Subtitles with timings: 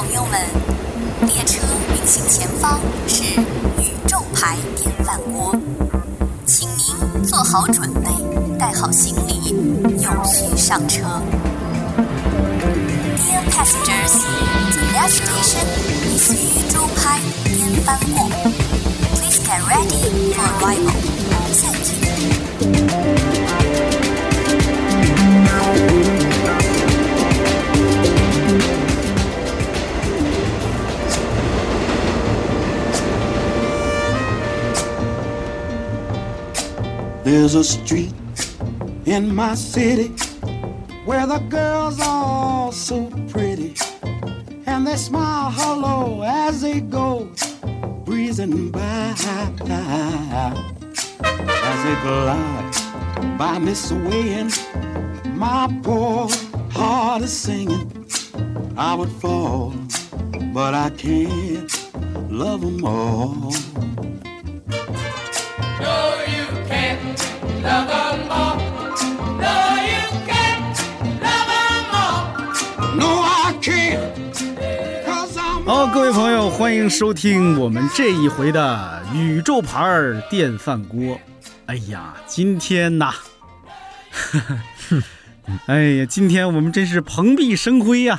[0.00, 0.40] 朋友们，
[1.28, 1.58] 列车
[1.90, 3.22] 运行前方是
[3.82, 5.54] 宇宙牌电饭锅，
[6.46, 8.08] 请您做好准备，
[8.58, 9.54] 带好行李，
[10.02, 11.02] 有序上车。
[13.18, 14.24] Dear passengers,
[14.72, 15.66] the next station
[16.16, 16.34] is 宇
[16.72, 18.26] 宙牌电饭锅。
[19.16, 20.96] Please get ready for arrival.
[25.82, 26.09] Thank you.
[37.30, 38.12] There's a street
[39.06, 40.08] in my city
[41.04, 43.76] where the girls are all so pretty
[44.66, 47.30] and they smile hello as they go
[48.04, 49.14] breezing by.
[51.60, 54.50] As they glide by me swaying
[55.26, 56.28] my poor
[56.72, 58.08] heart is singing
[58.76, 59.72] I would fall
[60.52, 61.70] but I can't
[62.28, 63.54] love them all
[75.66, 79.78] 好，各位朋友，欢迎收听我们这一回的宇宙牌
[80.30, 81.18] 电饭锅。
[81.66, 83.12] 哎呀，今天呐，
[85.66, 88.18] 哎呀，今天我们真是蓬荜生辉呀、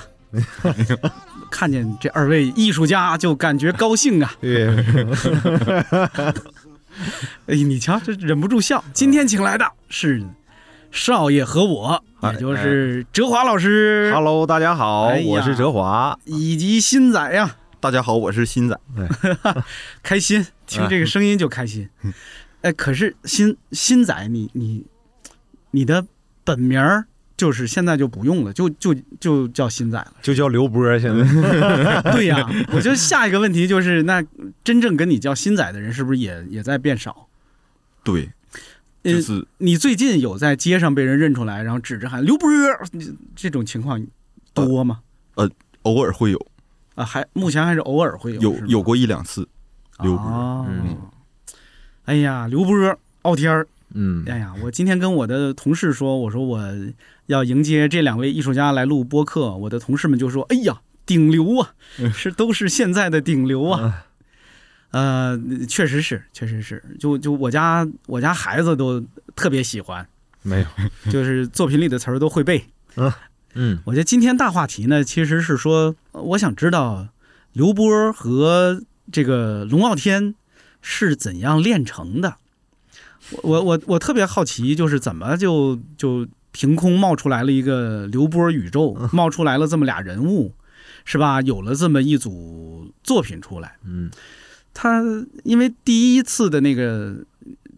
[1.51, 4.33] 看见这二位艺术家就感觉高兴啊！
[4.39, 4.67] 对，
[7.47, 8.83] 哎，你瞧，这忍不住笑。
[8.93, 10.23] 今天请来的是
[10.91, 16.17] 少爷和我，哎也就是哲华老师 Hello，大家好，哎我是哲华。
[16.25, 17.57] 以及新仔呀。
[17.79, 18.79] 大家好，我是新仔。
[20.03, 21.89] 开心，听这个声音就开心。
[22.61, 24.85] 哎，可是新新仔，你你
[25.71, 26.05] 你的
[26.43, 27.07] 本名儿
[27.41, 30.13] 就是现在就不用了，就就就叫新仔了。
[30.21, 31.23] 就叫刘波，现在
[32.13, 34.23] 对呀，我觉得下一个问题就是，那
[34.63, 37.27] 真正跟你叫新仔的人是不是也也在变少？
[38.03, 38.29] 对，
[39.01, 42.47] 呃就是你最近有在街上被人认出来，然后指着喊刘波
[43.35, 44.05] 这种情况
[44.53, 44.99] 多吗？
[45.33, 45.49] 呃
[45.81, 46.47] 偶尔会有，
[46.93, 49.47] 啊，还目前还是偶尔会有，有有过一两次。
[50.03, 50.95] 刘波哦嗯
[52.05, 56.59] 哎呀，刘波儿，傲天儿，嗯，哎呀，我今天跟我的同事说，我说我
[57.31, 61.73] 要迎接这两位艺术家来录播客，我的同事们就说：“哎呀，顶流啊，
[62.13, 64.05] 是都是现在的顶流啊。”
[64.91, 65.39] 呃，
[65.69, 69.01] 确实是，确实是，就就我家我家孩子都
[69.35, 70.05] 特别喜欢，
[70.41, 72.65] 没有，就是作品里的词儿都会背。
[73.53, 77.07] 嗯我觉得今天大话题呢，其实是说，呃我想知道
[77.53, 80.35] 刘波和这个龙傲天
[80.81, 82.35] 是怎样炼成的。
[83.31, 90.53] 我我我我特别好奇，就是怎么就就凭空冒出来了一个刘波宇宙，冒出来了这么俩人物，
[91.05, 91.41] 是吧？
[91.41, 93.77] 有了这么一组作品出来。
[93.85, 94.11] 嗯。
[94.73, 95.03] 他
[95.43, 97.25] 因为第一次的那个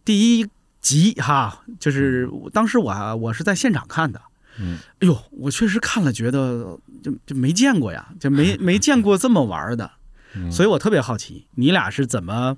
[0.05, 0.47] 第一
[0.79, 4.21] 集哈，就是当时我啊我是在现场看的，
[4.59, 9.89] 嗯，哎呦，我确实看了，觉得就就没见过呀，就没 没见过这么玩的，
[10.35, 10.51] 嗯。
[10.51, 12.55] 所以我特别好奇，你俩是怎么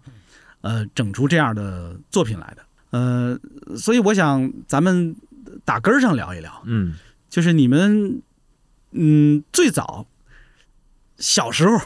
[0.60, 2.66] 呃整出这样的作品来的？
[2.90, 3.40] 呃，
[3.78, 5.16] 所以我想咱们
[5.64, 6.96] 打根儿上聊一聊，嗯，
[7.30, 8.22] 就是你们
[8.92, 10.08] 嗯最早
[11.18, 11.80] 小时候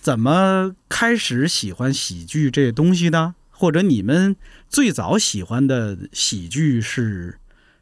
[0.00, 3.34] 怎么开始喜欢喜剧这东西的？
[3.50, 4.36] 或者你们
[4.68, 7.38] 最早喜欢的喜剧是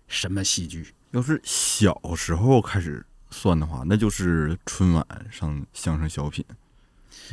[0.09, 0.95] 什么喜剧？
[1.13, 6.45] 要是小时候开始算的话，那就是春晚上相声小品，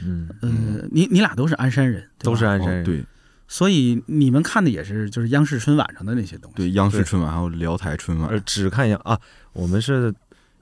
[0.03, 2.83] 嗯，呃，你你俩都是鞍山人，都是鞍山人。
[2.83, 3.03] 哦对
[3.47, 6.57] 所以你们看的也是就是央视春晚上的那些东西。
[6.57, 8.29] 对，央视春晚还有辽台春晚。
[8.29, 9.19] 呃，只看央啊，
[9.53, 10.13] 我们是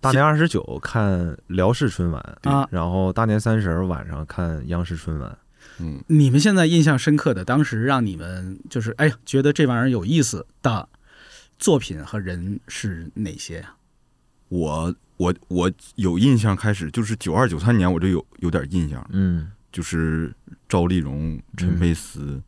[0.01, 2.67] 大年二十九看辽视春晚，啊。
[2.71, 5.37] 然后大年三十儿晚上看央视春晚。
[5.79, 10.89] 嗯，你们现在印象深刻的，当时让你们就是哎呀觉得这玩意儿有意思的
[11.57, 13.75] 作品和人是哪些呀、
[14.49, 19.49] 我我我有印象，开始就是九二九三年我就有有点印象，嗯。
[19.71, 20.31] 就是
[20.69, 22.39] 赵丽蓉、陈佩斯，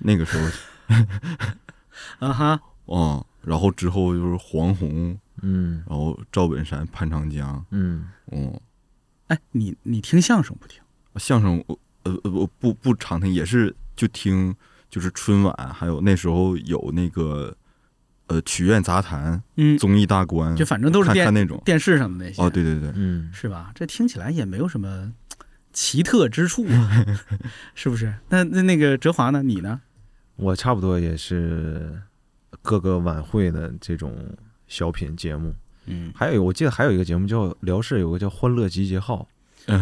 [0.00, 0.96] 那个时候，
[2.26, 8.58] 啊哈， 嗯，然后之后就是黄宏，嗯然后赵本山、潘长江，嗯嗯，
[9.28, 10.80] 哎，你你听相声不听？
[11.16, 14.54] 相声我呃呃我不不常听，也是就听
[14.88, 17.54] 就是春晚，还有那时候有那个
[18.28, 21.60] 呃曲苑杂谈、嗯，综艺大观，就反正都是电看看那种。
[21.64, 23.70] 电视上的那些哦，对对对，嗯，是吧？
[23.74, 25.12] 这听起来也没有什么
[25.72, 27.04] 奇特之处啊，
[27.74, 28.14] 是不是？
[28.28, 29.42] 那那那个哲华呢？
[29.42, 29.80] 你呢？
[30.40, 31.92] 我差不多也是
[32.62, 34.14] 各个晚会的这种
[34.66, 35.54] 小品节目。
[35.86, 39.26] 嗯，还有我记得还有一个节目叫辽视有个叫《欢乐集结号》，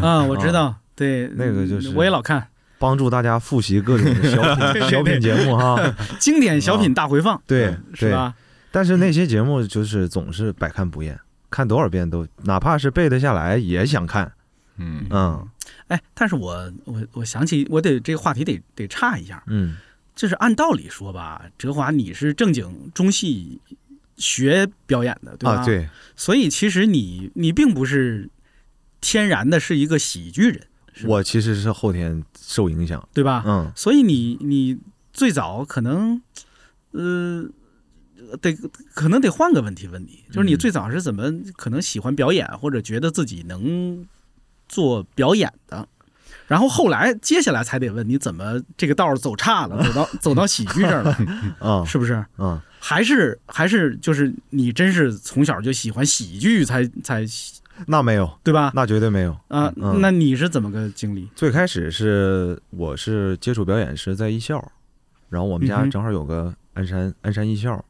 [0.01, 5.77] 啊，我知道，对， 那个就是我也老看帮助大家复习各种小品小品节目哈。
[6.19, 8.35] 经典小品大回放，对对，是吧？
[8.71, 11.19] 但是那些节目就是总是百看不厌，
[11.51, 14.33] 看多少遍都，哪怕是背得下来也想看。
[14.77, 15.49] 嗯嗯
[15.89, 19.77] 哎，但是我我我想起，我得这个话题得得岔一下，嗯
[20.19, 23.61] 就是按道理说吧，哲华你是正经中戏
[24.17, 25.53] 学表演的，对吧？
[25.61, 28.29] 啊，对，所以其实你你并不是
[29.01, 30.67] 天然的是一个喜剧人，
[31.05, 33.09] 我其实是后天受影响。
[33.15, 33.45] 对吧？
[33.47, 34.77] 嗯所以你你
[35.13, 36.21] 最早可能，
[36.91, 37.49] 呃，
[38.41, 38.53] 得
[38.93, 44.05] 可能得换个问题问你，就是你嗯最早是怎么可能喜欢表演，或者觉得自己能
[44.69, 45.89] 做表演的？
[46.49, 51.17] 然后后来接下来才得问你怎么这个道儿走岔了， 走到走到喜剧这儿了，
[51.61, 52.25] 啊 是不是？
[52.39, 57.25] 嗯，还是还是就是你真是从小就喜欢喜剧才才
[57.87, 58.73] 那没有，对吧？
[58.75, 59.33] 那绝对没有。
[59.49, 61.29] 啊，嗯那你是怎么个经历？
[61.37, 64.61] 最开始是我是接触表演是在艺校，
[65.29, 67.85] 然后我们家正好有个鞍山鞍山艺校，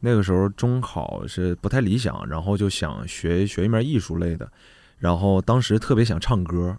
[0.00, 4.50] 那个时候中考是不太理想，然后就想学学一门艺术类的，
[4.98, 6.76] 然后当时特别想唱歌，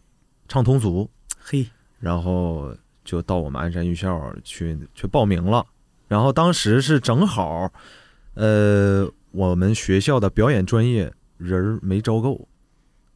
[0.47, 1.09] 唱通组，
[1.39, 1.65] 嘿，
[1.99, 5.65] 然后就到我们鞍山艺校去去报名了，
[6.07, 7.71] 然后当时是正好，
[8.35, 12.47] 呃，我们学校的表演专业人儿没招够，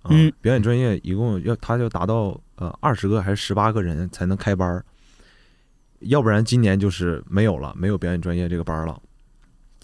[0.01, 0.31] 啊，嗯。
[0.41, 4.83] 表演专业一共要他就达到呃二十个还是十八个人才能开班儿，
[5.99, 9.01] 要不然今年就是没有了，没有表演专业这个班儿了。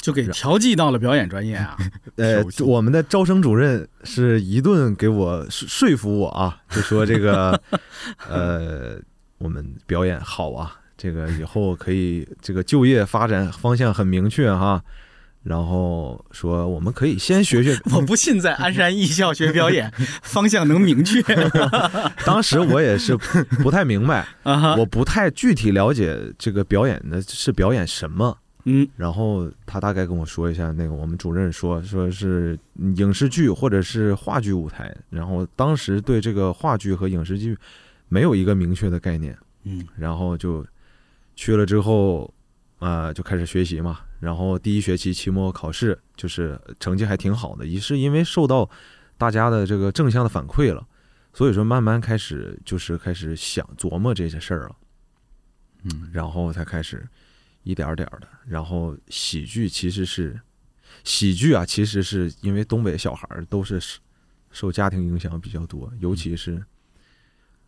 [0.03, 1.77] 就给调剂到了表演专业啊。
[2.17, 7.59] 呃我们的招生主任是一顿给我说说服我啊，就说这个，
[8.29, 8.97] 呃，
[9.37, 14.83] 我们表演好啊，这个以后可以这个就业发展方向很明确哈。
[15.43, 19.91] 然后说我们可以先学学， 我不信在鞍山艺校学表演
[20.21, 21.21] 方向能明确
[22.25, 23.17] 当时我也是
[23.61, 24.25] 不太明白。
[24.77, 28.37] 我不太具体了解这个表演的是表演什么。
[28.65, 32.57] 嗯然后他大概跟我说一下，那个我们主任说说是
[32.95, 37.57] 影视剧或者是话剧舞台，然后当时对这个话剧和影视剧
[38.07, 40.65] 没有一个明确的概念，嗯然后就
[41.35, 42.33] 去了之后，
[42.79, 43.99] 啊、就开始学习嘛。
[44.19, 48.69] 然后第一学期期末考试就是成绩还挺好的，也是因为受到
[49.17, 50.87] 大家的这个正向的反馈了，
[51.33, 54.75] 所以说慢慢开始就是开始想琢磨这些事儿了。
[55.83, 57.05] 嗯然后才开始
[57.63, 58.27] 一点儿点儿的。
[58.45, 60.39] 然后喜剧其实是
[61.03, 63.99] 喜剧啊，其实是因为东北小孩儿都是受
[64.51, 66.63] 受家庭影响比较多，尤其是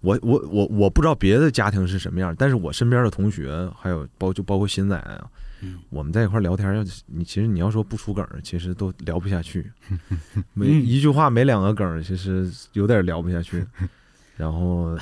[0.02, 5.30] 我我我我不知道别的家庭是什么样，但是我身边的同学还有包就包括新仔啊。
[5.62, 9.72] 嗯我们在一块儿聊天，要你其实你要说不出梗儿，其实都聊不下去。
[10.54, 13.66] 没嗯一句话没两个梗儿，其实有点聊不下去。
[14.38, 14.96] 然后，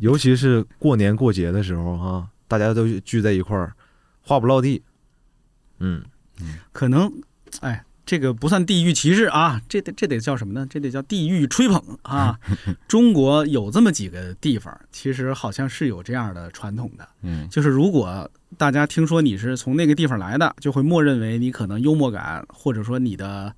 [0.00, 3.72] 尤其是过年过节的时候哈、大家都聚在一块儿，
[4.26, 4.82] 话不落地。
[5.78, 6.02] 嗯，
[6.72, 7.10] 可能，
[7.60, 10.66] 哎，这个不算地域歧视啊，这得这得叫什么呢？
[10.68, 12.38] 这得叫地域吹捧啊。
[12.88, 23.54] 中国有这么几个地方，其实好像是有这样的传统的，嗯就是如果大家听说你是从那个地方来的，就会默认为你可能幽默感，或者说你的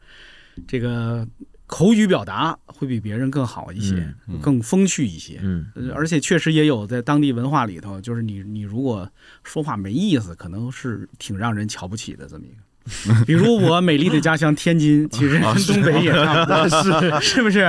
[0.66, 1.26] 这个
[1.68, 5.38] 口语表达会比别人更好一些，嗯嗯更风趣一些。
[5.42, 9.08] 嗯呃而且确实也有在当地文化里头，就是你你如果
[9.44, 12.56] 说话没意思，可能是挺让人瞧不起的这么一个。
[13.26, 16.66] 比如我美丽的家乡天津，其实跟东北也差不多，
[17.20, 17.60] 是是不是？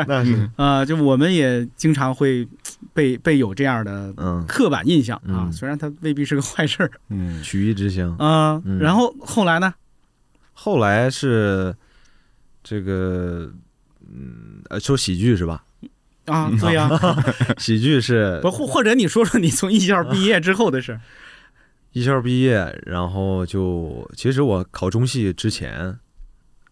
[0.56, 2.48] 啊、就我们也经常会
[2.94, 8.16] 被被有这样的嗯，刻板印象啊，嗯虽然它未必是个坏事儿嗯曲艺之乡。
[8.16, 8.62] 啊。
[8.64, 9.74] 嗯然后后来呢？
[10.54, 11.76] 后来是
[12.64, 13.52] 这个，
[14.12, 15.64] 嗯，呃，说喜剧是吧？
[16.26, 16.90] 啊， 对呀、
[17.58, 21.02] 喜剧是不或或者你说说你从艺校毕业之后的事儿。
[21.94, 25.98] 艺校毕业，然后就其实我考中戏之前，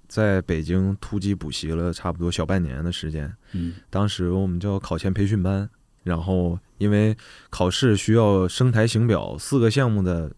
[0.08, 3.36] 在北京突击补习了差不多小半年的时间。
[3.54, 5.68] 嗯当时我们叫考前培训班，
[6.04, 7.18] 然后因为
[7.50, 10.32] 考试需要声台形表四个项目的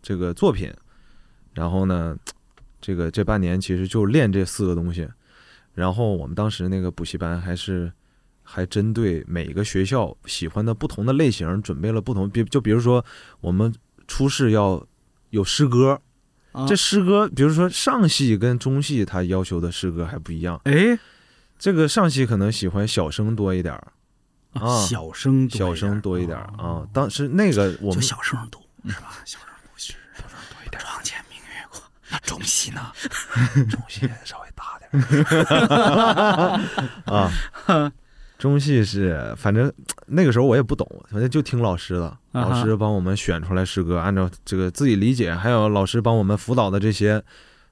[0.00, 0.72] 这个作品，
[1.52, 2.16] 然后呢，
[2.80, 5.06] 这个这半年其实就练这四个东西。
[5.74, 7.92] 然后我们当时那个补习班还是
[8.42, 13.04] 还针对每个学校喜欢的不同的类型准备了不同，比就比如说
[13.40, 13.74] 我们
[14.06, 14.84] 初试要
[15.30, 16.00] 有诗歌，
[16.52, 20.60] 啊这诗歌比如说上戏跟中戏它要求的诗歌还不一样。
[20.64, 20.98] 哎
[21.58, 23.92] 这个上戏可能喜欢小声多一点儿，
[24.54, 26.90] 啊小声小声多一点儿哦啊。
[26.92, 29.12] 当时那个我就们小声读是吧？
[29.24, 30.82] 小声读是小声多一点。
[30.82, 32.92] 床前明月光，那中戏呢？
[33.70, 34.48] 中戏稍微
[37.06, 37.30] 啊，
[38.38, 39.72] 中戏是，反正
[40.06, 47.22] 那个时候我也不懂，反正就听老师的，老师帮我们选出来诗歌，按照这个自己理解，还有老师帮我们辅导的这些，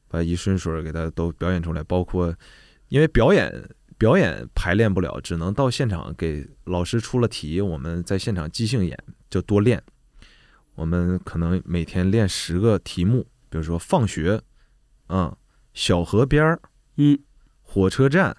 [0.09, 2.35] 把一顺水儿给他都表演出来，包括
[2.89, 3.53] 因为表演
[3.99, 8.97] 表演排练不了，只能到现场给老师出了题，我们在现场即兴演，
[9.29, 9.83] 就多练。
[10.77, 14.41] 我们可能每天练十个题目，比如说放学，
[15.09, 15.35] 嗯，
[15.75, 16.59] 小河边儿，
[17.02, 17.19] 嗯，
[17.62, 18.37] 火车站，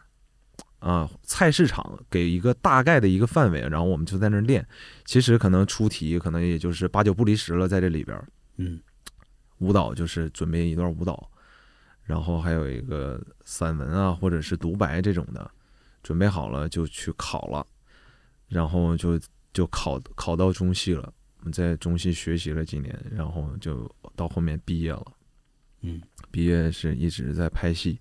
[0.78, 4.64] 啊，菜市场，给一个大概的一个范围，然后我们就在那儿练。
[5.04, 8.28] 其实可能出题，可能也就是八九不离十了，在这里边儿。
[8.58, 8.80] 嗯
[9.58, 11.32] 舞蹈就是准备一段舞蹈，
[12.04, 15.50] 然后还有一个散文啊，或者是独白这种的，
[16.04, 17.66] 准备好了就去考了，
[18.48, 19.20] 然后就
[19.54, 21.12] 就考考到中戏了。
[21.40, 25.06] 我们在中戏学习了几年，然后就到后面毕业了。
[25.82, 26.00] 嗯，
[26.30, 28.00] 毕业是一直在拍戏，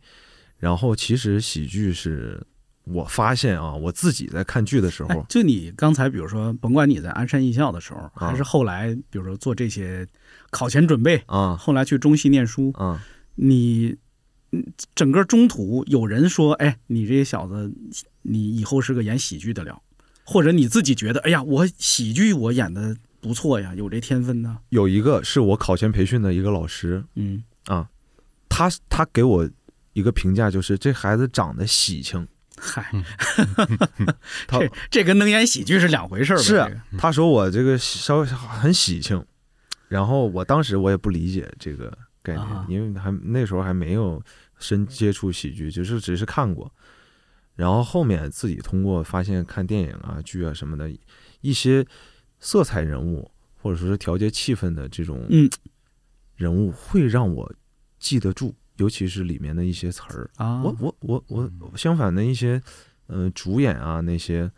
[0.61, 2.41] 然后其实喜剧是
[2.85, 10.07] 我发现啊，我自己在看剧的时候，，哎就你刚才比如说，甭管你在鞍山艺校的时候，啊还是后来，比如说做这些
[10.51, 13.03] 考前准备，啊后来去中戏念书，啊，
[13.37, 13.97] 你
[14.53, 14.65] 嗯
[14.95, 17.73] 整个中途有人说，哎，你这小子，
[18.23, 19.83] 你以后是个演喜剧的料，
[20.25, 27.43] 或者你自己觉得，哎呀，我喜剧我演的不错呀，有这天分呢，有一个是我考前培训的一个老师，嗯。
[27.67, 27.89] 啊，
[28.49, 29.49] 他他给我
[29.93, 32.27] 一个评价，就是这孩子长得喜庆。
[32.63, 32.93] 嗨，
[34.47, 36.43] 他这这跟能演喜剧是两回事儿吧？
[36.43, 36.69] 是啊
[36.99, 39.25] 他说我这个稍微很喜庆，
[39.89, 42.67] 然后我当时我也不理解这个概念，啊。
[42.69, 44.23] 因为还那时候还没有
[44.59, 46.71] 深接触喜剧，就是只是看过，
[47.57, 50.91] 然后后面自己通过发现看电影啊、剧啊什么的，
[51.41, 51.87] 一些
[52.41, 53.31] 色彩人物
[53.63, 55.49] 或者说是调节气氛的这种嗯。
[56.37, 57.51] 人物，会让我
[57.99, 60.31] 记得住，尤其是里面的一些词儿。
[60.37, 62.61] 啊，我我我我相反的一些，
[63.07, 64.51] 呃，主演啊那些，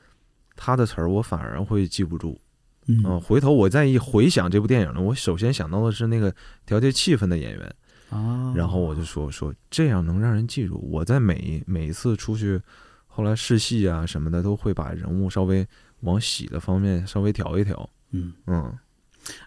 [0.56, 2.40] 他的词儿我反而会记不住。
[2.86, 6.34] 嗯嗯、回头我再一回想这部电影呢，我首先想到的是那个
[6.66, 7.74] 调节气氛的演员，
[8.10, 10.78] 啊，然后我就说说这样能让人记住。
[10.90, 12.60] 我在每每一次出去，
[13.06, 15.66] 后来试戏啊什么的，都会把人物稍微
[16.00, 17.88] 往喜的方面稍微调一调。
[18.10, 18.78] 嗯，嗯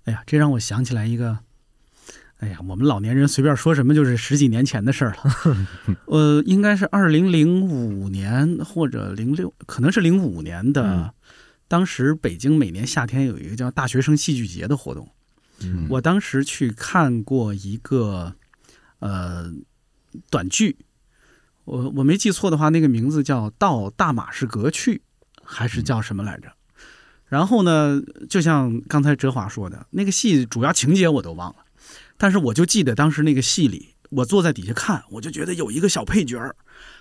[0.05, 1.37] 哎呀，这让我想起来一个，
[2.39, 5.97] 哎呀，我们老年人随便说什么就是十几年前的事儿了。
[6.07, 10.83] 呃，应该是二零零五年或者零六，可能是零五年的。
[10.83, 11.09] 嗯
[11.67, 15.09] 当时北京每年夏天有一个叫大学生戏剧节的活动，
[15.61, 18.35] 嗯我当时去看过一个
[18.99, 19.51] 呃
[20.29, 20.77] 短剧，
[21.63, 24.97] 我我没记错的话，那个名字叫《到大马士革去》，
[25.43, 26.53] 还是叫什么来着？
[27.25, 27.99] 然后呢，
[28.29, 31.64] 就像刚才哲华说的，那个戏主要情节我都忘了，
[32.17, 36.55] 但是我就记得当时那个戏里，我坐在底下看，我就觉得有一个小配角儿，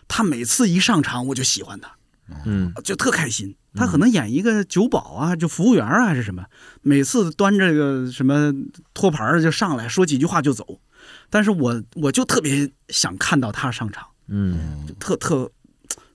[0.09, 1.97] 他每次一上场我就喜欢他，
[2.45, 3.55] 嗯就特开心。
[3.77, 6.45] 他可能演一个酒保啊，就服务员啊，还是什么，
[6.83, 8.53] 每次端着个什么
[8.93, 10.81] 托盘儿就上来说几句话就走。
[11.29, 15.51] 但是我我就特别想看到他上场，嗯，就特特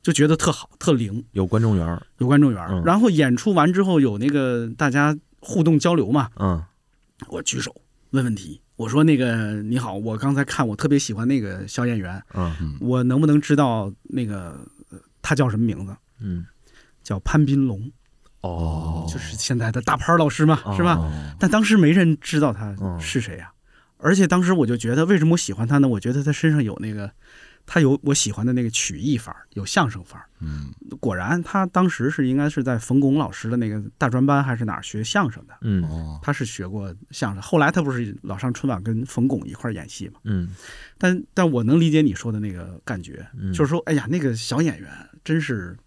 [0.01, 2.01] 就觉得特好，特灵，有观众缘。
[2.19, 2.65] 有观众缘。
[2.69, 6.63] 嗯然后演出完之后有那个大家互动交流嘛，嗯
[7.27, 7.75] 我举手
[8.11, 12.77] 问问题，我说那个你好，我刚才看我特别喜欢那个小演员，嗯。
[12.79, 14.57] 我能不能知道那个
[14.89, 15.93] 呃他叫什么名字？
[16.21, 16.45] 嗯，
[17.03, 17.91] 叫潘斌龙，
[18.39, 20.93] 哦，就是现在的大潘老师嘛，是吧？
[20.95, 22.97] 哦但当时没人知道他嗯。
[23.01, 23.51] 是谁呀、
[23.97, 25.87] 而且当时我就觉得，为什么我喜欢他呢？
[25.89, 27.11] 我觉得他身上有那个，
[27.71, 30.25] 他有我喜欢的那个曲艺范儿，有相声范儿。
[30.41, 37.41] 嗯果然，他当时是应该是在冯巩老师的那个大专班还是哪儿学相声的，嗯哦他是学过相声。
[37.43, 40.19] 后来他不是老上春晚跟冯巩一块儿演戏嘛？
[40.23, 40.49] 嗯
[40.97, 44.89] 但但我能理解你说的那个感觉，嗯就是说，哎呀，那个小演员
[45.23, 45.77] 真是。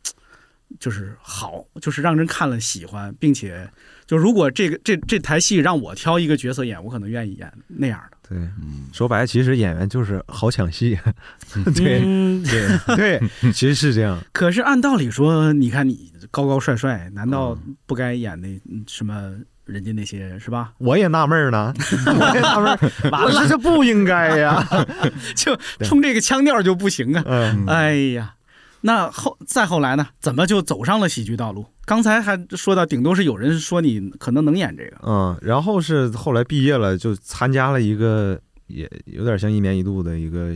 [0.80, 3.70] 就是好，就是让人看了喜欢，并且，
[4.06, 8.11] 就如果这个这这台戏让我挑一个角色演，我可能愿意演那样的。
[8.32, 10.98] 对，嗯说白了，其实演员就是好抢戏。
[11.74, 13.20] 对嗯对对，
[13.52, 14.18] 其实是这样。
[14.32, 19.32] 可是按道理说，你看你高高帅帅，难道嗯不该演那嗯什么
[19.66, 20.72] 人家那些是吧？
[20.78, 21.72] 我也纳闷儿呢，
[22.06, 22.78] 我也纳闷儿，
[23.10, 24.66] 完了这不应该呀。
[25.36, 27.22] 就冲这个腔调就不行啊！
[27.26, 28.34] 嗯哎呀，
[28.82, 30.08] 那后再后来呢？
[30.20, 31.64] 怎么就走上了喜剧道路？
[31.84, 40.54] 刚才还说到，顶多是有人说你可能能演这个，嗯，然后是后来毕业了，就参加了一个也有点像一年一度的一个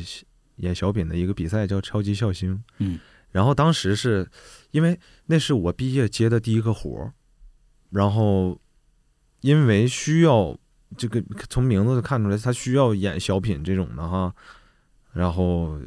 [0.56, 2.62] 演小品的一个比赛，叫超级笑星。
[2.78, 2.98] 嗯，
[3.30, 4.28] 然后当时是
[4.70, 7.12] 因为那是我毕业接的第一个活儿，
[7.90, 8.58] 然后
[9.40, 10.56] 因为需要
[10.96, 14.34] 这个从名字就看出来，他需要演小品这种的哈，
[15.12, 15.78] 然后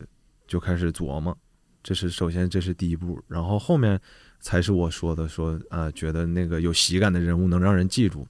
[0.47, 1.37] 就开始琢磨，
[1.89, 3.99] 这是首先这是第一步，然后后面
[4.39, 8.27] 才是我说的说呃，觉得那个有喜感的人物能让人记住，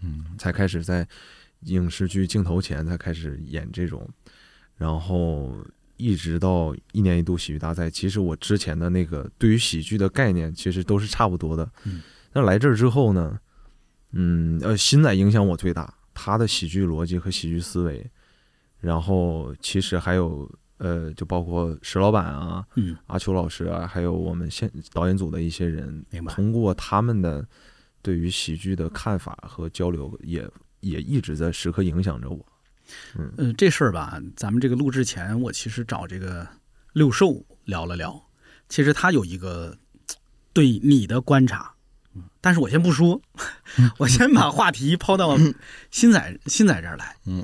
[0.00, 1.04] 嗯才开始在
[1.62, 4.08] 影视剧镜头前才开始演这种，
[4.76, 5.56] 然后
[5.96, 11.68] 一直到一年一度喜剧大赛，其实我之前的那个对于喜剧的概念其实都是差不多的。
[11.82, 12.00] 嗯，
[12.32, 13.40] 那来这儿之后呢，
[14.12, 18.08] 嗯呃，新仔影响我最大，他的喜剧逻辑和喜剧思维，
[18.78, 22.96] 然后其实还有呃，就包括石老板啊，嗯。
[23.06, 27.46] 阿秋老师啊，还有我们现导演组的一些人，通过他们的
[28.02, 30.48] 对于喜剧的看法和交流也，
[30.80, 32.44] 也一直在时刻影响着我。
[33.38, 36.46] 呃，这事儿吧，咱们这个录制前，我其实找这个
[36.92, 38.22] 六兽聊了聊，
[38.68, 39.78] 其实他有一个
[40.52, 41.72] 对你的观察，
[42.14, 43.22] 嗯但是我先不说，
[43.98, 45.38] 我先把话题抛到
[45.90, 47.16] 新仔新仔这儿来。
[47.24, 47.42] 嗯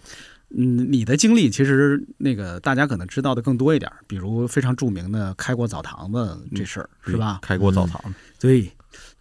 [0.57, 7.39] 嗯，你的经历其实那个大家可能知道的更多一点，比如非常著名的开过澡堂子这事儿，是吧？
[7.43, 8.71] 开过澡堂，对，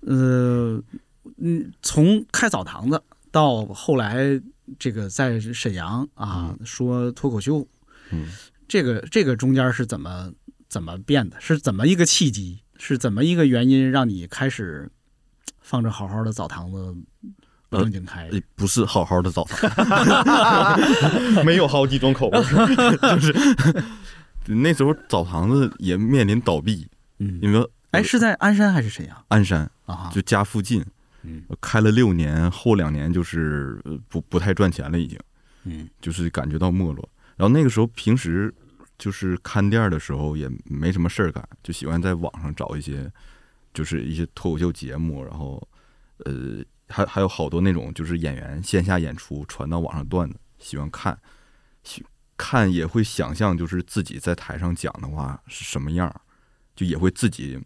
[0.01, 0.81] 呃，
[1.37, 4.41] 嗯，从开澡堂子到后来
[4.77, 7.67] 这个在沈阳啊、说脱口秀，
[8.11, 8.27] 嗯，
[8.67, 10.31] 这个这个中间是怎么
[10.67, 11.39] 怎么变的？
[11.39, 12.59] 是怎么一个契机？
[12.81, 14.89] 是怎么一个原因让你开始
[15.59, 17.38] 放着好好的澡堂子不
[17.71, 18.27] 正经开？
[18.29, 20.75] 呃不是好好的澡堂，
[21.45, 22.39] 没有好几种口味，
[23.01, 23.33] 就是
[24.47, 26.87] 那时候澡堂子也面临倒闭，
[27.19, 30.09] 嗯，因为哎，是在鞍山还是沈阳鞍山啊？
[30.13, 30.83] 就家附近，
[31.23, 31.43] 嗯。
[31.61, 35.19] 开了六年，后两年就是呃不不太赚钱了，已经。
[35.63, 35.87] 嗯。
[36.01, 37.07] 就是感觉到没落。
[37.35, 38.53] 然后那个时候平时
[38.97, 43.11] 就是看店的时候也没什么事儿干，就喜欢在网上找一些
[43.73, 45.67] 就是一些脱口秀节目，然后
[46.25, 51.17] 呃还还有好多那种就是演员线下演出传到网上段子，喜欢看，
[51.83, 52.03] 喜
[52.35, 56.21] 看也会想象就是自己在台上讲的话是什么样儿，
[56.75, 57.59] 就也会自己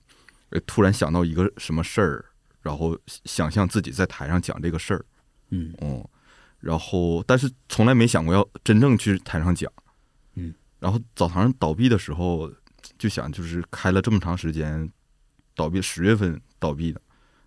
[0.49, 2.25] 呃突然想到一个什么事儿，
[2.61, 5.05] 然后想象自己在台上讲这个事儿，
[5.49, 5.73] 嗯。
[5.81, 6.05] 嗯，
[6.59, 9.71] 然后但是从来没想过要真正去台上讲，
[10.35, 12.51] 嗯，然后澡堂倒闭的时候，
[12.97, 14.89] 就想就是开了这么长时间，
[15.55, 17.01] 倒闭十月份倒闭的，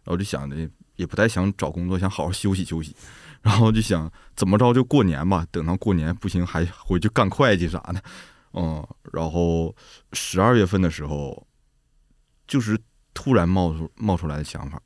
[0.04, 0.56] 然后就想着
[0.96, 2.94] 也不太想找工作，想好好休息休息，
[3.42, 8.02] 然后就想怎么着就过年吧，等到过年不行还回去干会计啥的，
[8.52, 9.74] 嗯，然后
[10.12, 11.46] 十二月份的时候，
[12.46, 12.78] 就是
[13.14, 14.80] 突然冒出冒出来的想法，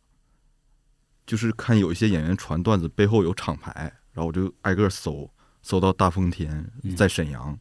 [1.26, 3.72] 就是看有一些演员传段子背后有厂牌，
[4.12, 6.96] 然后我就挨个搜，搜到大风天嗯。
[6.96, 7.58] 在沈阳，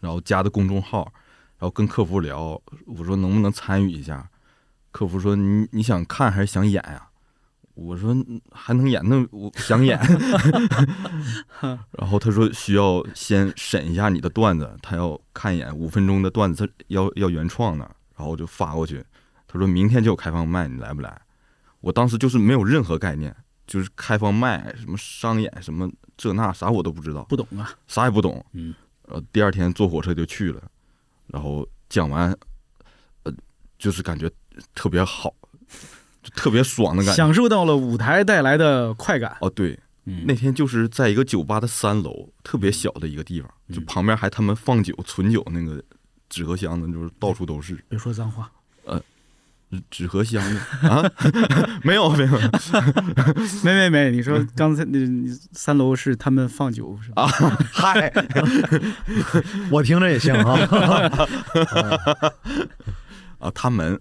[0.00, 1.12] 然后加的公众号，
[1.58, 4.30] 然后跟客服聊，我说能不能参与一下，
[4.90, 7.07] 客服说你你想看还是想演呀、
[7.78, 9.98] 我说嗯还能演，那我想演。
[11.92, 17.84] 然后他说需要先审一下你的段子，他要看一眼五分钟的段子，他要要原创的，
[18.16, 19.04] 然后我就发过去。
[19.46, 21.22] 他说明天就有开放麦，你来不来？
[21.80, 23.34] 我当时就是没有任何概念，
[23.66, 28.44] 就是开放麦什么商演什么这那啥我都不知道，不懂啊，啥也不懂。
[28.52, 30.60] 嗯，呃，第二天坐火车就去了，
[31.28, 32.36] 然后讲完，
[33.22, 33.32] 呃，
[33.78, 34.28] 就是感觉
[34.74, 35.37] 特别好，就
[36.34, 37.16] 特别爽的感觉。
[37.16, 39.36] 享受到了舞台带来的快感。
[39.40, 45.82] 哦，对，嗯，那天就是在一个酒吧的三楼，特别小的一个地方，就嗯旁边还他们放酒、存酒那个
[46.28, 47.78] 纸盒箱子，就是到处都是。
[47.88, 48.50] 别说脏话，
[48.84, 49.00] 呃
[49.90, 50.58] 纸盒箱子？
[50.88, 51.04] 啊，
[51.82, 52.30] 没 有没有。
[53.62, 54.98] 没 没没，你说 刚才那
[55.52, 57.24] 三楼是他们放酒是吧？
[57.24, 57.28] 啊，
[57.70, 58.10] 嗨，
[59.70, 61.28] 我听着也像啊。
[63.38, 64.00] 啊，他们，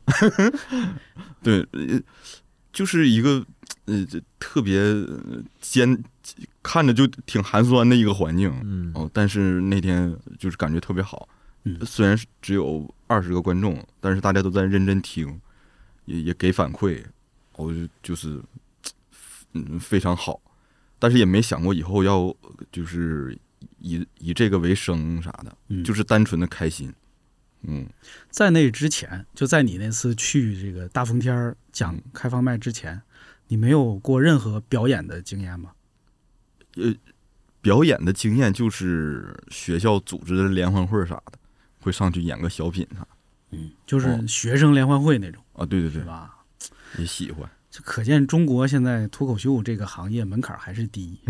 [1.43, 2.01] 对，呃
[2.73, 3.45] 就是一个
[3.85, 6.03] 呃这特别呃艰，
[6.61, 8.51] 看着就挺寒酸的一个环境。
[8.63, 8.91] 嗯。
[8.95, 11.27] 哦，但是那天就是感觉特别好，
[11.63, 11.79] 嗯。
[11.85, 15.39] 虽然是只有二十个观众，但是大家都在认真听，
[16.05, 17.03] 也也给反馈，
[17.55, 18.41] 我就就是
[19.53, 20.39] 嗯非常好，
[20.99, 22.35] 但是也没想过以后要
[22.71, 23.37] 就是
[23.79, 25.83] 以以这个为生啥的，嗯。
[25.83, 26.93] 就是单纯的开心，
[27.61, 27.87] 嗯。
[28.29, 33.01] 在那之前，就在你那次去这个大风天儿讲开放麦之前，
[33.47, 35.71] 你没有过任何表演的经验吗？
[36.75, 36.93] 呃，
[37.61, 41.39] 表演的经验就是学校组织的联欢会啥的，
[41.79, 43.07] 会上去演个小品啥
[43.51, 46.37] 嗯，就是哦学生联欢会那种，啊，对对对，是吧？
[46.97, 47.49] 也喜欢。
[47.77, 51.15] 就可见中国现在脱口秀这个行业门槛还是低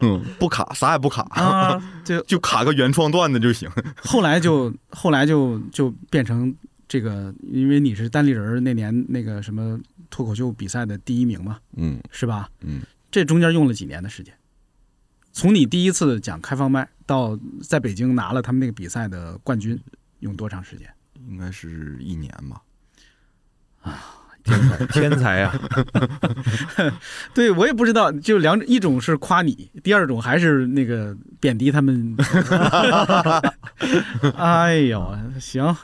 [0.00, 1.78] 嗯，不卡，啥也不卡，啊。
[2.02, 3.70] 就就卡个原创段子就行。
[3.98, 6.54] 后来就后来就就变成
[6.88, 12.48] 这个，因为你是单立人那年那个什么脱口秀比赛的第一名嘛，嗯是吧？
[12.62, 14.32] 嗯，这中间用了几年的时间？
[15.32, 19.78] 从你第一次讲开放麦到在北京拿了他们那个比赛的冠军，
[20.20, 20.88] 用多长时间？
[21.28, 22.62] 应该是一年吧。
[24.44, 25.52] 天才天才啊！
[27.34, 32.16] 对我也不知道，就两一种是夸你，第二种还是那个贬低他们。
[34.38, 35.76] 哎呦，行，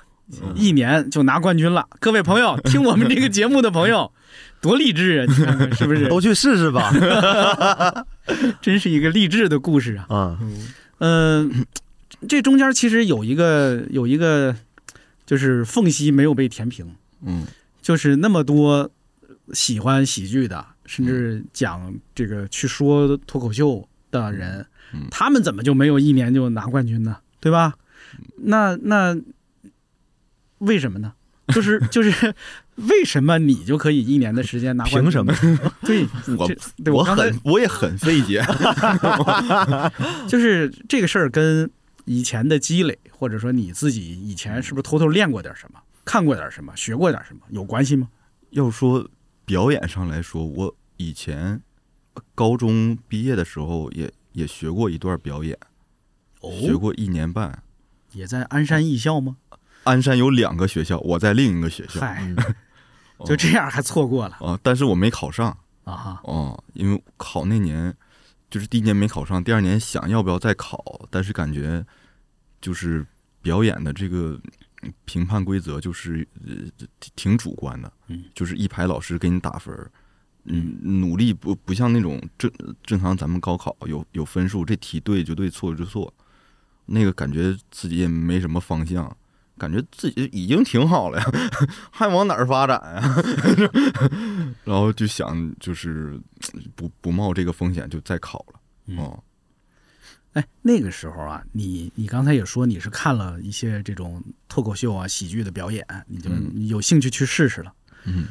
[0.55, 1.88] 一年就拿冠军了。
[1.99, 4.12] 各位朋友，听我们这个节目的朋友，
[4.62, 5.27] 多励志啊！
[5.29, 6.09] 你看看是不是？
[6.09, 6.93] 都去试试吧。
[8.61, 10.07] 真是一个励志的故事啊。
[10.09, 10.38] 啊，
[11.01, 11.67] 嗯、
[12.29, 14.55] 这中间其实有一个有一个
[15.27, 16.95] 就是缝隙没有被填平，
[17.27, 17.45] 嗯
[17.83, 18.90] 就是那么多
[19.53, 24.64] 喜欢喜剧的，甚至讲这个去说脱口秀的人，
[24.95, 27.18] 嗯他们怎么就没有一年就拿冠军呢？
[27.40, 27.75] 对吧？
[28.37, 29.16] 那那
[30.59, 31.12] 为什么呢？
[31.49, 32.35] 就是 就是
[32.77, 35.03] 为什么你就可以一年的时间拿冠军？
[35.03, 35.35] 凭什么？
[35.83, 36.07] 对，
[36.38, 36.49] 我
[36.85, 38.42] 对我很我也很费解。
[40.29, 41.68] 就是这个事儿跟
[42.05, 48.09] 以前的积累，或者说你自己以前是不是偷偷练过点什么，看过点什么，学过点什么，有关系吗？
[48.51, 49.09] 要说
[49.45, 51.61] 表演上来说，我以前
[52.35, 55.59] 高中毕业的时候也也学过一段表演，
[56.61, 57.62] 学过一年半。
[58.12, 59.37] 也在鞍山艺校吗？
[59.85, 62.01] 鞍山有两个学校，我在另一个学校。
[63.25, 66.21] 就这样还错过了啊，但是我没考上啊哈！
[66.25, 67.95] 哦，因为考那年
[68.51, 71.87] 就是第一年没考上，第二年想要不要再考，但是感觉
[72.61, 73.07] 就是
[73.41, 74.43] 表演的这个嗯
[75.05, 76.55] 评判规则就是呃
[77.01, 79.90] 挺挺主观的，嗯，就是一排老师给你打分儿，
[80.45, 82.51] 嗯，努力不不像那种正
[82.85, 86.12] 正常咱们高考有有分数，这题对就对，错就错，
[86.87, 89.16] 那个感觉自己也没什么方向。
[89.59, 91.27] 感觉自己已经挺好了呀，
[91.92, 93.14] 还往哪儿发展呀？
[94.64, 96.18] 然后就想，就是
[96.75, 98.61] 不不冒这个风险就再考了。
[98.87, 99.23] 嗯哦，
[100.33, 106.31] 哎，那个时候啊，你你刚才也说你是看了一些这种脱口秀啊、喜剧的表演，你就
[106.68, 107.73] 有兴趣去试试了。
[108.05, 108.29] 嗯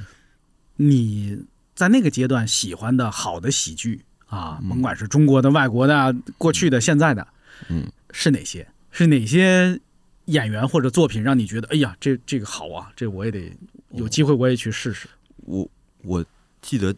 [0.77, 4.69] 你在那个阶段喜欢的好的喜剧啊，嗯。
[4.69, 7.27] 甭管是中国的、外国的啊、过去的、现在的，
[7.69, 8.67] 嗯，是哪些？
[8.89, 9.79] 是哪些
[10.25, 13.55] 演员或者作品让你觉得，哎呀，这这个好啊，这我也得
[13.91, 15.07] 有机会我也去试试。
[15.37, 15.69] 我
[16.03, 16.25] 我
[16.61, 16.95] 记得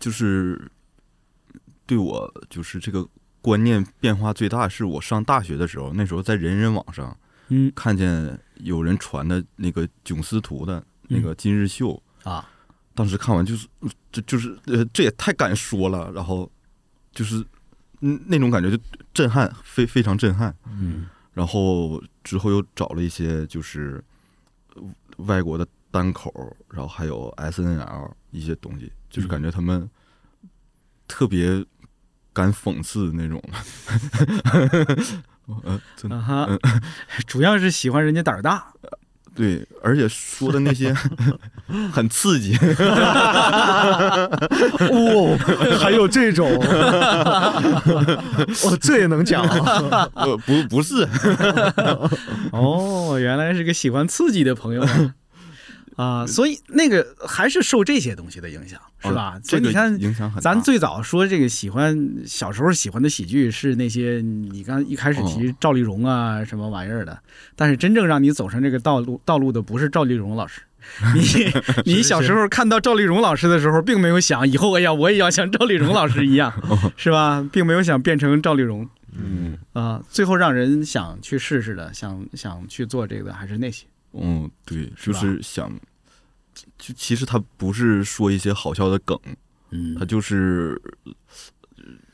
[0.00, 0.70] 就是
[1.84, 3.06] 对我就是这个
[3.42, 7.14] 观念变化最大，是我上大学的时候，那时候在人人网上
[7.48, 7.70] 嗯。
[7.74, 12.48] 看见有人传的那个囧司图的那个今日秀，啊，
[12.94, 13.68] 当时看完就是
[14.10, 16.50] 这就是呃这也太敢说了，然后
[17.12, 17.44] 就是
[18.00, 20.54] 嗯那种感觉就震撼，非非常震撼。
[20.66, 21.06] 嗯。
[21.34, 24.02] 然后之后又找了一些就是
[24.74, 24.82] 呃
[25.16, 29.88] 外国的单口，然后还有 S N L 一些东西，就是感觉他们
[31.08, 31.64] 特别
[32.32, 33.40] 敢讽刺那种
[37.26, 38.66] 主要是喜欢人家胆儿大。
[39.34, 40.92] 对，而且说的那些
[41.90, 42.54] 很刺激。
[44.90, 45.38] 哦，
[45.80, 50.06] 还有这种，哦，这也能讲啊？
[50.12, 51.08] 呃，不不是，
[52.52, 55.14] 哦，原来是个喜欢刺激的朋友啊！
[56.02, 59.38] 啊，所以那个还是受这些东西的影响，是吧？
[59.44, 60.52] 所以你看，影响很大。
[60.52, 67.18] 咱最早说这个喜欢小时候喜欢的喜剧是那些你刚一开始提哦赵丽蓉啊什么玩意儿的，
[67.54, 70.62] 但是真正让你走上这个道路道路的不是赵丽蓉老师。
[71.14, 76.52] 你你小时候看到赵丽蓉老师的时候，并没有想以后哎呀我也要像赵丽蓉老师一样，
[76.96, 77.48] 是吧？
[77.52, 83.86] 并没有想变成赵丽蓉嗯啊、最后让人想去试试的，想想去做这个的还是那些。
[84.14, 85.70] 嗯，对，就是想，
[86.78, 89.18] 就其实他不是说一些好笑的梗，
[89.70, 91.12] 嗯他就是呃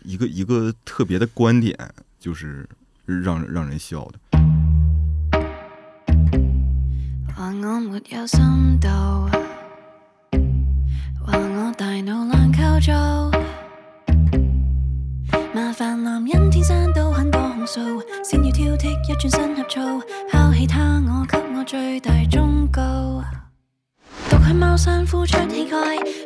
[0.02, 1.76] 一个一个特别的观点，
[2.18, 2.68] 就是
[3.04, 4.18] 让让人笑的。
[7.34, 8.88] 話我沒有深度，
[11.24, 13.30] 話我大腦懶構造。
[15.54, 19.80] 麻煩男人天生都很多控訴，先要挑剔一轉身合操，
[20.30, 23.22] 拋棄他我給我最大忠告。
[24.48, 25.76] 獨去貓山呼出氣概，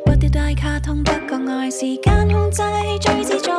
[0.04, 2.62] 不掉大卡通得個愛，時間控制
[3.00, 3.50] 最自在，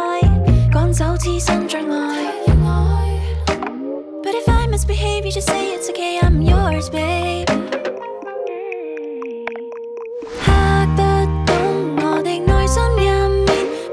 [0.71, 2.23] 趕走痴心最愛。
[4.23, 7.47] But if I misbehave, you just say it's okay, I'm yours, babe.
[10.45, 13.45] 嚇得懂我的內心入面，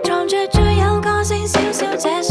[0.04, 2.22] 藏着最有個性小小姐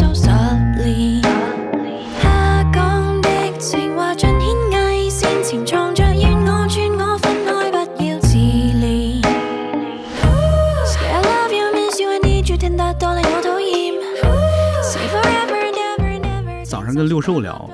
[16.99, 17.69] 跟六兽聊，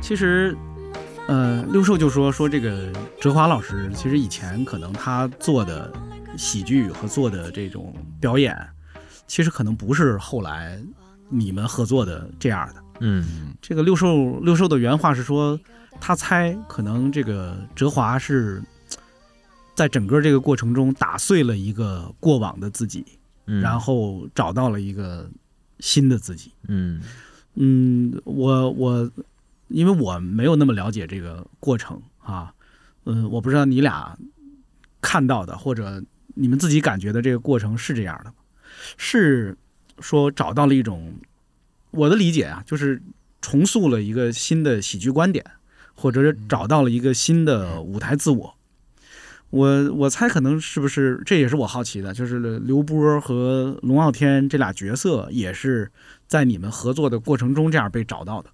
[0.00, 0.56] 其实，
[1.26, 2.88] 呃，六兽就说说这个
[3.20, 5.92] 哲华老师，其实以前可能他做的
[6.36, 8.56] 喜剧和做的这种表演，
[9.26, 10.80] 其实可能不是后来
[11.28, 12.76] 你们合作的这样的。
[13.00, 15.58] 嗯这个六兽六兽的原话是说，
[16.00, 18.62] 他猜可能这个哲华是
[19.74, 23.04] 在整个这个过程中打碎了一个过往的自己，
[23.46, 25.28] 嗯，然后找到了一个
[25.80, 26.52] 新的自己。
[26.68, 27.02] 嗯嗯，
[28.24, 29.10] 我我
[29.68, 32.52] 因为我没有那么了解这个过程啊，
[33.04, 34.16] 嗯，我不知道你俩
[35.00, 36.02] 看到的或者
[36.34, 38.36] 你们自己感觉的这个过程是这样的吗？
[38.96, 39.56] 是
[39.98, 41.14] 说找到了一种
[41.90, 43.02] 我的理解啊，就是
[43.42, 45.44] 重塑了一个新的喜剧观点，
[45.94, 48.54] 或者是找到了一个新的舞台自我。
[49.50, 55.90] 我我猜可能是不是这也是我好奇的，就是刘波和龙傲天这俩角色也是
[56.30, 58.48] 在你们合作的过程中这样被找到的，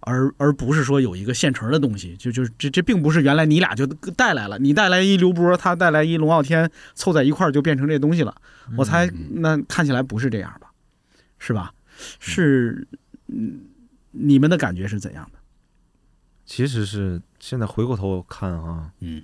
[0.00, 8.34] 而而不是说有一个现成的东西，就就这这并不是原来你俩就带来了，你带来一刘波，他带来一龙傲天，凑在一块儿就变成这东西了。
[8.76, 10.72] 我猜那看起来不是这样吧，
[11.38, 11.72] 是吧？
[12.18, 12.88] 是，
[13.28, 13.60] 嗯，
[14.10, 15.38] 你们的感觉是怎样的？
[16.44, 19.22] 其实是现在回过头看啊，嗯，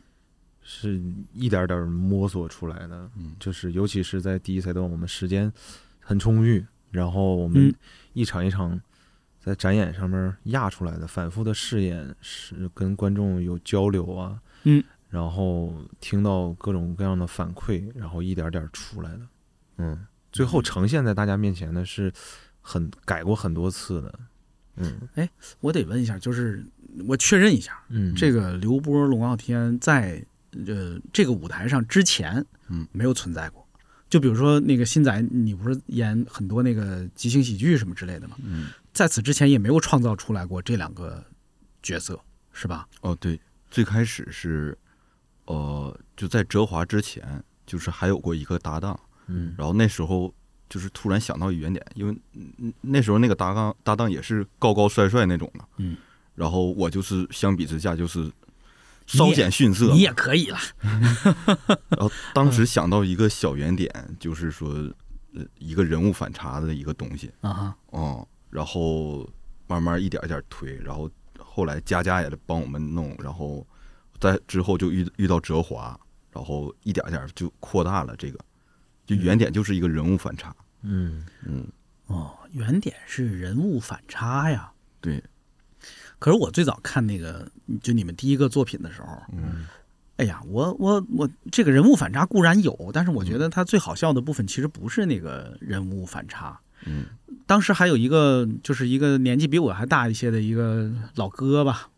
[0.62, 3.10] 是一点点摸索出来的。
[3.16, 5.52] 嗯就是尤其是在第一赛段，我们时间
[5.98, 7.74] 很充裕，然后我们嗯。
[8.14, 8.80] 一场一场
[9.38, 19.20] 在展演上面压出来的，反复的试演，是跟观众有交流啊，嗯，然后听到各种各样的反馈，然后一点点出来的，
[19.76, 22.12] 嗯，最后呈现在大家面前的是
[22.60, 24.18] 很改过很多次的，
[24.76, 24.98] 嗯。
[25.14, 26.66] 哎我得问一下，就是
[27.06, 30.24] 我确认一下，嗯，这个刘波、龙傲天在
[30.66, 33.64] 呃这个舞台上之前，嗯，没有存在过。
[34.08, 38.36] 就比如说那个新仔，你不是演很多那个即兴喜剧什么之类的吗？
[38.42, 41.22] 嗯，在此之前也没有创造出来过这两个
[41.82, 42.18] 角色，
[42.52, 42.88] 是吧？
[43.02, 43.38] 哦对，
[43.70, 44.76] 最开始是，
[45.44, 50.34] 呃，就在哲华之前，就是还有过一个搭档，嗯然后那时候
[50.70, 55.96] 就是突然想到原点，因为嗯那时候那个搭档搭档也是高高帅帅那种的，嗯，
[56.34, 58.30] 然后我就是相比之下就是
[59.08, 60.58] 稍显逊色嘛，你也可以了。
[61.88, 63.90] 然后当时想到一个小原点，
[64.20, 64.68] 就是说，
[65.34, 69.28] 呃，一个人物反差的一个东西，啊哈，哦、然后
[69.66, 73.66] 慢慢一点一点推，然后后来佳佳也帮我们弄，然后
[74.20, 75.98] 在之后就遇遇到哲华，
[76.30, 78.38] 然后一点一点就扩大了这个，
[79.06, 81.66] 就原点就是一个人物反差，嗯嗯，
[82.06, 84.70] 哦，原点是人物反差呀。
[85.00, 85.22] 对，
[86.18, 87.50] 可是我最早看那个，
[87.82, 89.66] 就你们第一个作品的时候，嗯
[90.16, 96.58] 哎呀，我我我这个人物反差固然有，但是我觉得他最好笑的部分其实不是那个人物反差。
[96.86, 97.06] 嗯
[97.46, 101.88] 当时还有一个就是一个年纪比我还大一些的一个老哥吧，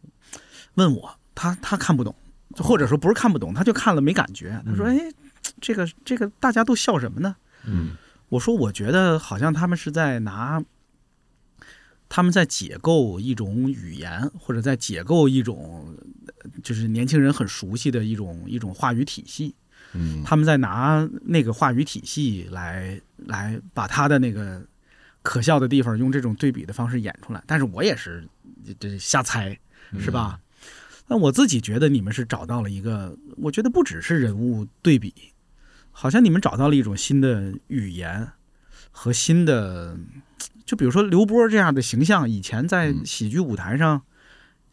[0.74, 2.14] 问我他他看不懂，
[2.58, 4.62] 或者说不是看不懂，他就看了没感觉。
[4.66, 4.98] 他说：“哎，
[5.60, 7.96] 这个这个大家都笑什么呢？”嗯
[8.28, 10.62] 我说：“我觉得好像他们是在拿。”
[12.10, 15.96] 他们在解构一种语言，或者在解构一种，
[16.26, 19.54] 呃就是年轻人很熟悉的一种一种话语体系。
[19.92, 24.60] 嗯，他们在拿那个话语体系来来把他的那个
[25.22, 27.42] 可笑的地方用这种对比的方式演出来。
[27.46, 28.28] 但是我也是
[28.66, 29.56] 这这瞎猜，
[30.00, 30.40] 是吧？
[31.06, 35.14] 那我自己觉得你们是找到了一个，我觉得不只是人物对比，
[35.92, 38.28] 好像你们找到了一种新的语言
[38.90, 39.96] 和新的，
[40.64, 44.02] 就比如说刘波这样的形象，以前在嗯喜剧舞台上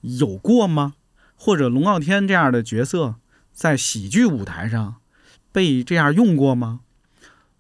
[0.02, 0.96] 有过吗？
[1.36, 3.16] 或者龙傲天这样的角色
[3.54, 4.96] 在喜剧舞台上
[5.52, 6.82] 被这样用过吗？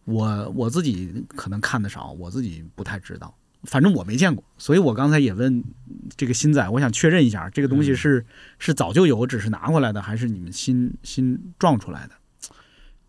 [0.05, 5.63] 我我自己可能看的少，我自己不太知道，反正我没见过，所以我刚才也问
[6.15, 8.25] 这个新仔，我想确认一下，这个东西是、
[8.57, 12.15] 是早就有，只是拿过来的，还是你们新新撞出来的？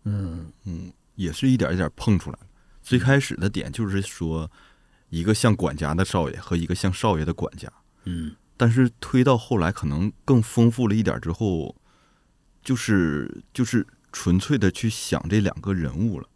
[0.03, 2.48] 嗯嗯，也是一点一点碰出来的。
[2.89, 4.49] 最开始的点就是说，
[5.11, 7.71] 一个像管家的少爷和一个像少爷的管家，
[8.05, 8.35] 嗯。
[8.57, 11.75] 但是推到后来可能更丰富了一点之后，
[12.63, 16.27] 就是就是纯粹的去想这两个人物了，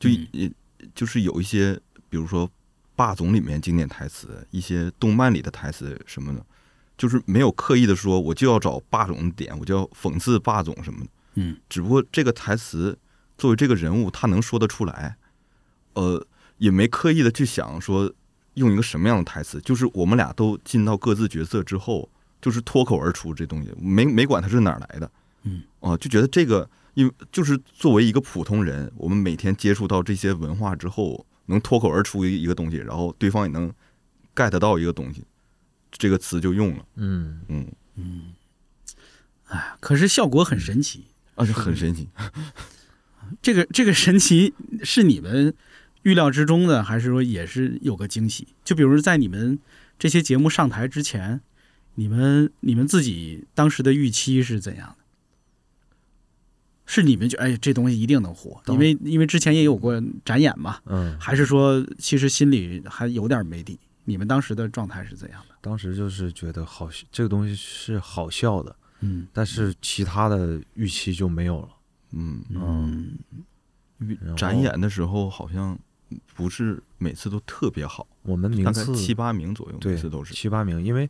[0.00, 0.52] 就嗯
[0.92, 2.48] 就是有一些，比如说
[2.96, 6.44] 《霸总》里面经典台词，一些动漫里的台词什么的，
[6.98, 11.56] 就是没有刻意的说我就要找霸总的点，我就要讽刺霸总什么的，嗯。
[11.68, 12.98] 只不过这个台词
[13.38, 15.16] 作为这个人物，他能说得出来，
[15.94, 16.26] 呃，
[16.58, 18.12] 也没刻意的去想说
[18.54, 22.08] 用一个什么样的台词，就是我们俩都进到各自角色之后，
[22.40, 25.10] 就是脱口而出这东西，没没管它是哪儿来的，
[25.44, 33.72] 嗯，啊，就觉得这个，因为就是作为一个普通人，我们每天接触到这些文化之后，能脱口而出一一个东西，然后对方也能
[34.34, 35.24] get 到一个东西，
[35.90, 37.40] 这个词就用了，嗯。
[37.48, 37.66] 嗯。
[37.96, 38.32] 嗯，
[39.48, 41.04] 哎，可是效果很神奇。
[41.34, 42.08] 啊，就很神奇。
[43.42, 45.54] 这个这个神奇是你们
[46.02, 48.48] 预料之中的，还是说也是有个惊喜？
[48.64, 49.58] 就比如在你们
[49.98, 51.40] 这些节目上台之前，
[51.94, 54.96] 你们你们自己当时的预期是怎样的？
[56.84, 58.60] 是你们觉哎这东西一定能火？
[58.66, 63.78] 因为因为之前也有过展演嘛，嗯，还是说其实心里还有点没底？
[64.04, 65.54] 你们当时的状态是怎样的？
[65.60, 71.68] 当时就是觉得好，这个东西是好笑的，嗯但是其他的预期就没有了。
[72.10, 73.18] 嗯，嗯
[74.00, 75.78] 因为然后展演的时候好像
[76.34, 80.34] 不是每次都特别好，我们名大概次七八名左右，对每次都是。
[80.34, 81.08] 七八名，因为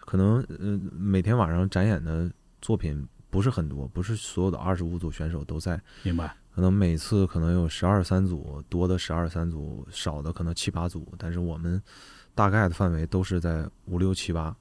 [0.00, 6.36] 可能呃每天晚上展演的作品不是很多，不是所有的二十五组选手都在，明白。
[6.54, 11.82] 可能每次可能有十二三组，多的十二三组，少的可能七八组，但是我们
[12.32, 14.54] 大概的范围都是在五六七八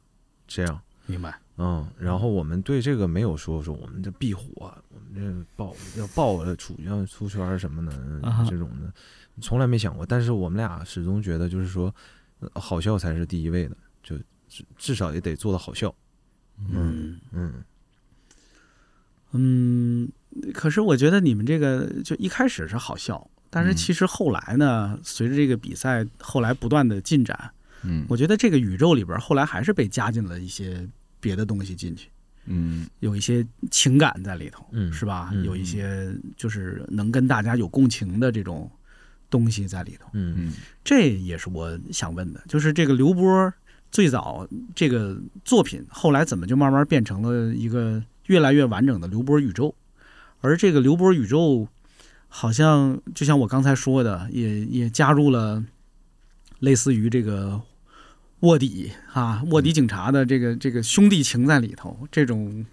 [0.47, 0.81] 这样。
[1.05, 4.43] 明白，嗯，然后我们对这个没有说说我们这必火，
[4.89, 7.91] 我们这爆要爆了出要出圈儿什么的
[8.27, 8.91] 啊这种的，
[9.41, 10.05] 从来没想过。
[10.05, 11.93] 但是我们俩始终觉得，就是说，
[12.39, 14.17] 呃好笑才是第一位的，就
[14.47, 15.93] 至至少也得做到好笑。
[16.69, 17.19] 嗯。
[17.31, 17.63] 嗯
[19.31, 20.09] 嗯。
[20.53, 23.75] 可是我觉得你们这个就一开始是好笑，但是嗯。
[23.75, 27.51] 其实后来呢，随着这个比赛后来不断的进展，
[27.83, 28.05] 嗯。
[28.07, 30.87] 我觉得这个宇宙里边后来还是被加进了一些
[31.19, 32.09] 别的东西进去，
[32.45, 32.87] 嗯。
[32.99, 34.93] 有一些情感在里头，嗯。
[34.93, 35.31] 是吧？
[35.33, 35.43] 嗯。
[35.43, 38.69] 有一些就是能跟大家有共情的这种
[39.33, 40.07] 东西在里头。
[40.13, 43.51] 嗯嗯这也是我想问的，就是这个刘波
[43.89, 49.73] 最早这个作品，后来怎么就慢慢变成了一个越来越完整的刘波宇宙？
[50.41, 51.67] 而这个刘波宇宙，
[52.27, 55.63] 好像就像我刚才说的，也也加入了
[56.59, 57.61] 类似于这个
[58.41, 62.65] 卧底啊、卧底警察的这个这个兄弟情在里头，这种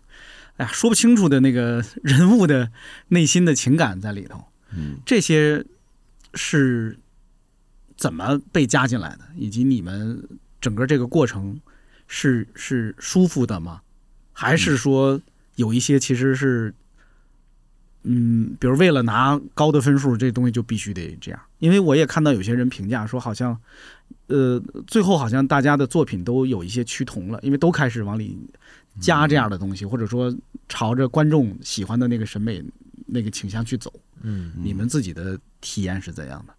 [0.57, 2.71] 哎呀说不清楚的那个人物的
[3.09, 4.45] 内心的情感在里头。
[4.73, 5.65] 嗯这些
[6.35, 6.99] 是
[7.97, 10.23] 怎么被加进来的，以及你们
[10.61, 11.61] 整个这个过程
[12.07, 13.81] 是是舒服的吗？
[14.33, 15.21] 还是说
[15.57, 16.75] 有一些其实是，
[18.05, 21.41] 嗯，比如为了拿高的分数，这东西就必须得这样？
[21.59, 23.55] 因为我也看到有些人评价说，好像，
[24.29, 28.39] 呃，最后好像大家的作品都有一些趋同了，因为都开始往里
[28.99, 30.35] 加这样的东西，或者说
[30.69, 32.65] 朝着观众喜欢的那个审美
[33.05, 33.93] 那个倾向去走。
[34.23, 36.55] 嗯你们自己的体验是怎样的？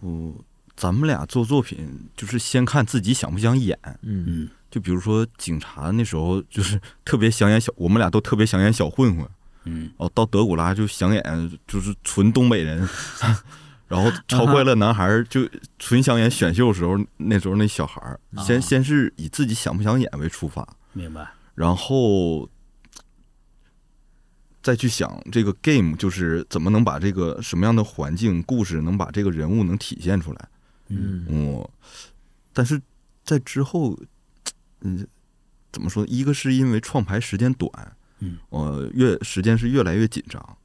[0.00, 0.34] 我
[0.76, 4.24] 咱们俩做作品就是先看自己想不想演，嗯。
[4.26, 4.48] 嗯。
[4.70, 9.26] 就比如说警察那时候就是特别想演小，我们俩都特别想演小混混。
[9.64, 9.90] 嗯。
[9.96, 12.86] 哦，到德古拉就想演就是纯东北人，
[13.88, 21.26] 然后超快乐男孩儿就纯想演选秀时候那时候那小孩先先是以自己想不想演为出发，明白。
[21.54, 22.48] 然后
[24.68, 30.48] 再去想这个 game 就是怎么能把这个什么样的环境故事能把这个人物能体现出来。
[30.88, 31.68] 嗯嗯，
[32.52, 32.78] 但是
[33.24, 33.98] 在之后，
[34.82, 35.06] 嗯，
[35.72, 36.04] 怎么说？
[36.06, 37.70] 一个是因为创牌时间短，
[38.18, 40.58] 嗯，呃，越时间是越来越紧张，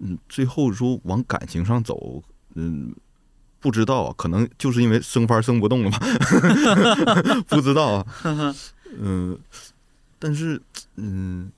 [0.00, 2.22] 嗯，最后说往感情上走，
[2.54, 2.94] 嗯，
[3.60, 5.98] 不知道啊，可能就是因为升番升不动了吧，
[7.48, 8.06] 不知道啊，
[9.00, 9.38] 嗯，
[10.18, 10.60] 但是
[10.96, 11.50] 嗯，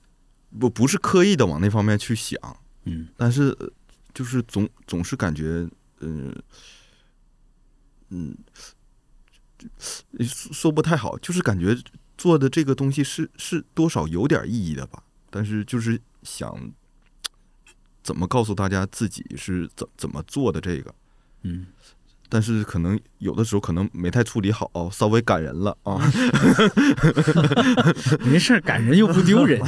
[0.59, 2.37] 不不是刻意的往那方面去想，
[2.85, 3.07] 嗯。
[3.17, 3.71] 但是呃
[4.13, 5.67] 就是总总是感觉，
[5.99, 6.35] 嗯、
[8.09, 8.35] 嗯，
[10.19, 11.77] 说说不太好，就是感觉
[12.17, 16.71] 做的这个东西是是多少有点意义的吧，但是就是想
[18.03, 20.93] 怎么告诉大家自己是怎怎么做的这个，
[21.43, 21.67] 嗯，
[22.33, 25.99] 但是可能有的时候可能没太处理好，稍微感人了啊。
[28.23, 29.61] 没事儿，感人又不丢人。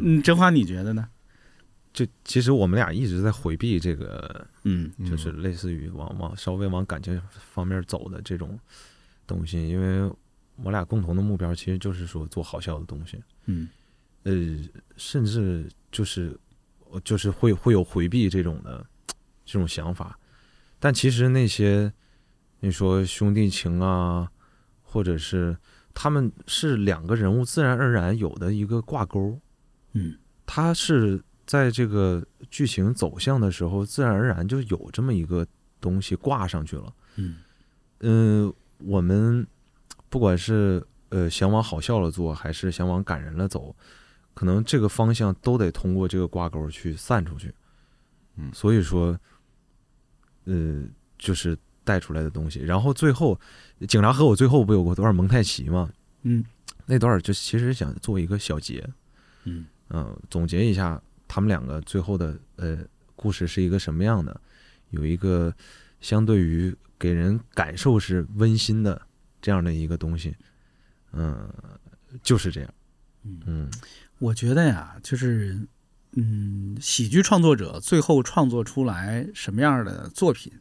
[0.00, 1.06] 嗯， 真花你觉得呢？
[1.92, 7.20] 就其实我们俩一直在回避这个，嗯就是类似于往往稍微往感情
[7.52, 8.58] 方面走的这种
[9.26, 10.10] 东西，因为
[10.56, 13.68] 我俩共同的目标其实就是说做好笑的东西，嗯
[14.22, 14.32] 呃，
[14.96, 16.34] 甚至就是
[17.04, 18.82] 就是会会有回避这种的
[19.44, 20.18] 这种想法，
[20.82, 21.92] 但其实那些
[22.58, 24.28] 你说兄弟情啊，
[24.82, 25.56] 或者是
[25.94, 29.38] 他们是两个人物自然而然有的一个挂钩，
[29.92, 35.46] 嗯他是在这个剧情走向的时候，自然而然就有这么一个
[35.80, 36.92] 东西挂上去了。
[37.14, 37.36] 嗯
[38.00, 39.46] 嗯，我们
[40.08, 43.72] 不管是呃想往好笑了做，还是想往感人了走，
[44.34, 47.54] 可能这个方向都得通过这个挂钩去散出去。
[48.36, 49.16] 嗯所以说，
[50.44, 50.82] 呃，
[51.18, 52.60] 就是带出来的东西。
[52.60, 53.38] 然后最后，
[53.88, 55.90] 警察和我最后不有过段蒙太奇吗？
[56.22, 56.44] 嗯
[56.86, 58.84] 那段儿就其实想做一个小结，
[59.44, 62.78] 嗯嗯，总结一下他们两个最后的呃
[63.14, 64.38] 故事是一个什么样的，
[64.90, 65.54] 有一个
[66.00, 69.00] 相对于给人感受是温馨的
[69.40, 70.34] 这样的一个东西，
[71.12, 71.48] 嗯，
[72.22, 72.74] 就是这样，
[73.46, 73.70] 嗯
[74.18, 75.58] 我觉得呀，就是
[76.14, 80.52] 嗯，喜剧创作者最后创作出来什么样的作品，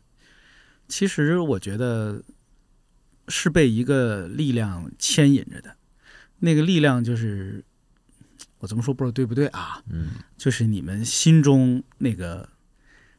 [0.87, 2.23] 其实我觉得
[3.27, 5.75] 是被一个力量牵引着的。
[6.39, 7.63] 那个力量就是
[8.59, 9.83] 我怎么说不知道对不对啊？
[9.89, 12.47] 嗯就是你们心中那个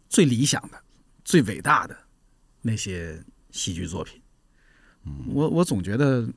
[0.09, 0.83] 最理想的、
[1.25, 1.97] 最伟大的
[2.63, 4.21] 那些喜剧作品。
[5.29, 6.29] 我我总觉得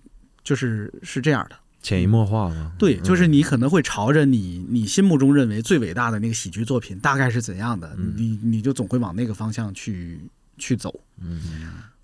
[0.44, 1.58] 就是是这样的。
[1.86, 3.04] 潜移默化嘛，对，嗯。
[3.04, 8.14] 就是你可能会朝着你你心目中认为最伟大的那个喜剧作品大概是怎样的，嗯。
[8.18, 10.20] 你你就总会往那个方向去
[10.58, 11.00] 去走。
[11.22, 11.40] 嗯。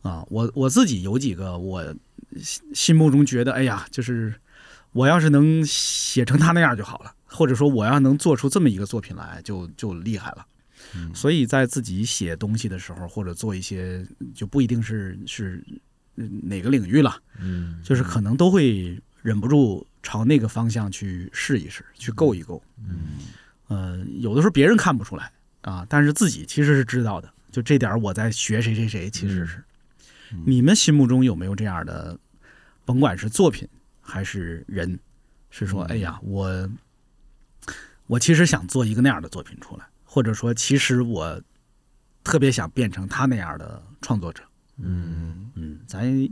[0.04, 0.24] 啊。
[0.30, 1.84] 我我自己有几个我
[2.40, 4.32] 心心目中觉得，哎呀，就是
[4.92, 10.46] 我要是能写成他那样就好了，或者说我要能做出这么一个作品来，就就厉害了。
[11.14, 14.06] 所以在自己写东西的时候，或者做一些，
[14.36, 15.64] 就不一定是是
[16.18, 17.80] 呃哪个领域了，嗯。
[17.84, 22.62] 就是可能都会忍不住朝那个方向去试一试，去够一够。
[22.78, 23.20] 嗯
[23.68, 27.32] 呃，有的时候别人看不出来啊，但是自己其实是知道的。
[27.52, 29.64] 就这点儿我在学谁谁谁，其实是。
[30.46, 32.18] 你们心目中有没有这样的，
[32.86, 33.68] 甭管是作品
[34.02, 35.00] 还是人，
[35.50, 36.70] 是说，哎呀，我
[38.08, 41.42] 我其实想做一个那样的作品出来，或者说，其实我
[42.24, 44.44] 特别想变成他那样的创作者。
[44.84, 46.30] 嗯嗯，咱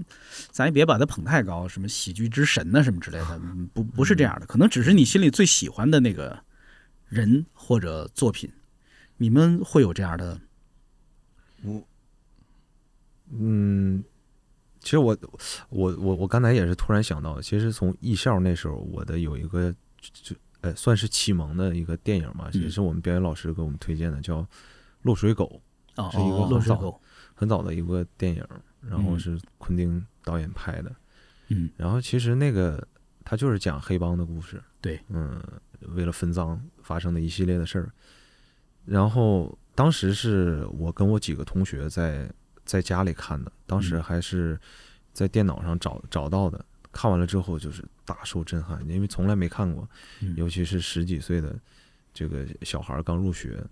[0.52, 6.38] 咱也别把他捧太高，什么喜剧之神呐、什么之类的，嗯不不是这样的，可能只是你心里最喜欢的那个
[7.08, 8.52] 人或者作品，
[9.18, 10.40] 你们会有这样的，
[11.64, 11.84] 我
[13.32, 14.04] 嗯，
[14.80, 15.16] 其实我
[15.70, 19.72] 我我我刚才也是突然想到，其实从艺校那时候，我的有一个
[20.14, 22.62] 就呃算是启蒙的一个电影嘛，嗯。
[22.62, 24.42] 也是我们表演老师给我们推荐的，叫
[25.04, 25.62] 《落水狗
[25.96, 27.00] 哦，是一个落水狗，》，
[27.40, 28.46] 很早的一个电影，
[28.82, 30.94] 然后嗯是昆汀导演拍的。
[31.48, 32.86] 嗯然后其实那个
[33.24, 35.42] 他就是讲黑帮的故事，对，嗯，
[35.96, 37.90] 为了分赃发生的一系列的事儿。
[38.84, 42.30] 然后当时是我跟我几个同学在
[42.66, 44.60] 在家里看的，当时嗯还是
[45.14, 46.66] 在电脑上找找到的。
[46.92, 49.88] 看完了之后就是大受震撼，因为从来没看过，
[50.20, 51.58] 嗯尤其是十几岁的
[52.14, 53.64] 这个小孩儿刚入学。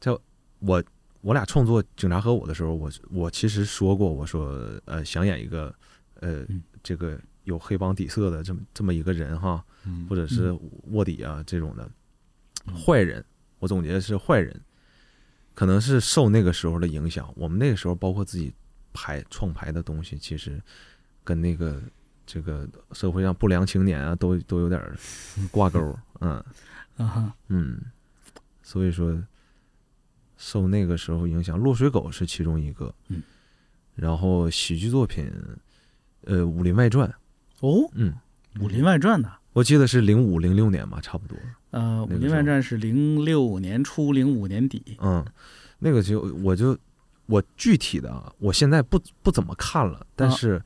[0.00, 0.16] 在
[0.60, 0.82] 我
[1.20, 5.74] 我俩创作《警察和我》的时候，我我其实说过，我说呃想演一个
[6.20, 6.62] 呃嗯。
[6.82, 10.06] 这个有黑帮底色的这么这么一个人哈，嗯。
[10.08, 10.58] 或者是
[10.92, 11.86] 卧底啊这种的
[12.74, 13.22] 坏人，
[13.58, 14.58] 我总结的是坏人，
[15.54, 17.30] 可能是受那个时候的影响。
[17.36, 18.50] 我们那个时候包括自己
[18.94, 20.58] 排创排的东西，其实
[21.22, 21.82] 跟那个
[22.24, 24.96] 这个社会上不良青年啊都都有点儿
[25.50, 26.42] 挂钩， 嗯。
[26.96, 27.78] 啊哈，嗯，
[28.62, 29.22] 所以说
[30.42, 33.22] 受那个时候影响，《落水狗》是其中一个，嗯，
[33.94, 35.30] 然后喜剧作品，
[36.24, 37.06] 呃，《武林外传》，
[37.60, 38.14] 哦，嗯，
[38.62, 39.30] 《武林外传》呢？
[39.52, 41.36] 我记得是零五零六年吧，差不多。
[41.72, 44.96] 呃，《武林外传》是零六年初，零五年底。
[45.00, 45.22] 嗯，
[45.78, 46.76] 那个就我就
[47.26, 50.62] 我具体的啊，我现在不不怎么看了，但啊是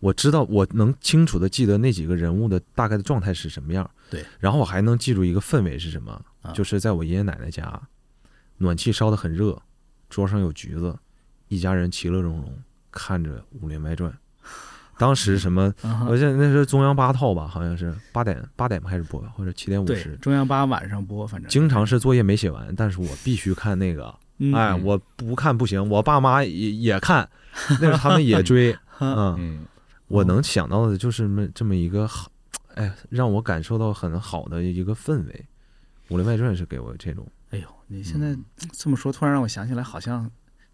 [0.00, 3.88] 我知道我能清楚的记得那几个人物的大概的状态是什么样。
[4.10, 7.80] 对，然后我还能记住一个氛围是什么，啊就是在我爷爷奶奶家，
[8.58, 9.60] 暖气烧得很热，
[10.08, 10.96] 桌上有橘子，
[11.48, 12.52] 一家人其乐融融
[12.90, 14.10] 看着《武林外传》。
[14.96, 15.74] 当时什么？
[16.08, 20.16] 我记得那是中央八套吧，好像是八点八点开始播，或者七点五对十，。
[20.18, 24.14] 中央八晚上播，反正经常是作业没写完，但是我必须看那个。
[24.38, 27.28] 嗯哎，我不看不行，我爸妈也也看，
[27.80, 29.64] 那时候他们也追， 嗯，嗯
[30.08, 32.28] 我能想到的就是这么这么一个好，
[32.74, 35.46] 哎，让我感受到很好的一个氛围。
[36.14, 38.36] 《武林外传》是给我这种，哎呦，你现在
[38.72, 40.30] 这么说，突然让我想起来，好像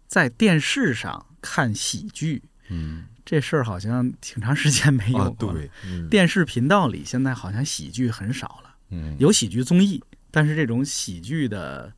[0.07, 3.05] 在电视上看喜剧嗯。
[3.23, 5.29] 这事儿，好像挺长时间没有。
[5.37, 9.15] 对，嗯，电视频道里现在好像喜剧很少了，嗯。
[9.19, 11.93] 有喜剧综艺，但是这种喜剧的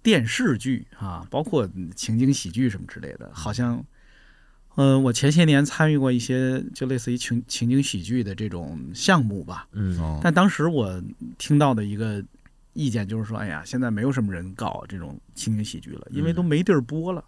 [0.00, 3.84] 电视剧啊，包括情景喜剧什么之类的，好像，
[4.76, 9.98] 呃，我前些年参与过一些就类似于情情景喜剧的这种项目吧，嗯。
[9.98, 11.02] 哦但当时我
[11.36, 12.24] 听到的一个
[12.72, 17.24] 意见就是说，哎呀，现在没有什么人搞这种情景喜剧了，因为都没地儿播了，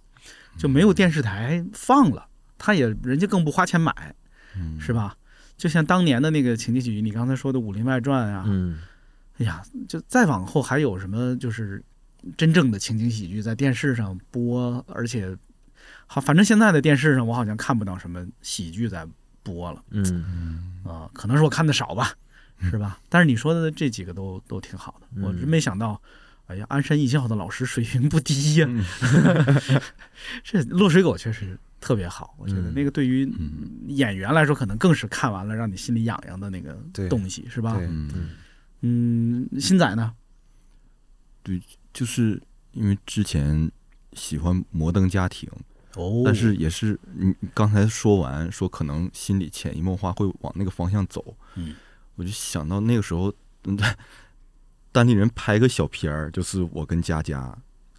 [0.56, 2.26] 就没有电视台放了，
[2.58, 4.14] 他也人家更不花钱买，
[4.56, 4.80] 嗯。
[4.80, 5.16] 是吧？
[5.56, 8.78] 就像当年的那个情景喜剧，你刚才说的《武林外传》啊，嗯。
[9.38, 11.82] 哎呀，就再往后还有什么就是
[12.36, 15.36] 真正的情景喜剧在电视上播，而且
[16.06, 19.06] 好，反正现在的电视上我好像看不到什么喜剧在
[19.42, 20.72] 播了嗯。
[20.84, 22.12] 啊、可能是我看的少吧，
[22.62, 22.98] 是吧？
[23.08, 26.00] 但是你说的这几个都都挺好的，我真没想到，
[26.46, 28.68] 哎呀，鞍山艺校的老师水平不低呀、
[30.44, 33.68] 这落水狗确实特别好，我觉得嗯那个对于嗯。
[33.88, 36.78] 演员来说，可能更是看完了让你心里痒痒的那个
[37.10, 37.76] 东西，是吧？
[37.80, 40.14] 嗯嗯嗯，新仔呢？
[41.42, 41.60] 对
[41.92, 42.40] 就是
[42.72, 43.70] 因为之前
[44.12, 45.50] 喜欢《摩登家庭》，
[46.00, 46.22] 哦。
[46.24, 51.74] 但是也是你你刚才说完说可能心里潜移默化会往那个方向走，嗯，
[52.16, 53.32] 我就想到那个时候，
[53.64, 53.76] 嗯，
[54.92, 57.56] 当地人拍个小片儿，就是我跟佳佳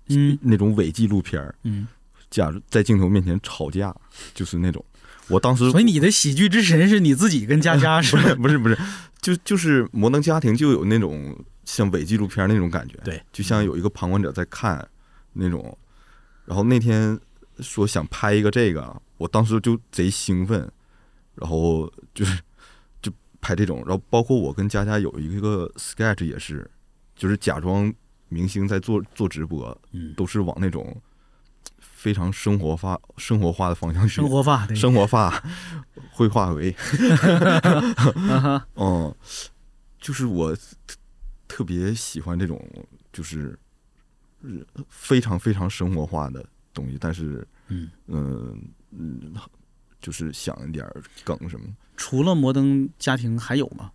[0.09, 0.37] 嗯。
[0.41, 1.87] 那种伪纪录片儿，嗯，
[2.29, 3.95] 假如在镜头面前吵架，
[4.33, 4.83] 就是那种，
[5.27, 8.35] 我当时所以你的喜剧之神是你自己跟佳佳 是吧？
[8.35, 8.77] 不是不是，
[9.21, 11.35] 就就是《摩登家庭》就有那种
[11.65, 14.87] 像伪纪录片那种感觉，对，就像有一个旁观者在看
[15.33, 15.77] 那种。
[16.45, 17.17] 然后那天
[17.61, 20.69] 说想拍一个这个，我当时就贼兴奋，
[21.35, 22.43] 然后就是就
[23.43, 26.65] 拍这种，然后包括我跟佳佳有一个 sketch 也是，
[27.13, 27.93] 就是假装
[28.29, 30.95] 明星在做做直播，嗯，都是往那种
[31.77, 35.43] 非常生活化、生活化的方向去，生活化对，生活化
[36.11, 36.73] 绘画为。
[38.75, 39.13] 嗯，
[39.99, 40.95] 就是我特
[41.49, 42.65] 特别喜欢这种，
[43.11, 43.59] 就是
[44.41, 44.49] 呃
[44.87, 48.57] 非常非常生活化的东西，但是嗯嗯
[48.91, 49.33] 嗯，
[50.03, 50.85] 就是想一点
[51.23, 51.65] 梗什么。
[51.97, 53.91] 除了摩登家庭还有吗？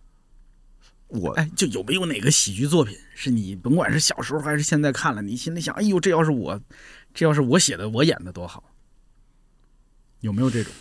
[1.07, 6.61] 我哎，就有没有哪个喜剧作品是你甭管是小时候还是现在看了，你心里想，哎呦，这要是我，
[7.13, 8.63] 这要是我写的，我演的多好？
[10.19, 10.71] 有没有这种？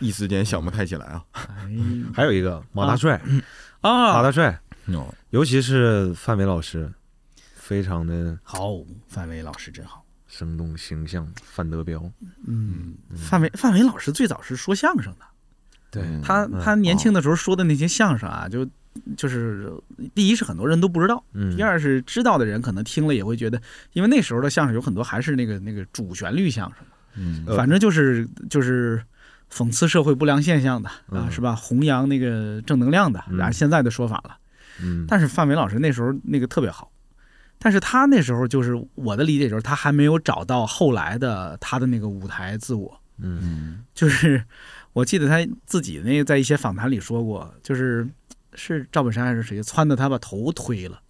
[0.00, 1.24] 一时间想不太起来啊。
[1.32, 1.68] 哎
[2.14, 3.16] 还有一个马大帅
[3.80, 6.92] 啊，马啊，大帅，哦，尤其是范伟老师，
[7.54, 8.72] 非常的好，
[9.08, 10.04] 范伟老师真好。
[10.28, 12.00] 生动形象，范德彪，
[12.46, 15.24] 嗯，范伟范伟老师最早是说相声的，
[15.90, 16.02] 对。
[16.04, 16.22] 嗯。
[16.22, 16.60] 他嗯。
[16.62, 18.68] 他年轻的时候说的那些相声啊，就
[19.16, 19.72] 就是
[20.14, 23.60] 第一是很多人都不知道，嗯，第二是知道的人可能听了也会觉得，
[23.94, 26.78] 因为那时候的相声有很多还是那个那个主旋律相声，
[27.14, 27.44] 嗯。
[27.46, 27.56] 呃。
[27.56, 29.02] 反正就是就是
[29.50, 31.54] 讽刺社会不良现象的啊，嗯是吧？
[31.54, 33.40] 弘扬那个正能量的，嗯。
[33.40, 34.36] 按现在的说法了。
[34.80, 36.92] 嗯，但是范伟老师那时候那个特别好，
[37.58, 44.42] 但是他那时候就是我的理解就是他还没有找到后来的他的那个舞台自我，嗯嗯就是
[44.92, 48.08] 我记得他自己那个在一些访谈里说过，就是
[48.54, 51.00] 是赵本山还是谁撺的他把头推了，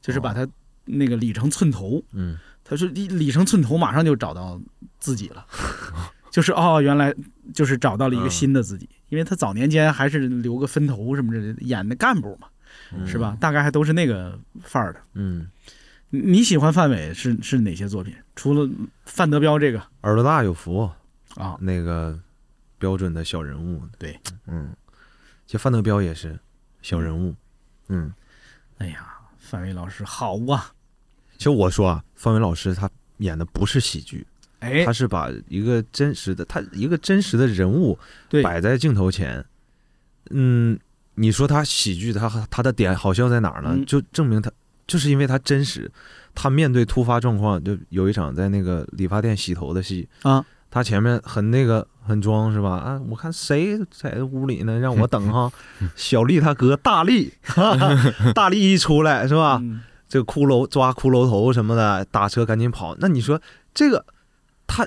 [0.00, 0.46] 就是把他
[0.84, 2.02] 那个理成寸头。
[2.12, 4.58] 嗯他说理理成寸头，马上就找到
[4.98, 5.46] 自己了，
[6.32, 7.14] 就是哦，原来
[7.52, 12.48] 就是找到了一个新的自己，因为他早年间还是留个分头什么之类的，演的干部嘛，
[12.96, 13.36] 嗯是吧？
[13.38, 15.00] 大概还都是那个范儿的。
[15.12, 15.83] 嗯，你
[16.22, 18.14] 你喜欢范伟是是哪些作品？
[18.36, 18.70] 除了
[19.04, 19.82] 范德彪这个？
[20.02, 20.88] 耳朵大有福，
[21.34, 22.18] 啊，那个
[22.78, 24.74] 标准的小人物，对，嗯，
[25.46, 26.38] 其实范德彪也是
[26.82, 27.34] 小人物，
[27.88, 28.12] 嗯，
[28.78, 30.72] 哎呀，范伟老师好啊，
[31.36, 32.88] 其实我说啊，范伟老师他
[33.18, 34.26] 演的不是喜剧，
[34.60, 34.84] 哎。
[34.84, 37.98] 他，是把一个真实的他一个真实的人物，
[38.42, 39.44] 摆在镜头前，
[40.30, 40.78] 嗯，
[41.14, 43.70] 你说他喜剧，他他的点好笑在哪儿呢？
[43.72, 43.84] 嗯。
[43.86, 44.50] 就证明他
[44.86, 45.90] 就是因为他真实，
[46.34, 52.70] 他面对突发状况，就有一场在那个理发店洗头的戏啊，他前面很那个很装是吧？
[52.70, 54.78] 啊，我看谁在屋里呢？
[54.78, 55.50] 让我等哈，
[55.96, 57.32] 小丽他哥大力，
[58.34, 59.58] 大力一出来是吧？
[59.62, 62.94] 嗯这个骷髅抓骷髅头什么的，打车赶紧跑。
[63.00, 63.40] 那你说
[63.72, 64.04] 这个
[64.64, 64.86] 他，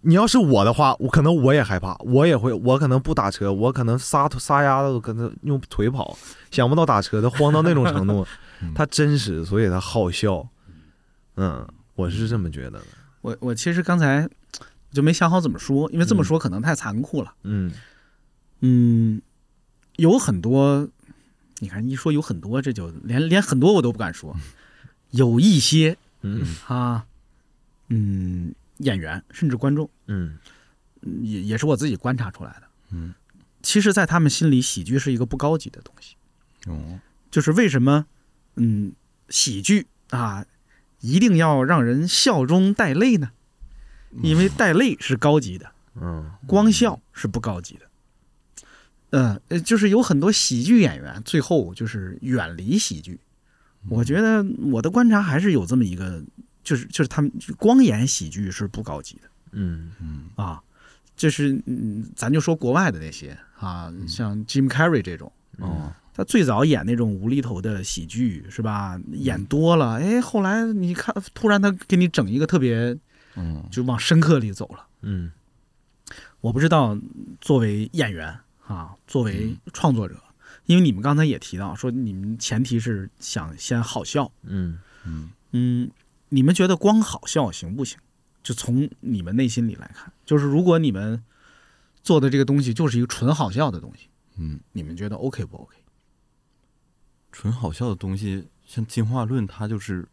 [0.00, 6.16] 你要是我的话，我可能我也害怕，我也会，我可能不打车，我可能撒撒丫子，可能用腿跑，
[6.50, 8.26] 想不到打车的，慌到那种程度。
[8.74, 10.48] 他真实，所以他好笑。
[11.36, 12.86] 嗯，我是这么觉得的。
[13.20, 14.28] 我我其实刚才
[14.90, 17.34] 就没想好怎么说，因为这么说可能太残酷了。
[17.42, 17.72] 嗯
[18.60, 19.20] 嗯，
[19.96, 20.88] 有很多，
[21.58, 24.36] 你看一说有很多，这就连连很多我都不敢说。
[25.10, 27.06] 有一些嗯啊，
[27.88, 30.38] 嗯，演员甚至观众，嗯
[31.02, 32.62] 嗯也也是我自己观察出来的。
[32.92, 33.14] 嗯，
[33.62, 36.16] 其实，在他们心里，喜剧是一个不高级的东西。
[36.66, 36.98] 哦
[37.30, 38.06] 就是为什么，
[38.56, 38.92] 嗯，
[39.28, 40.44] 喜剧啊，
[41.00, 43.30] 一定要让人笑中带泪呢？
[44.22, 47.86] 因为带泪是高级的，嗯光笑是不高级的。
[49.10, 53.20] 嗯，呃，就是有很多喜剧演员最后就是远离喜剧。
[53.88, 56.24] 我觉得我的观察还是有这么一个，
[56.64, 60.60] 就是就是他们光演喜剧是不高级的嗯嗯啊。
[61.14, 68.98] 就是嗯，咱就说国外的那些啊，像 Jim Carrey 这种，哦他最早演那种无厘头的喜剧是吧？
[69.12, 72.96] 演多了，哎，后来你看，突然他给你整一个特别，
[73.34, 74.86] 嗯就往深刻里走了。
[75.02, 75.30] 嗯
[76.40, 76.96] 我不知道
[77.38, 78.34] 作为演员
[78.66, 80.16] 啊，作为创作者，
[80.64, 85.90] 因为你们刚才也提到说，你们前提是想先好笑，嗯嗯嗯，
[86.30, 87.98] 你们觉得光好笑行不行？
[88.42, 91.22] 就从你们内心里来看，就是如果你们
[92.02, 94.08] 做的这个东西就是一个纯好笑的东西，
[94.38, 95.76] 嗯，你们觉得 OK 不 OK？
[97.36, 100.08] 纯好笑的东西，像进化论，它就是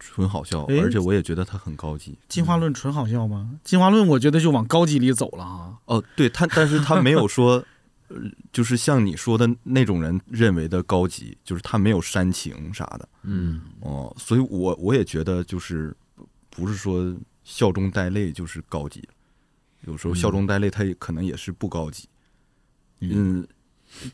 [0.00, 2.18] 纯好笑，而且我也觉得它很高级。
[2.28, 3.52] 进化论纯好笑吗？
[3.62, 5.78] 进化论我觉得就往高级里走了啊。
[5.84, 7.64] 哦，对他，但是他没有说，
[8.08, 8.16] 呃，
[8.50, 15.96] 就是像你说的那种人认为的高级，就是他没有煽情啥的嗯哦，所以我我也觉得就是
[16.50, 19.08] 不是说笑中带泪就是高级，
[19.82, 22.08] 有时候笑中带泪他也可能也是不高级，
[22.98, 23.46] 嗯，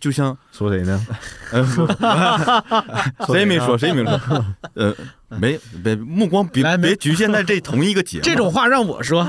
[0.01, 1.07] 就像说谁呢？
[1.53, 1.65] 呃，
[3.27, 4.95] 谁也没说，谁也没说，呃，
[5.29, 9.27] 没别目光别别局限在这同一个节目，这种话让我说，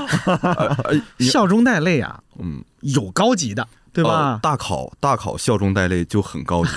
[1.20, 4.34] 笑中带泪啊，嗯，有高级的，对吧？
[4.34, 6.70] 哦大考大考笑中带泪就很高级，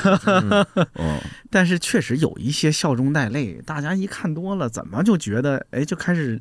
[0.96, 1.20] 嗯。
[1.50, 6.40] 但是确实有一些笑中带泪，大家一看多了，怎么就觉得哎，就开始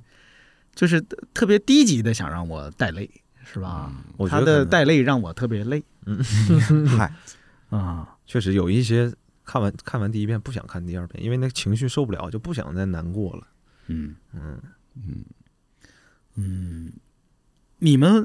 [0.74, 1.00] 就是
[1.34, 3.10] 特别低级的想让我带泪，
[3.52, 3.92] 是吧？
[3.92, 6.22] 他的我觉得带泪让我特别累嗯
[6.86, 7.12] 嗨，
[7.70, 8.16] 啊。
[8.26, 9.12] 确实有一些
[9.44, 13.46] 看完看完第一遍不想看第二遍，因为那个情绪受不了，就不想再难过了。
[13.88, 14.60] 嗯嗯
[14.94, 15.24] 嗯，
[16.36, 16.92] 嗯，
[17.78, 18.24] 你们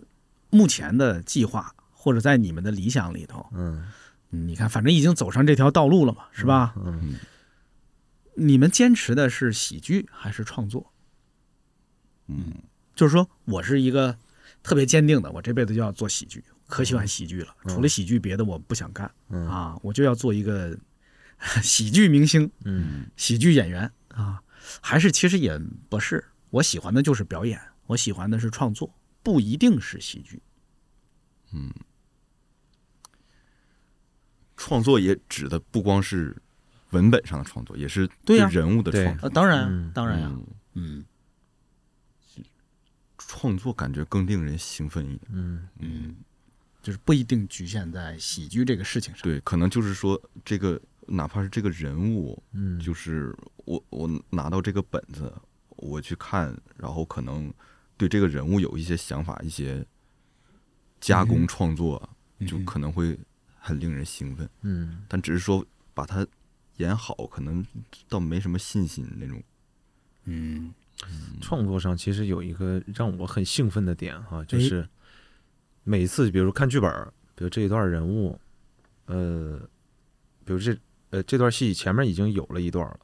[0.51, 3.83] 目前的计划或者在你们的理想里头，嗯
[4.29, 6.75] 嗯你看，反正已经走上这条道路了嘛，是吧？
[6.77, 7.15] 嗯
[8.35, 10.91] 你们坚持的是喜剧还是创作？
[12.27, 12.53] 嗯
[12.93, 14.17] 就是说我是一个
[14.65, 17.69] 特别坚定的，我这辈子就要做喜剧，可喜欢喜剧了，嗯。
[17.75, 19.47] 除了喜剧别的我不想干嗯。
[19.47, 20.75] 啊，我就要做一个
[21.61, 24.41] 喜剧明星、嗯喜剧演员啊，
[24.81, 25.55] 还是其实也
[25.87, 28.91] 不是，我喜欢的就是表演，我喜欢的是创作，
[29.21, 30.41] 不一定是喜剧。
[31.53, 31.71] 嗯，
[34.57, 36.35] 创作也指的不光是
[36.89, 39.27] 文本上的创作，也是对人物的创作。
[39.27, 39.91] 呃，当然，嗯。
[39.93, 40.47] 当然呀、嗯。
[40.73, 41.05] 嗯
[43.27, 45.21] 创作感觉更令人兴奋一点。
[45.31, 46.15] 嗯嗯，
[46.81, 49.23] 就是不一定局限在喜剧这个事情上。
[49.23, 55.33] 对，可能就是说这个，哪怕是这个人物，嗯，就是我我拿到这个本子，
[55.69, 57.53] 我去看，然后可能
[57.97, 59.85] 对这个人物有一些想法，一些
[61.01, 62.09] 加工创作，
[62.47, 63.17] 就可能会
[63.57, 64.49] 很令人兴奋。
[64.61, 66.25] 嗯但只是说把它
[66.77, 67.65] 演好，可能
[68.07, 69.41] 倒没什么信心那种。
[70.25, 70.73] 嗯
[71.41, 74.87] 创作上其实有一个让我很兴奋的点哈，就哎是
[75.83, 78.39] 每次比如看剧本儿，比如这一段人物，
[79.05, 79.59] 呃，
[80.43, 80.75] 比如这
[81.09, 82.99] 呃这段戏前面已经有了一段了，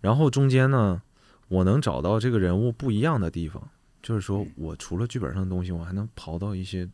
[0.00, 1.00] 然后中间呢，
[1.48, 3.70] 我能找到这个人物不一样的地方，
[4.02, 6.88] 就是说我除了剧本上的东西，我还能刨到一些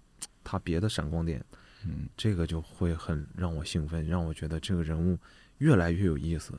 [0.45, 1.45] 他别的闪光点，
[1.85, 2.09] 嗯。
[2.17, 5.19] 这个就会很让我兴奋，让我觉得这个人物
[5.59, 6.53] 越来越有意思，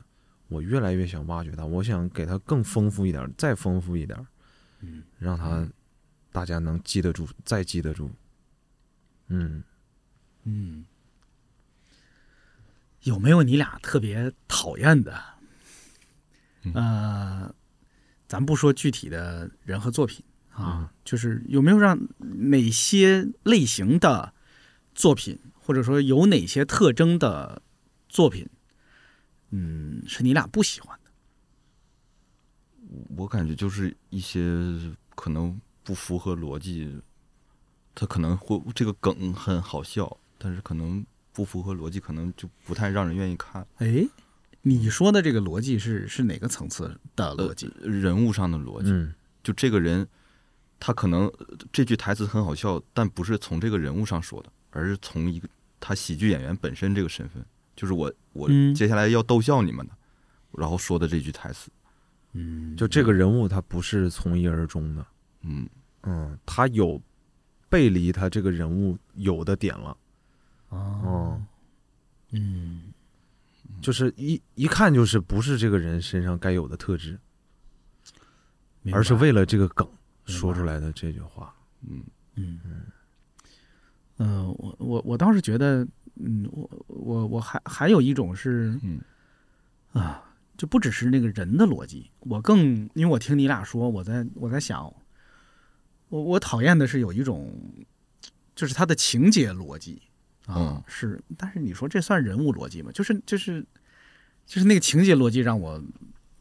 [0.48, 4.26] 我越来越想挖掘他，我想给他更丰富一点，再丰富一点，
[4.80, 5.68] 嗯，让他
[6.32, 8.10] 大家能记得住，再记得住。
[9.28, 9.62] 嗯，
[10.44, 10.84] 嗯，
[13.02, 15.22] 有没有你俩特别讨厌的？
[16.74, 17.54] 呃，
[18.26, 24.34] 咱不说具体的人和作品啊，就是有没有让哪些类型的
[24.94, 27.62] 作品，或者说有哪些特征的
[28.08, 28.48] 作品，
[29.50, 31.10] 嗯，是你俩不喜欢的？
[33.16, 34.40] 我感觉就是一些
[35.14, 37.00] 可能不符合逻辑，
[37.94, 43.66] 他可能会这个梗很好笑，但是可能不符合逻辑，可能就不太让人愿意看。
[43.76, 44.06] 哎，
[44.62, 47.70] 你说的这个逻辑是是哪个层次的逻辑？
[47.82, 50.06] 呃人物上的逻辑，嗯就这个人，
[50.80, 55.48] 他可能呃这句台词很好笑，但不是从这个人物上说的，而是从一个
[55.80, 57.44] 他喜剧演员本身这个身份，
[57.78, 58.74] 就是我我嗯。
[58.74, 59.92] 接下来要逗笑你们的，
[60.50, 61.70] 然后说的这句台词。
[62.32, 65.06] 嗯，就这个人物他不是从一而终的，
[65.42, 65.68] 嗯。
[66.02, 67.00] 嗯，他有
[67.68, 69.96] 背离他这个人物有的点了，
[70.70, 71.42] 哦，哦，
[72.32, 72.92] 嗯。
[73.80, 77.16] 就是一一看就是不是这个人身上该有的特质，
[78.92, 79.88] 而是为了这个梗
[80.24, 81.54] 说出来的这句话。
[81.82, 82.02] 嗯。
[82.34, 82.60] 嗯。
[82.64, 82.82] 嗯，
[84.16, 85.86] 呃，我我我倒是觉得，
[86.20, 89.00] 嗯，我我我还还有一种是嗯。
[89.92, 90.22] 啊，
[90.58, 94.84] 就不只是那个人的逻辑，我更因为我听你俩说，我在我在想，
[96.10, 97.58] 我我讨厌的是有一种，
[98.54, 100.02] 就是他的情节逻辑
[100.46, 100.82] 啊，嗯。
[100.86, 102.92] 是，但是你说这算人物逻辑吗？
[102.92, 103.64] 就是就是
[104.46, 105.82] 就是那个情节逻辑让我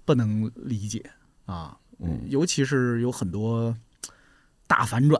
[0.03, 1.09] 不能理解
[1.45, 2.21] 啊，嗯。
[2.27, 3.75] 尤其是有很多
[4.67, 5.19] 大反转，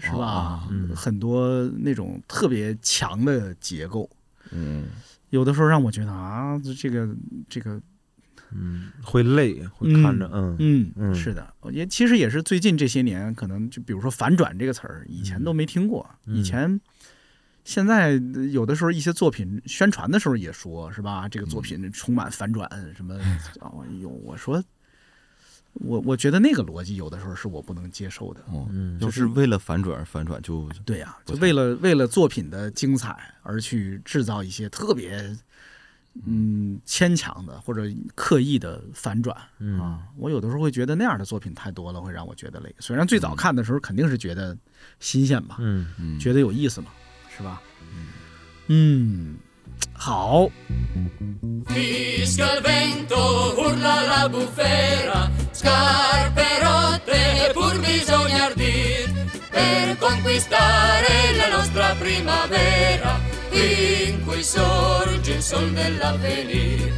[0.00, 0.26] 是吧？
[0.26, 4.08] 啊嗯很多那种特别强的结构，
[4.50, 4.86] 嗯，
[5.30, 7.08] 有的时候让我觉得啊，这个
[7.48, 7.80] 这个，
[8.52, 16.80] 嗯，会累，会看着，嗯嗯嗯是的，也其实也是最近这些年，可能就比如说反转这个词儿，以前都没听过，嗯以前。
[17.64, 21.28] 现在呃有的时候一些作品宣传的时候也说，是吧？
[21.28, 22.66] 这个作品充满反转，
[22.96, 23.14] 什么？
[23.60, 24.64] 哦，哎呦，我说，
[25.74, 28.40] 我我觉得那个逻辑有的时候是我不能接受的。
[28.52, 35.36] 哦，嗯就是为了反转而反转就，对呀、就为了为了作品的精彩而去制造一些特别
[36.26, 37.82] 嗯牵强的或者
[38.14, 39.36] 刻意的反转。
[39.58, 39.78] 嗯。
[39.80, 42.74] 啊，我有的时候会觉得那样的作品太多了，会让我觉得累。
[42.80, 44.56] 虽然最早看的时候肯定是觉得
[44.98, 45.86] 新鲜吧，嗯。
[45.98, 46.90] 嗯，觉得有意思嘛，
[47.36, 47.62] 是吧？
[48.70, 49.36] 嗯，
[49.92, 50.50] 好
[51.66, 63.20] ，Fischia il vento, urla la bufera, scarpe rotte, pur bisogna ardir per conquistare la nostra primavera,
[63.50, 66.92] in cui sorge il sol dell'avvenir.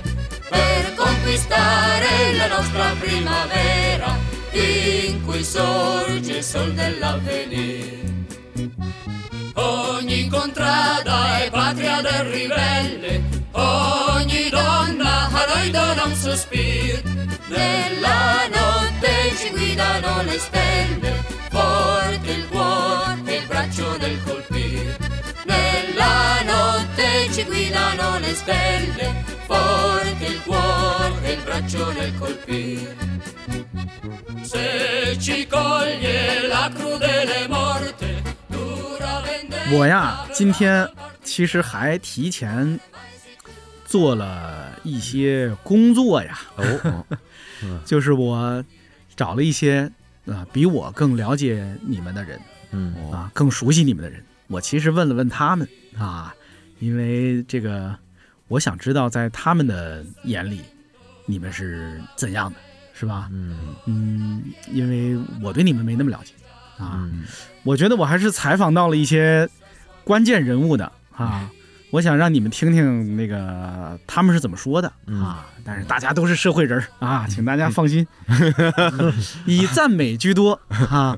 [0.48, 4.18] Per conquistare la nostra primavera,
[4.52, 8.09] in cui sorge il sol dell'avvenir.
[9.60, 17.00] Ogni contrada è patria del ribelle, ogni donna a noi dona un sospiro.
[17.48, 21.12] Nella notte ci guidano le stelle,
[21.50, 24.96] forte il cuore e il braccio del colpir.
[25.44, 32.96] Nella notte ci guidano le stelle, forte il cuore e il braccio del colpir.
[34.42, 38.09] Se ci coglie la crudele morte.
[39.72, 40.88] 我呀，今天
[41.22, 42.78] 其实还提前
[43.84, 46.38] 做了一些工作呀。
[46.56, 47.06] 哦，
[47.84, 48.62] 就是我
[49.16, 49.90] 找了一些
[50.26, 52.38] 啊、比我更了解你们的人
[52.72, 54.22] 嗯哦啊，更熟悉你们的人。
[54.48, 55.66] 我其实问了问他们
[55.98, 56.34] 啊，
[56.78, 57.96] 因为这个
[58.48, 60.62] 我想知道在他们的眼里
[61.26, 62.58] 你们是怎样的，
[62.92, 63.28] 是吧？
[63.32, 64.42] 嗯嗯，
[64.72, 66.32] 因为我对你们没那么了解
[66.78, 67.24] 啊，嗯
[67.62, 69.48] 我觉得我还是采访到了一些
[70.10, 71.48] 关键人物的啊。
[71.92, 78.04] 我想让你们听听那个他们是怎么说的嗯啊，但是大家都是社会人儿啊，请大家放心，
[79.46, 81.16] 以赞美居多啊。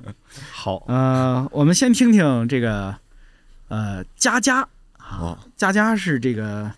[0.53, 2.95] 好，呃，我们先听听这个
[3.69, 4.61] 呃佳佳
[4.99, 6.71] 啊哦，佳佳是这个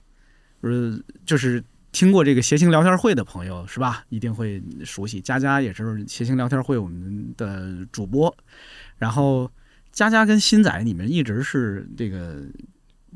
[0.60, 0.96] 呃
[1.26, 4.04] 就是听过这个谐星聊天会的朋友是吧？
[4.08, 5.20] 一定会熟悉。
[5.20, 8.32] 佳佳也是谐星聊天会我们的主播，
[8.98, 9.50] 然后
[9.94, 12.42] 佳佳跟新仔你们一直是这个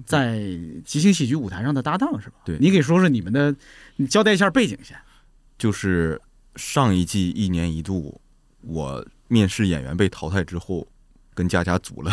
[0.07, 0.39] 在
[0.85, 2.37] 即兴喜剧舞台上的搭档是吧？
[2.45, 3.55] 对你给说说你们的，
[3.97, 4.97] 你交代一下背景先。
[5.59, 6.21] 就是
[6.55, 8.21] 上一季一年一度，
[8.61, 10.87] 我面试演员被淘汰之后，
[11.35, 12.13] 跟佳佳组了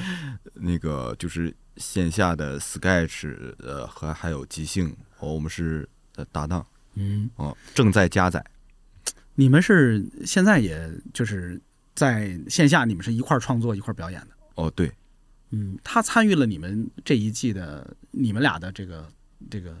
[0.54, 4.88] 那个就是线下的 sketch，呃和还有即兴，
[5.18, 5.86] 哦，我们是
[6.16, 8.42] 呃搭档嗯，哦，正在加载。
[9.34, 11.60] 你们是现在也就是
[11.98, 14.28] 在线下，你们是一块儿创作一块儿表演的。
[14.54, 14.92] 哦，对，
[15.50, 19.04] 嗯，他参与了你们这一季的你们俩的这个
[19.50, 19.76] 这个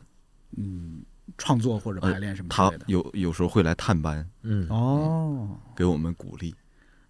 [0.56, 1.00] 嗯
[1.36, 2.84] 创作或者排练什么之他类的。
[2.88, 6.52] 有有时候会来探班，嗯，哦，给我们鼓励。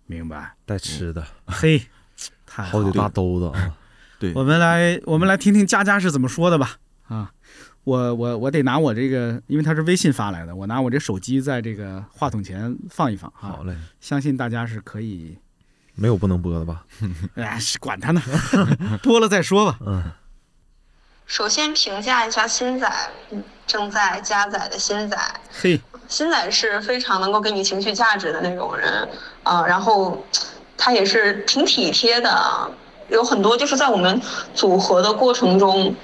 [0.04, 0.54] 明白。
[0.66, 1.82] 带吃的，嘿，
[2.44, 2.82] 太好。
[2.82, 3.78] 好几大兜子啊，
[4.18, 6.76] 对，我们来我们来听听佳佳是怎么说的吧。
[7.06, 7.32] 啊，
[7.88, 13.62] 我我我得拿我这个，因为他是微信发来的，我拿我这手机在这个话筒前放一放啊好。
[13.62, 15.38] 嘞，相信大家是可以，
[15.94, 16.84] 没有不能播的吧？
[17.36, 18.20] 哎，管他呢，
[19.02, 19.78] 播了再说吧。
[19.86, 20.02] 嗯
[21.24, 22.90] 首先评价一下新仔，
[23.30, 25.18] 嗯，正在加载的新仔，
[25.60, 25.78] 嘿，
[26.08, 29.06] 新仔是非常能够给你情绪价值的那种人，
[29.42, 30.24] 啊、然后
[30.78, 32.66] 他也是挺体贴的啊，
[33.10, 34.18] 有很多就是在我们
[34.54, 35.94] 组合的过程中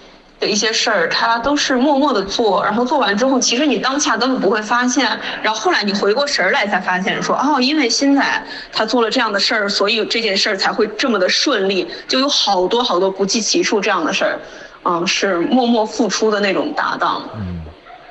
[0.45, 14.39] 的一些事儿，他都是默默的做，然后做完之后，其实你当下根本不会发现，然后后来你回过神儿来才发现说，哦，因为新仔他做了这样的事儿，所以这件事儿才会这么的顺利，就有好多好多不计其数这样的事儿，
[14.85, 17.23] 嗯，是默默付出的那种搭档。
[17.35, 17.63] 嗯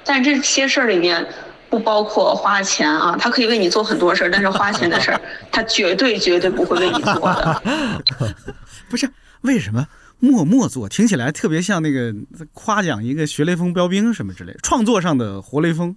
[0.05, 1.25] 但这些事儿里面
[1.69, 7.61] 不包括花钱啊，他可以为你做很多事儿，但是花钱的事儿，他绝对绝对不会为你做的。
[8.89, 9.09] 不是
[9.43, 9.87] 为什么
[10.23, 12.15] 默默做，听起来特别像那个
[12.53, 15.93] 夸奖一个学雷锋标兵什么之类，创作上的活雷锋。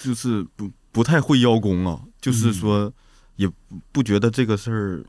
[0.00, 2.92] 就是不不太会邀功啊，就是说
[3.34, 3.54] 也不
[3.90, 5.04] 不觉得这个事儿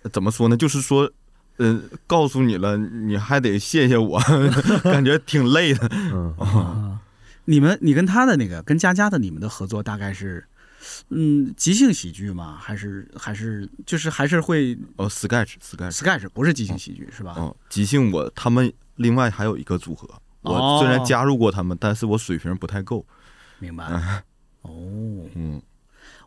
[0.00, 0.56] 呃怎么说呢？
[0.56, 1.12] 就是说，
[1.58, 4.18] 嗯，告诉你了，你还得谢谢我，
[4.82, 5.86] 感觉挺累的。
[5.92, 7.00] 嗯，啊，
[7.44, 10.42] 你们你跟他的那个跟佳佳的你们的合作大概是
[11.10, 12.56] 嗯，即兴喜剧嘛？
[12.60, 17.34] 还是还是就是还是会哦，sketch sketch sketch 不是即兴喜剧是吧？
[17.36, 20.08] 哦，即兴我他们另外还有一个组合，
[20.42, 23.04] 哦我虽然加入过他们，但是我水平不太够。
[23.58, 23.84] 明白。
[24.62, 24.70] 哦，
[25.34, 25.60] 嗯，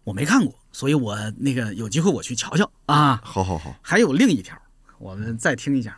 [0.04, 3.22] 我没看过，所以我那个有机会我去瞧瞧啊。
[3.24, 4.58] 好好好，还有另一条，
[4.98, 5.98] 我们再听一下。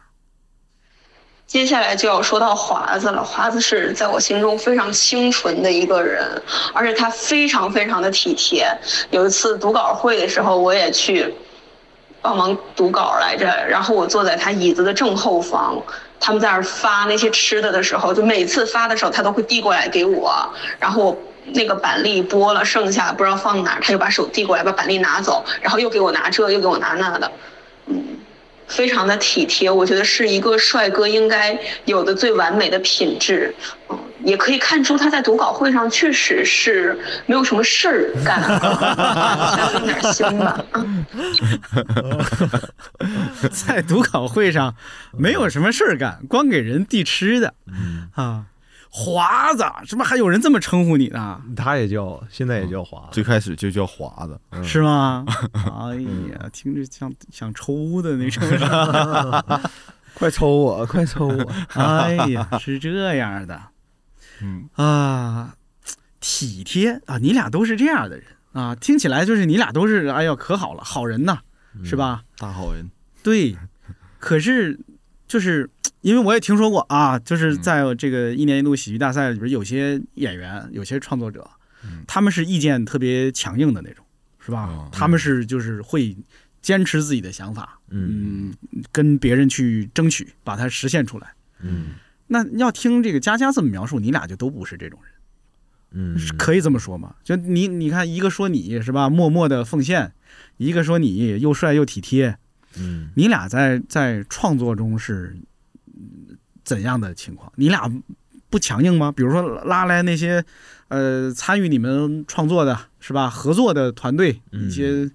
[1.51, 3.21] 接下来就要说到华子了。
[3.21, 6.25] 华子是在我心中非常清纯的一个人，
[6.73, 8.65] 而且他非常非常的体贴。
[9.09, 11.35] 有一次读稿会的时候，我也去
[12.21, 15.77] 帮忙读稿来着，然后我坐在他椅子的正后方，
[16.21, 20.33] 他们在那儿发那些吃的的时候，就每次发的时候，他都会递过来给我，
[20.79, 21.17] 然后。
[21.53, 27.31] 那个板栗剥了，剩下不知道放哪儿，他就把手递过来，把板栗拿走，然后又给我拿这，又给我拿那的，
[27.87, 28.19] 嗯，
[28.71, 33.53] 非常的体贴，我觉得是一个帅哥应该有的最完美的品质。
[33.89, 40.63] 嗯，也可以看出他在读稿会上确实是没有什么事儿干，还有点心吧。
[40.73, 41.05] 嗯
[43.51, 44.75] 在读稿会上
[45.17, 47.53] 没有什么事儿干，光给人递吃的
[48.15, 48.45] 啊。
[48.93, 51.41] 华子，什么还有人这么称呼你呢？
[51.55, 55.25] 他也叫，现在也叫华子，最开始就叫华子，嗯是吗？
[55.55, 55.95] 哎
[56.33, 58.43] 呀，听着像想抽的那种。
[60.13, 61.51] 快抽我，快抽我！
[61.73, 63.59] 哎呀，是这样的
[64.41, 65.55] 嗯，啊，
[66.19, 71.39] 体贴啊，你俩都是这样的人啊，听起来就是你俩都是哎呀可好了，好人呐，
[71.85, 72.23] 是吧？
[72.37, 72.91] 大好人。
[73.23, 73.55] 对，
[74.19, 74.77] 可是
[75.31, 75.69] 就是
[76.01, 81.49] 因为我也听说过啊，就是在这个一年一度喜剧大赛里边，有些演员、有些创作者，
[81.85, 84.03] 嗯他们是意见特别强硬的那种，
[84.45, 84.65] 是吧？
[84.65, 86.13] 哦他们是就是会
[86.61, 91.31] 坚持自己的想法，嗯嗯，跟别人去争取，把它实现出来。
[91.61, 91.91] 嗯
[92.27, 95.13] 那要听这个佳佳这么描述，你俩就都不是这种人，
[95.91, 97.15] 嗯，是可以这么说吗？
[97.23, 100.11] 就你你看，一个说你是吧，默默的奉献，
[100.57, 102.37] 一个说你又帅又体贴，
[102.77, 105.37] 嗯你俩在在创作中是
[105.87, 107.51] 嗯怎样的情况？
[107.55, 107.91] 你俩
[108.49, 109.11] 不强硬吗？
[109.11, 110.43] 比如说拉来那些
[110.89, 115.09] 呃参与你们创作的是吧，合作的团队，嗯一些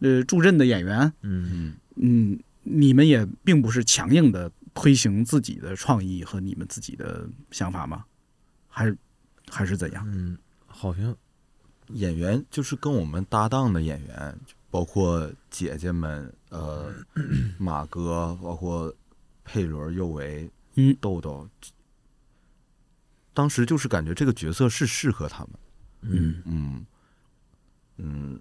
[0.00, 8.04] 呃助阵的演员，嗯嗯，嗯，你们也并不是强硬的推行自己的创意和你们自己的想法吗？
[8.68, 8.96] 还是
[9.50, 10.04] 还是怎样？
[10.08, 10.36] 嗯，
[10.66, 11.14] 好像
[11.88, 14.38] 演员就是跟我们搭档的演员，
[14.70, 16.92] 包括姐姐们，呃，
[17.58, 18.94] 马哥，包括
[19.42, 21.48] 佩伦、右维、嗯豆豆，
[23.32, 25.50] 当时就是感觉这个角色是适合他们。
[26.02, 26.86] 嗯嗯
[27.96, 28.40] 嗯，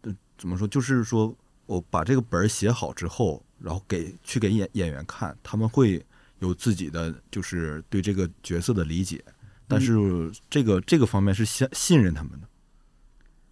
[0.00, 0.66] 呃怎么说？
[0.66, 1.36] 就是说
[1.66, 6.02] 我把这个本儿写好之后，然后给去给演演员看，他们会
[6.38, 9.22] 有自己的就是对这个角色的理解，
[9.68, 12.48] 但是这个这个方面是信信任他们的。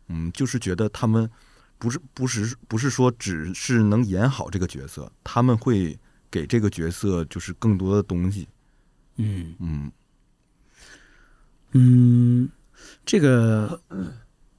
[0.09, 1.31] 嗯，就是觉得他们
[1.81, 5.99] 不是不是不是说只是能演好这个角色，他们会
[6.31, 8.47] 给这个角色就是更多的东西。
[9.17, 9.91] 嗯嗯
[11.73, 12.49] 嗯，
[13.07, 13.81] 这个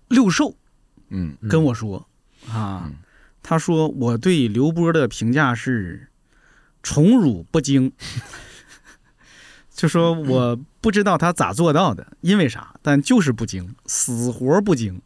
[0.08, 0.56] 六兽
[1.10, 2.08] 嗯跟我说、
[2.50, 2.96] 啊嗯，
[3.44, 6.08] 他说我对刘波的评价是
[6.82, 7.92] 宠辱不惊，
[9.74, 12.76] 就说我不知道他咋做到的，因为啥？
[12.82, 15.00] 但就是不精，死活不精。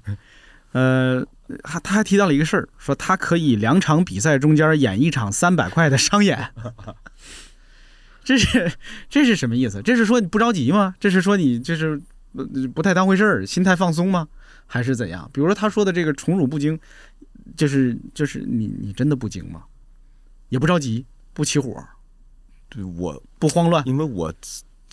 [0.72, 1.26] 呃，
[1.62, 6.52] 他他还提到了一个事儿，说他可以两场比赛中间演一场三百块的商演。
[8.24, 8.72] 这是
[9.08, 9.82] 这是什么意思？
[9.82, 10.94] 这是说你不着急吗？
[11.00, 12.00] 这是说你就是
[12.34, 14.28] 呃不太当回事儿，心态放松吗？
[14.66, 15.28] 还是怎样？
[15.32, 16.78] 比如说他说的这个宠辱不惊，
[17.56, 19.64] 就是就是你你真的不惊吗？
[20.48, 21.84] 也不着急，不起火，
[22.68, 23.82] 对我不慌乱。
[23.88, 24.32] 因为我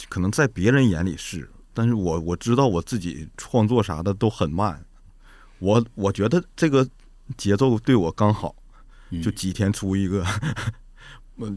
[0.10, 4.84] 可能在别人眼里是，但是我我知道我自己创作啥的都很慢，
[5.60, 6.88] 我我觉得这个
[7.38, 8.56] 节奏对我刚好，
[9.12, 10.26] 嗯就几天出一个，
[11.36, 11.50] 我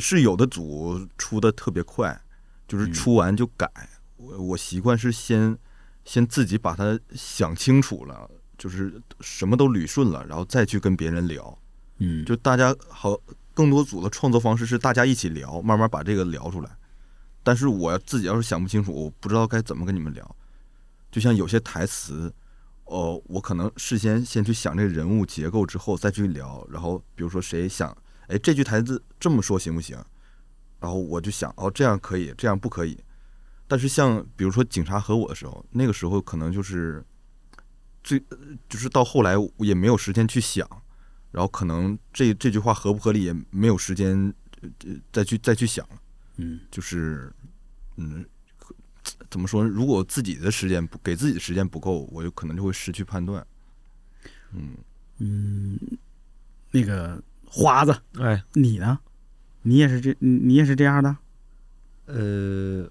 [0.00, 2.18] 是有的组出的特别快，
[2.66, 3.70] 就是出完就改，
[4.16, 5.56] 我我习惯是先
[6.04, 11.58] 先自己把它想清楚了，就是什么都捋顺了，然后再去跟别人聊。
[11.98, 13.18] 嗯就大家好，
[13.52, 16.70] 更多组的创作方式是大家一起聊，慢慢把这个聊出来。
[17.42, 20.36] 但是我自己要是想不清楚，我不知道该怎么跟你们聊。
[21.10, 22.32] 就像有些台词，
[22.88, 27.96] 哦，我可能事先先去想这个人物结构之后再去聊，然后比如说谁想，
[28.28, 29.96] 哎，这句台词这么说行不行？
[30.80, 32.98] 然后我就想，哦，这样可以，这样不可以。
[33.66, 37.04] 但是像比如说警察和我的时候，那个时候可能就是
[38.02, 38.18] 最
[38.68, 40.66] 就是到后来我也没有时间去想，
[41.30, 44.32] 然后可能这这句话合不合理也没有时间
[44.62, 46.00] 呃再去再去想了，
[46.36, 47.30] 嗯就是
[47.96, 48.24] 嗯，
[49.30, 49.68] 怎么说呢？
[49.68, 53.46] 如果自己的时间不给自己的时间不够，我就可能就会失去判断。
[54.52, 54.74] 嗯，
[55.18, 55.78] 嗯，
[56.70, 58.98] 那个花子，哎，你呢？
[59.62, 61.14] 你也是这，你你也是这样的？
[62.06, 62.90] 呃，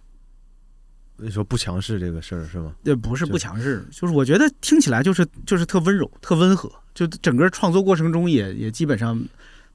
[1.15, 2.75] 你说不强势这个事儿是吗？
[2.83, 9.19] 也，不是不强势，就是我觉得听起来就是就是特温柔、特温和，就整个创作过程中也也基本上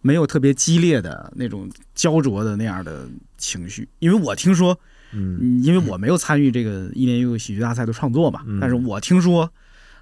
[0.00, 3.88] 没有特别激烈的那种焦灼的那样的情绪。
[3.98, 4.78] 因为我听说，
[5.12, 9.50] 嗯嗯因为我没有参与这个一年一度喜剧大赛的创作嘛，嗯但是我听说，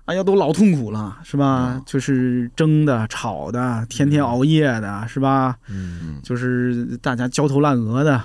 [0.06, 1.74] 哎呀，都老痛苦了，是吧？
[1.76, 5.56] 嗯就是蒸的、炒的，天天熬夜的，是吧？
[5.68, 8.24] 嗯就是大家焦头烂额的，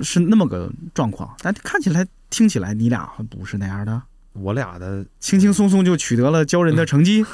[0.00, 1.34] 是那么个状况。
[1.42, 4.00] 但看起来、听起来，你俩不是那样的，
[4.32, 7.24] 我俩的轻轻松松就取得了骄人的成绩。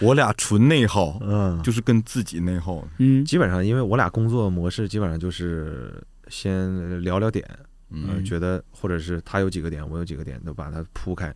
[0.00, 2.82] 我俩纯内耗，嗯，就是跟自己内耗。
[2.98, 7.46] 嗯基本上因为我俩工作模式基本上就是先聊聊点，
[7.92, 8.08] 嗯。
[8.08, 11.34] 呃，觉得或者是他有几个点，我有几个点，都把它铺开，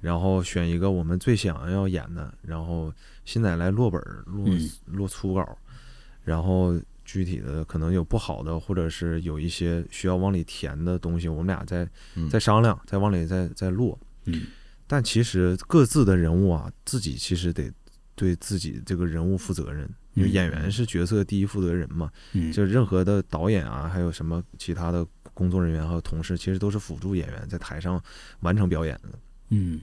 [0.00, 2.92] 然后选一个我们最想要演的，然后
[3.24, 4.70] 现在来落本儿、落嗯。
[4.86, 5.58] 落粗稿，
[6.24, 12.28] 然后具体的可能有不好的，或者是有一些需要往里填的东西，我们俩再嗯。
[12.28, 13.98] 再商量，再往里再再落。
[14.24, 14.46] 嗯。
[14.88, 17.72] 但其实各自的人物啊，自己其实得
[18.14, 20.32] 对自己这个人物负责任，因为嗯。
[20.32, 22.10] 演员是角色第一负责人嘛。
[22.32, 22.52] 嗯。
[22.52, 25.04] 就任何的导演啊，还有什么其他的
[25.36, 28.02] 工作人员和同事，其实都是辅助演员在台上
[28.40, 29.18] 完成表演的。
[29.50, 29.78] 嗯。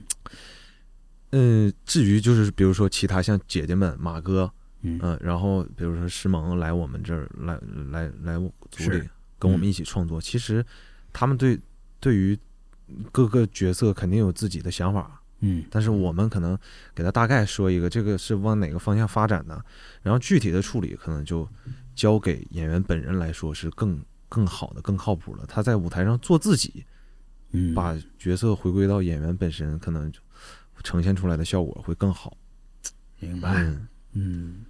[1.30, 4.52] 嗯，至于就是比如说其他像姐姐们马哥，
[4.82, 4.98] 嗯。
[5.00, 7.56] 嗯、然后比如说石萌来我们这儿来
[7.92, 9.00] 来来我组里
[9.38, 10.64] 跟我们一起创作，其实
[11.12, 11.56] 他们对
[12.00, 12.36] 对于
[13.12, 15.64] 各个角色肯定有自己的想法，嗯。
[15.70, 16.58] 但是我们可能
[16.94, 19.64] 给他大概说一个，这个是往哪个方向发展的，
[20.02, 21.48] 然后具体的处理可能就
[21.94, 24.00] 交给演员本人来说是更
[24.34, 25.46] 更好的、更靠谱的。
[25.46, 26.84] 他在舞台上做自己，
[27.52, 30.12] 嗯，把角色回归到演员本身，可能
[30.82, 32.36] 呈现出来的效果会更好。
[33.20, 33.54] 明白。
[33.62, 34.64] 嗯嗯，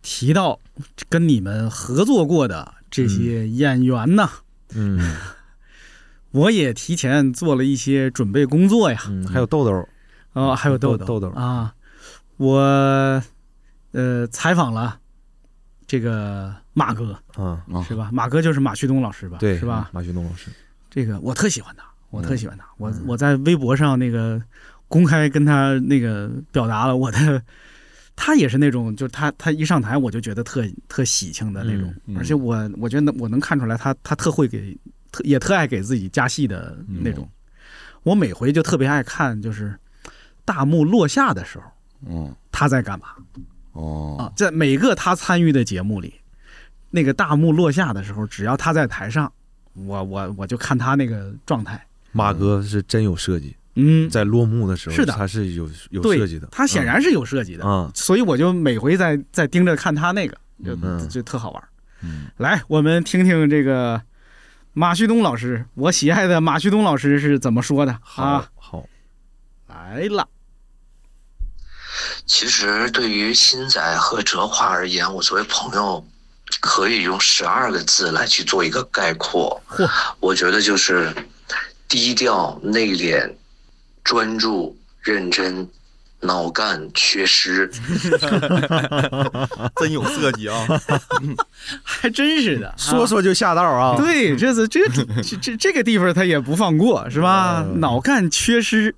[0.00, 0.58] 提到
[1.10, 4.30] 跟你们合作过的这些演员呢，
[4.74, 5.14] 嗯
[6.32, 8.98] 我也提前做了一些准备工作呀。
[9.08, 9.88] 嗯，还有豆豆，
[10.32, 11.74] 啊，还有豆豆豆啊，
[12.38, 13.22] 我
[13.92, 15.00] 呃采访了
[15.94, 18.10] 这个马哥啊，啊是吧？
[18.12, 19.38] 马哥就是马旭东老师吧？
[19.38, 19.90] 对，是吧？
[19.92, 20.50] 马旭东老师，
[20.90, 22.64] 这个我特喜欢他，我特喜欢他。
[22.78, 24.42] 我嗯我在微博上那个
[24.88, 27.40] 公开跟他那个表达了我的，
[28.16, 34.76] 他也是那种，就他他一上台我就觉得特特喜庆的那种，嗯嗯而且我我觉得我能看出来他他特会给
[35.12, 37.28] 特也特爱给自己加戏的那种。
[38.02, 39.78] 我每回就特别爱看，就是
[40.44, 41.64] 大幕落下的时候
[42.08, 43.06] 嗯他在干嘛
[43.74, 44.32] 哦啊？
[44.34, 46.14] 在每个他参与的节目里，
[46.90, 49.32] 那个大幕落下的时候，只要他在台上，
[49.74, 51.86] 我我我就看他那个状态。
[52.12, 61.64] 马哥是真有设计，嗯，在落幕的时候，是的他是有有设计的，他显然是有设计的，啊，所以我就每回在在盯着看他那个，就、嗯就特好玩。
[62.02, 64.00] 嗯来，我们听听这个
[64.74, 68.48] 马旭东老师，我喜爱的马旭东老师是怎么说的好啊？
[68.54, 68.86] 好，
[69.66, 70.28] 来了，
[72.26, 76.04] 其实对于新仔和哲华而言，我作为朋友，
[76.60, 79.60] 可以用十二个字来去做一个概括。
[80.20, 81.14] 我觉得就是
[81.88, 83.30] 低调、内敛、
[84.02, 85.68] 专注、认真、
[86.20, 87.70] 脑干、缺失。
[89.76, 90.66] 真有设计啊！
[91.82, 95.04] 还真是的，说说就下道啊，对，这是这这
[95.40, 97.62] 这这个地方他也不放过，是吧？
[97.66, 98.94] 嗯脑干缺失。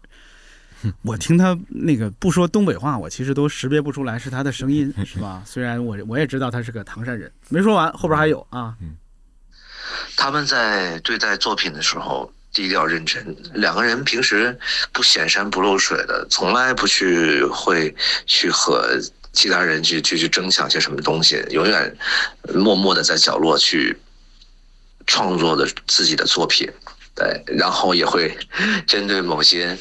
[1.02, 5.42] 我听他那个不说东北话，我其实都识别不出来是他的声音，是吧？
[5.46, 8.74] 虽然我我也知道他是个唐山人，没说完，后边还有啊。
[10.16, 14.58] 他们在对待作品的时候低调认真，两个人平时
[14.92, 17.94] 不显山不露水的，从来不去会
[18.26, 18.98] 去和
[19.32, 21.96] 其他人去去去争抢些什么东西，永远
[22.54, 23.96] 默默的在角落去
[25.06, 26.68] 创作的自己的作品。
[27.16, 28.36] 对，然后也会
[28.86, 29.76] 针对某些，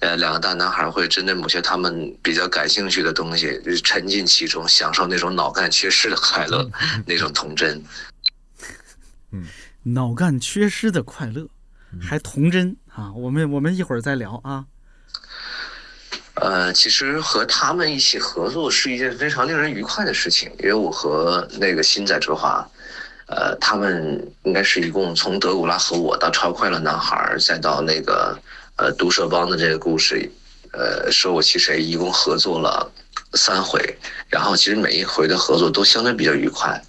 [0.00, 6.70] 呃，两个大男孩会针对某些他们比较感兴趣的东西，就是沉浸其中，享受那种脑干缺失的快乐，
[7.06, 7.82] 那种童真。
[9.32, 9.46] 嗯
[9.84, 11.48] 脑干缺失的快乐，
[12.00, 13.12] 还童真啊！
[13.14, 14.64] 我们我们一会儿再聊啊。
[16.34, 22.66] 呃，其实和他们一起合作是一件非常令人愉快的事情，因为我和那个新仔哲华，
[23.26, 28.38] 呃，他们应该是一共从德古拉和我到超快乐男孩，再到那个
[28.76, 30.30] 呃毒蛇帮的这个故事，
[30.72, 32.90] 呃，舍我其谁，一共合作了
[33.32, 33.80] 三回，
[34.28, 36.80] 然后其实每一回的合作都相对比较愉快。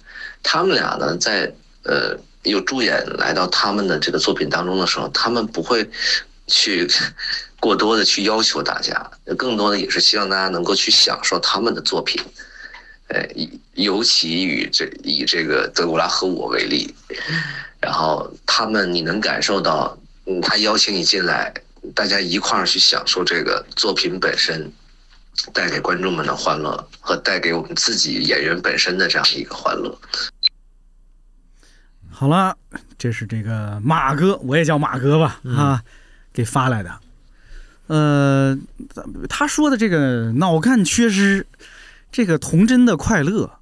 [0.42, 1.50] 他们俩呢，在
[1.84, 5.88] 呃有助演来到他们的这个作品当中的时候，他们不会
[6.46, 6.86] 去
[7.58, 12.22] 过多的去要求大家，更多的也是希望大家能够去享受他们的作品。
[13.08, 16.92] 呃，以尤其与这以这个德古拉和我为例，
[17.80, 19.96] 然后他们你能感受到，
[20.26, 21.52] 嗯，他邀请你进来，
[21.94, 24.72] 大家一块儿去享受这个作品本身
[25.52, 29.96] 带给观众们的欢乐和带给我们自己演员本身的这样一个欢乐。
[32.10, 32.56] 好了，
[32.98, 35.82] 这是这个马哥，我也叫马哥吧，嗯啊，
[36.32, 36.98] 给发来的。
[37.88, 38.58] 呃，
[39.28, 41.46] 他说的这个脑干缺失，
[42.10, 43.58] 这个童真的快乐，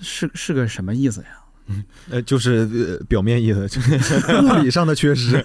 [0.00, 1.28] 是是个什么意思呀？
[2.10, 5.36] 呃，就是呃表面意思，就 是物理上的缺失。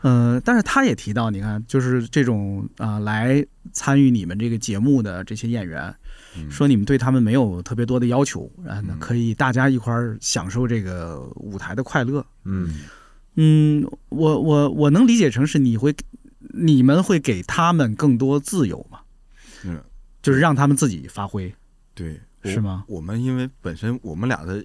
[0.00, 5.94] 呃， 但是他也提到，你看，就是这种啊、来参与你们这个节目的这些演员，
[6.38, 12.24] 嗯说你们对他们没有特别多的要求，然后呢嗯，可以大家一块儿享受这个舞台的快乐。
[12.44, 12.80] 嗯
[13.36, 15.94] 嗯，我我我能理解成是你会，
[16.54, 19.00] 你们会给他们更多自由嘛？
[19.64, 19.78] 嗯，
[20.22, 21.52] 就是让他们自己发挥。
[21.94, 23.00] 对，是吗我？
[23.00, 24.64] 们因为本身我们俩的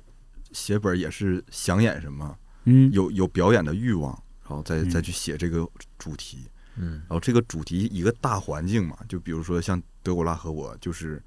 [0.51, 4.11] 写本也是想演什么，嗯，有有表演的欲望，
[4.43, 6.47] 然后再嗯再去写这个主题。
[6.79, 11.21] 嗯然后这个主题一个大环境嘛，就比如说像德古拉和我，就是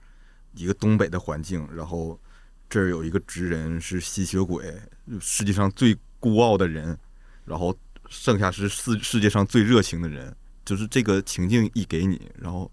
[0.55, 2.19] 一个东北的环境，然后
[2.69, 4.81] 这儿有一个直人是吸血鬼，
[5.21, 6.97] 世界上最孤傲的人，
[7.45, 7.77] 然后
[8.09, 12.71] 剩下是世世界上最热情的人，就是这个情境一给你，然后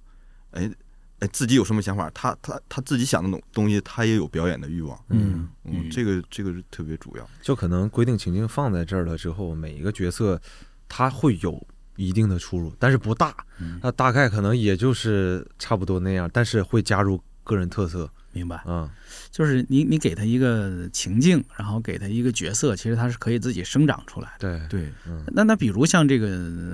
[0.52, 0.72] 哎
[1.20, 10.40] 哎自己有什么想法，他他他自己想的东东西，他也有表演的欲望，嗯嗯，这个这个是特别主要，就可能规定情境放在这儿了之后，每一个角色
[10.88, 11.66] 他会有
[11.96, 18.10] 一定的出入，但是不大，嗯那大概可能也就是差不多那样，但是会加入个人特色。
[18.32, 18.62] 明白。
[18.68, 18.88] 嗯
[19.32, 24.60] 就是你你给他一个情境，然后给他一个角色，其实他是可以自己生长出来的。
[24.70, 26.28] 对，对，嗯那那比如像这个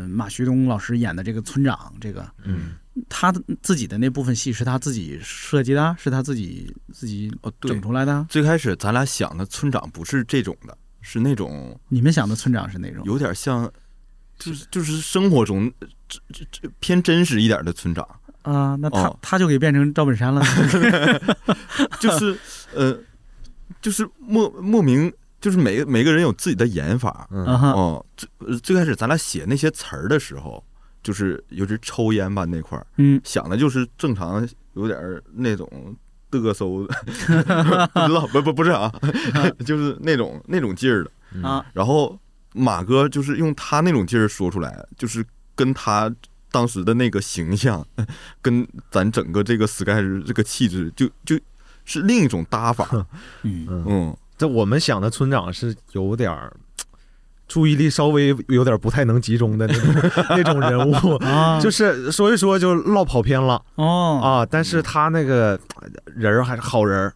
[0.08, 2.76] 马旭东老师演的这个村长，这个嗯
[3.10, 8.26] 他的自己的那部分戏是他自己设计的，是他自己自己哦整出来的。
[8.30, 11.80] 最开始咱俩想的村长不是这种的，是那种。
[11.90, 13.04] 你们想的村长是哪种？
[13.06, 13.72] 有点像，
[14.38, 15.72] 就是就是生活中
[16.08, 18.08] 这这这偏真实一点的村长，
[18.44, 20.42] 啊，那他、哦他就给变成赵本山了。
[22.00, 22.38] 就是
[22.76, 22.98] 呃，
[23.82, 27.28] 就是莫莫名，就是每个每个人有自己的演法。
[27.32, 30.64] 嗯哦，最呃最开始咱俩写那些词儿的时候，
[31.02, 35.68] 就是尤其抽烟吧那块儿，嗯想的就是正常有点儿那种
[36.32, 38.92] 嘚瑟的， 不知道不不不是啊，
[39.66, 41.12] 就是那种那种劲儿的。
[41.36, 42.20] 嗯啊，然后
[42.54, 45.26] 马哥就是用他那种劲儿说出来，就是
[45.56, 46.12] 跟他
[46.54, 47.86] 当时的那个形象，
[48.42, 51.38] 跟咱整个这个 Sky 这个气质，就就
[51.84, 52.88] 是另一种搭法。
[53.42, 53.66] 嗯。
[53.68, 56.56] 嗯，嗯，这我们想的村长是有点儿
[57.48, 63.62] 注意力稍微有点不太能集中的那种 那种人物，啊，就是说一说就落跑偏了。
[63.76, 64.46] 哦，啊。
[64.46, 65.60] 但是他那个
[66.06, 67.12] 人儿还是好人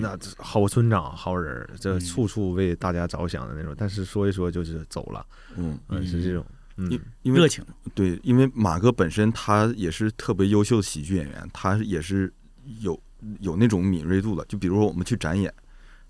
[0.00, 2.00] 那好村长好人儿，这嗯。
[2.00, 3.74] 处处为大家着想的那种。
[3.76, 5.26] 但是说一说就是走了，
[5.56, 6.90] 嗯，嗯，是这种，因嗯
[7.22, 7.64] 因为热情。
[7.94, 12.32] 对，因为马哥本身他也是特别优秀的喜剧演员，他也是
[12.80, 13.00] 有
[13.40, 14.44] 有那种敏锐度的。
[14.46, 15.52] 就比如说我们去展演，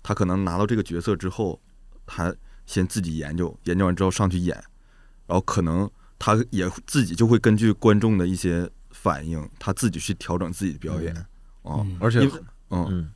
[0.01, 1.59] 他可能拿到这个角色之后，
[2.05, 2.33] 他
[2.65, 4.55] 先自己研究，研究完之后上去演，
[5.27, 11.13] 然后可能他也自己就会根据观众的一些反应，他自己去调整自己的表演。
[11.63, 12.19] 啊，嗯而且
[12.69, 13.09] 嗯嗯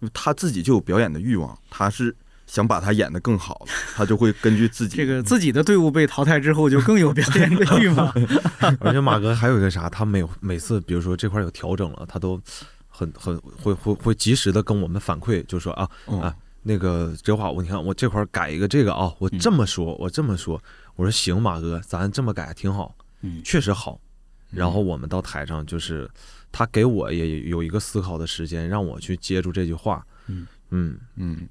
[0.00, 2.14] 嗯，他自己就有表演的欲望，他是
[2.54, 8.08] 想把他演得更好的， 他就会根据自己这个自己的队伍被淘汰之后，就更有表演的欲望。
[8.78, 12.40] 而且马哥还有一个啥，他每每次比如说这块有调整了，他都
[12.88, 16.32] 很很会会会及时的跟我们反馈，就说啊嗯啊
[16.62, 20.62] 那个这话，我你看我这块改一个这个啊，我这么说，我这么说，
[20.94, 23.42] 我说行，马哥，咱这么改挺好，嗯。
[23.44, 24.00] 确实好。
[24.50, 26.08] 然后我们到台上，就是
[26.52, 30.06] 他给我也有一个思考的时间，让我去接住这句话。
[30.28, 30.46] 嗯。
[30.70, 30.96] 嗯。
[31.16, 31.48] 嗯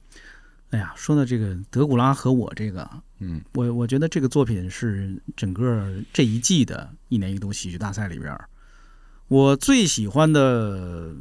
[0.73, 2.89] 哎呀，说到这个德古拉和我这个，
[3.19, 8.35] 嗯我我觉得这个作品是整个这一季的一年一度喜剧大赛里边，
[9.27, 11.13] 我最喜欢的，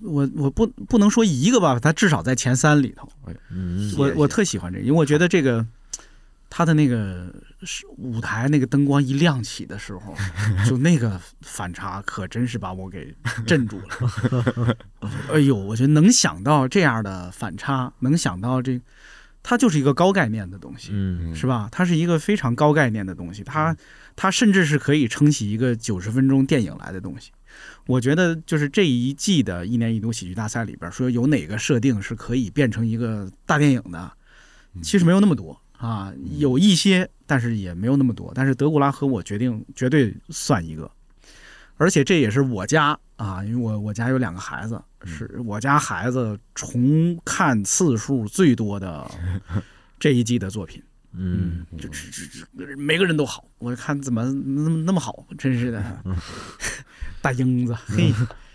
[0.00, 3.06] 我我不不能说一个吧，它至少在前三里头。
[3.50, 5.66] 嗯我我特喜欢这个，因为我觉得这个
[6.48, 7.32] 它的那个
[7.96, 10.14] 舞台那个灯光一亮起的时候，
[10.66, 13.14] 就那个反差可真是把我给
[13.46, 14.76] 镇住了。
[15.32, 18.80] 哎呦，我觉得能想到这样的反差，能想到这，
[19.42, 20.90] 它就是一个高概念的东西。
[20.92, 21.68] 嗯是吧？
[21.70, 23.76] 它是一个非常高概念的东西，它
[24.14, 27.32] 它甚至是可以撑起一个九十分钟电影来的东西。
[27.86, 34.12] 我觉得就是这一季的一年一度喜剧大赛里边说有哪个设定是可以变成一个大电影的，
[34.82, 38.32] 其实没有那么多啊，有一些，但是也没有那么多。
[38.34, 40.90] 但是德古拉和我决定绝对算一个，
[41.76, 49.10] 而且这也是我家啊，因为我我家有两个孩子，是我家孩子重看次数最多的
[50.00, 50.82] 这一季的作品。
[51.18, 55.82] 嗯，这这这这每个人都好，我看怎么那么那么好，真是的。
[57.22, 58.12] 大英子，嘿，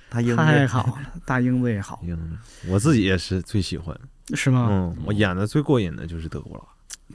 [0.09, 3.99] 大英子太好了，大英子也好，英子，我自己也是最喜欢。
[4.35, 4.67] 是吗？
[4.69, 6.61] 嗯，我演的最过瘾的就是德古拉，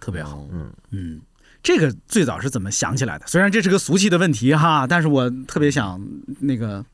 [0.00, 0.46] 特别好。
[0.52, 1.20] 嗯嗯，
[1.62, 3.26] 这个最早是怎么想起来的？
[3.26, 6.00] 虽然这是个俗气的问题哈，但是我特别想
[6.40, 6.84] 那个，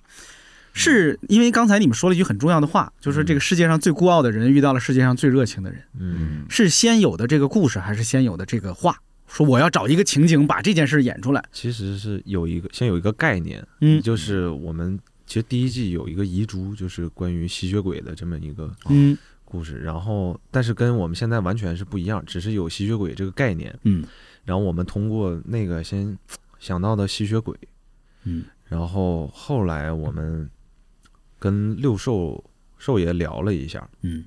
[0.72, 8.96] 是因为刚才你们说了一句很重要的话，就是这个世界上最孤傲的人遇到了世界上最热情的人，嗯是先有的这个故事，还是先有的这个话？
[9.26, 11.42] 说我要找一个情景把这件事演出来。
[11.52, 19.16] 其实是有一个先有一个概念，嗯就是我们其实第一季有一个遗嘱，就是关于吸血鬼的这么一个嗯
[19.52, 24.02] 故事，然后但是跟我们现在完全是不一样，只是有吸血鬼这个概念，嗯。
[24.44, 26.18] 然后我们通过那个先
[26.58, 27.54] 想到的吸血鬼，
[28.24, 28.44] 嗯。
[28.64, 30.50] 然后后来我们
[31.38, 32.42] 跟六兽
[32.78, 34.24] 兽爷聊了一下，嗯。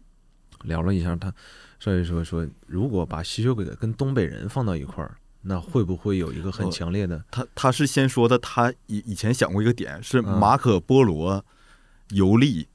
[0.63, 1.33] 聊了一下，他
[1.79, 7.23] 兽爷说说，如果把吸血鬼跟东北人放到一块儿，那会不会有一个很哦强烈的？
[7.29, 10.39] 他他是先说的，他以以前想过一个点是嗯。
[10.39, 11.43] 马可波罗
[12.11, 12.67] 游历，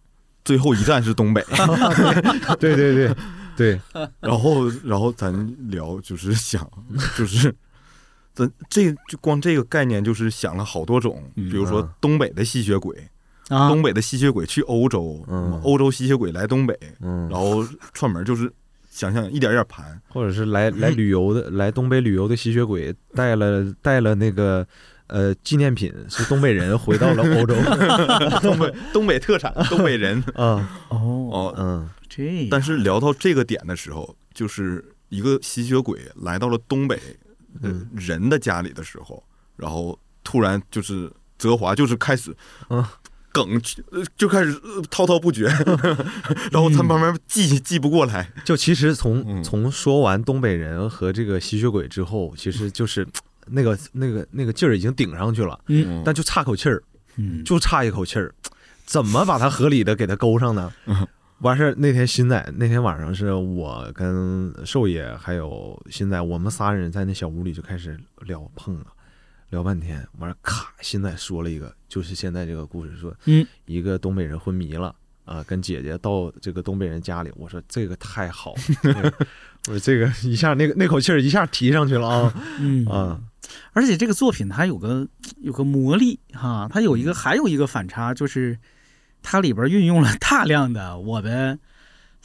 [0.45, 1.45] 最后一站是东北，
[2.59, 3.17] 对对对
[3.57, 3.81] 对，
[4.21, 5.33] 然后然后咱
[5.71, 6.69] 聊就是想
[7.17, 7.55] 就是。
[8.33, 11.89] 咱这就光这个概念就是想了好多种，嗯比如说嗯。
[12.01, 12.97] 东北的吸血鬼，
[13.49, 15.61] 啊，东北的吸血鬼去欧洲，嗯。
[15.65, 18.51] 欧洲吸血鬼来东北，嗯，然后串门就是
[18.89, 24.65] 想想一点点盘，或者是来来旅游的，来东北旅游的吸血鬼带了带了那个
[25.11, 27.55] 呃纪念品，是东北人回到了欧洲。
[28.41, 30.23] 东北东北特产，东北人。
[30.35, 30.97] 啊，哦，
[31.31, 31.55] 哦。
[31.59, 36.99] 嗯这但是聊到这个点的时候，就是一个吸血鬼来到了东北
[37.95, 39.23] 人的家里的时候，
[39.57, 42.35] 然后突然就是泽华就是开始
[42.69, 42.85] 嗯。
[43.33, 43.63] 梗
[43.93, 45.47] 呃就开始呃滔滔不绝，
[46.51, 49.41] 然后他慢慢记记不过来，就其实从嗯。
[49.45, 53.07] 从说完东北人和这个吸血鬼之后，其实就是
[53.51, 56.03] 那个那个那个劲儿已经顶上去了，嗯。
[56.05, 56.83] 但就差口气儿，
[57.17, 57.45] 嗯。
[57.45, 58.35] 就差一口气儿，
[58.85, 60.73] 怎么把它合理的给它勾上呢？
[60.87, 61.07] 嗯。
[61.41, 68.87] 完事儿那天新仔那天晚上是我跟寿爷还有新仔，我们仨人在那小屋里就开始聊碰了，
[69.49, 74.95] 聊半天，完事儿咔，新仔说了一个，就是现在这个故事说，嗯，一个东北人昏迷了
[75.25, 78.55] 啊，跟姐姐到这个东北人家里，我说这个太好
[79.67, 82.35] 我说这个一下那个那口气儿一下提上去了啊。
[82.59, 82.87] 嗯。
[82.87, 83.21] 啊，
[83.73, 85.07] 而且这个作品它有个
[85.43, 88.59] 有个魔力哈，它有一个还有一个反差，就是
[89.23, 91.59] 它里边运用了大量的我们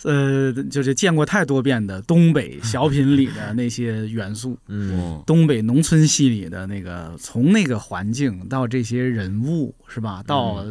[0.03, 10.66] 呃就是见过太多遍的东北小品里的那些元素， 嗯东北农村戏里的那个从那个环境到这些人物是吧，到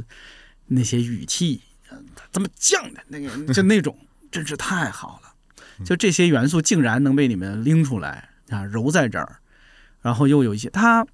[0.66, 1.60] 那些语气，
[1.90, 1.98] 呃
[2.32, 3.96] 这么犟的那个就那种，
[4.30, 5.23] 真是太好了。
[5.84, 9.38] 就这些元素竟然能被你们拎出来啊，揉在这儿，
[10.02, 11.06] 然后又有一些他。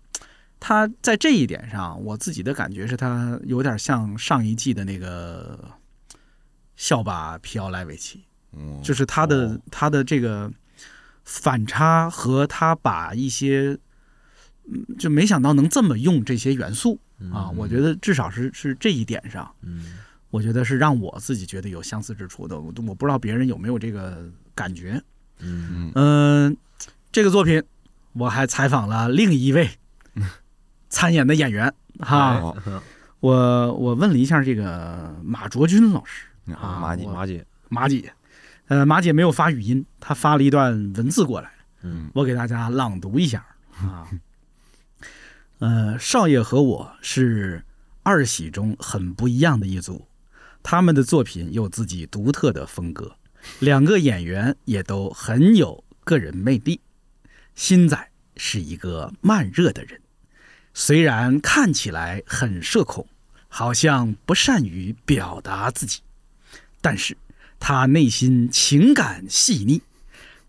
[0.62, 5.59] 他在这一点上，我自己的感觉是他有点像上一季的那个
[6.77, 10.53] 校霸皮奥莱维奇，嗯就是他的、哦他的这个
[11.24, 13.74] 反差和他把一些，
[14.66, 17.01] 嗯，就没想到能这么用这些元素
[17.32, 19.95] 啊，我觉得至少是是这一点上，嗯
[20.28, 22.61] 我觉得是让我自己觉得有相似之处的。
[22.61, 25.02] 我我不知道别人有没有这个感觉。
[25.39, 26.56] 嗯。
[27.12, 27.62] 这个作品
[28.12, 29.68] 我还采访了另一位
[30.89, 32.82] 参演的演员哈，哦
[33.18, 38.12] 我我问了一下这个马卓君老师啊，马姐马姐，马姐，
[38.68, 41.51] 呃，马姐没有发语音，她发了一段文字过来，
[41.82, 42.10] 嗯。
[42.14, 44.09] 我给大家朗读一下啊。
[45.59, 47.64] 呃，少爷和我是
[48.02, 50.06] 二喜中很不一样的一组，
[50.62, 53.16] 他们的作品有自己独特的风格，
[53.58, 56.80] 两个演员也都很有个人魅力。
[57.54, 60.00] 新仔是一个慢热的人，
[60.72, 63.06] 虽然看起来很社恐，
[63.48, 66.00] 好像不善于表达自己，
[66.80, 67.16] 但是
[67.58, 69.82] 他内心情感细腻，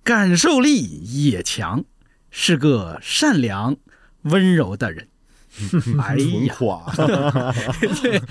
[0.03, 1.83] 感受力也强，
[2.29, 3.75] 是个善良
[4.21, 5.07] 温柔的人。
[5.99, 6.55] 哎呀，
[8.01, 8.21] 对，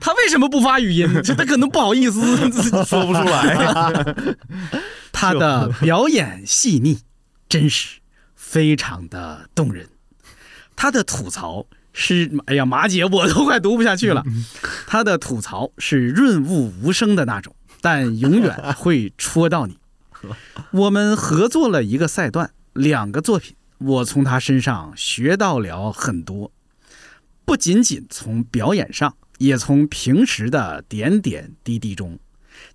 [0.00, 1.06] 他为什么不发语音？
[1.22, 2.20] 这他可能不好意思
[2.84, 4.14] 说不出来。
[5.12, 7.00] 他的表演细腻、
[7.48, 7.98] 真实，
[8.34, 9.88] 非常的动人。
[10.74, 14.22] 他的吐槽是，哎呀，马姐我都快读不下去了。
[14.86, 19.78] 他的吐槽是润物无声的那种，但永远会戳到你。
[20.72, 26.52] 我们合作了一个赛段，两个作品，我从他身上学到了很多，
[27.44, 32.18] 不仅仅从表演上，也从平时的点点滴滴中，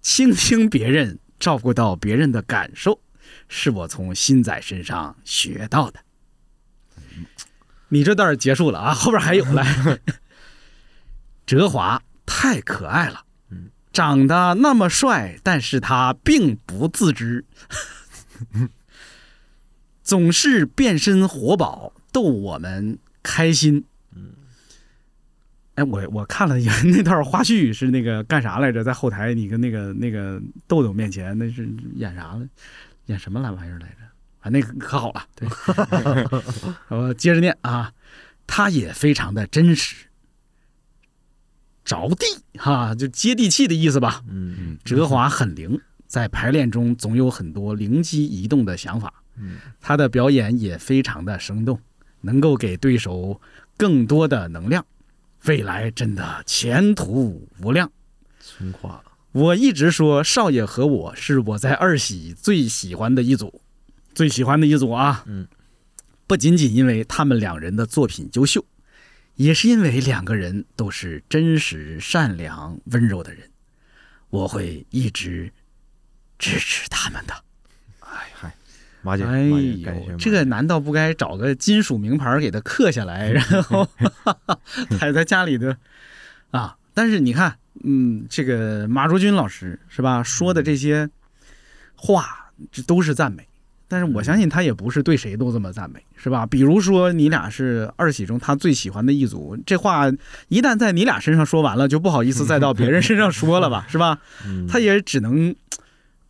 [0.02, 3.02] 倾听别人，照顾到别人的感受，
[3.48, 5.99] 是我从新仔身上学到的。
[7.90, 9.99] 你这段结束了啊， 后边还有来。
[11.45, 13.26] 哲华太可爱了，
[13.91, 17.44] 长得那么帅，但是他并不自知，
[20.12, 23.86] 总是变身活宝，逗我们开心。
[25.76, 28.84] 哎，我我看了那段花絮，是那个干啥来着？
[28.84, 31.66] 在后台，你跟那个那个豆豆面前，那是
[31.96, 32.46] 演啥了？
[33.06, 33.96] 演什么来玩意儿来着？
[34.42, 35.26] 啊，那个可好了。
[35.34, 35.48] 对，
[36.98, 37.94] 我接着念啊，
[38.46, 39.96] 他也非常的真实，
[41.86, 42.26] 着地
[42.60, 44.22] 哈，就接地气的意思吧。
[44.28, 49.14] 嗯哲华很灵，在排练中总有很多灵机一动的想法。
[49.38, 51.80] 嗯他的表演也非常的生动，
[52.22, 53.40] 能够给对手
[53.78, 54.86] 更多的能量，
[55.45, 57.91] 未来真的前途无量。
[58.40, 59.03] 真话。
[59.32, 63.62] 我一直说少爷和我是我在二喜最喜欢的一组，
[64.14, 65.24] 最喜欢的一组啊。
[65.26, 65.48] 嗯，
[66.28, 68.66] 不仅仅因为他们两人的作品优秀，
[69.36, 73.49] 也是因为两个人都是真实、善良、温柔的人。
[74.30, 75.53] 我会一直
[76.38, 77.34] 支持他们的。
[78.02, 78.53] 哎
[79.02, 83.88] 马姐感谢呦，这个难道不该找个金属名牌给他刻下来，然后
[84.99, 85.76] 摆在家里的
[86.52, 86.76] 啊？
[86.94, 91.10] 但是你看，嗯，这个马卓君老师是吧说的这些
[91.95, 93.48] 话，这都是赞美。
[93.88, 96.45] 但是我相信他也不是对谁都这么赞美，是吧？
[96.45, 100.10] 比如说你俩是二喜中他最喜欢的一组，这话
[100.48, 104.19] 一旦在你俩身上说完了，就不好意思再到别人身上说了吧，是吧？
[104.48, 105.53] 嗯他也只能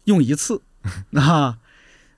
[0.05, 0.61] 用一次
[1.13, 1.57] 啊。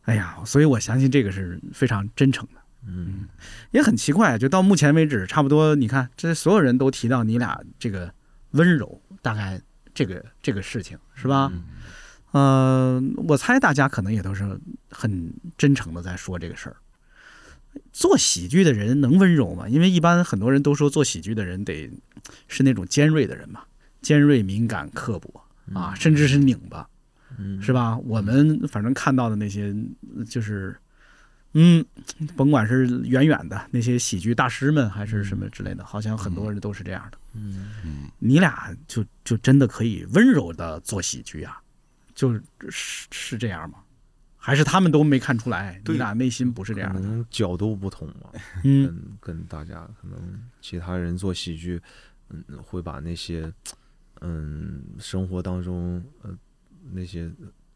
[0.03, 2.61] 哎呀，所以我相信这个是非常真诚的。
[2.85, 3.27] 嗯
[3.71, 8.13] 也很奇怪，就到目前为止，差不多你看，这所有人都提到你俩这个
[8.51, 9.61] 温柔，大概
[9.93, 11.49] 这个这个事情是吧？
[12.31, 14.59] 呃，我猜大家可能也都是
[14.89, 16.75] 很真诚的在说这个事儿。
[17.91, 19.69] 做喜剧的人能温柔吗？
[19.69, 21.89] 因为一般很多人都说做喜剧的人得
[22.47, 23.61] 是那种尖锐的人嘛，
[24.01, 25.41] 尖锐、敏感、刻薄
[25.73, 26.89] 啊，甚至是拧巴。
[27.37, 27.97] 嗯是吧？
[27.97, 29.75] 我们反正看到的那些，
[30.27, 30.75] 就是，
[31.53, 31.83] 嗯，
[32.35, 37.17] 甭管是远远的那些喜剧大师们，还是什么之类的，好像很多人都是这样的。
[37.33, 41.59] 嗯嗯，你俩就就真的可以温柔的做喜剧啊？
[42.15, 43.79] 就是是这样吗？
[44.37, 45.81] 还是他们都没看出来？
[45.85, 46.99] 你俩内心不是这样的？
[46.99, 48.29] 可能角度不同嘛，
[48.63, 50.19] 嗯跟跟大家可能
[50.61, 51.81] 其他人做喜剧，
[52.29, 53.51] 嗯，会把那些
[54.19, 56.37] 嗯生活当中呃
[56.91, 57.31] 那些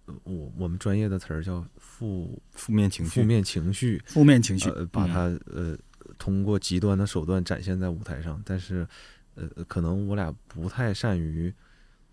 [0.05, 5.07] 呃我我们专业的词儿叫负负面情绪负面情绪，负面情绪呃，把嗯。
[5.07, 5.77] 它呃
[6.17, 8.87] 通过极端的手段展现在舞台上，但是
[9.35, 11.53] 呃可能我俩不太善于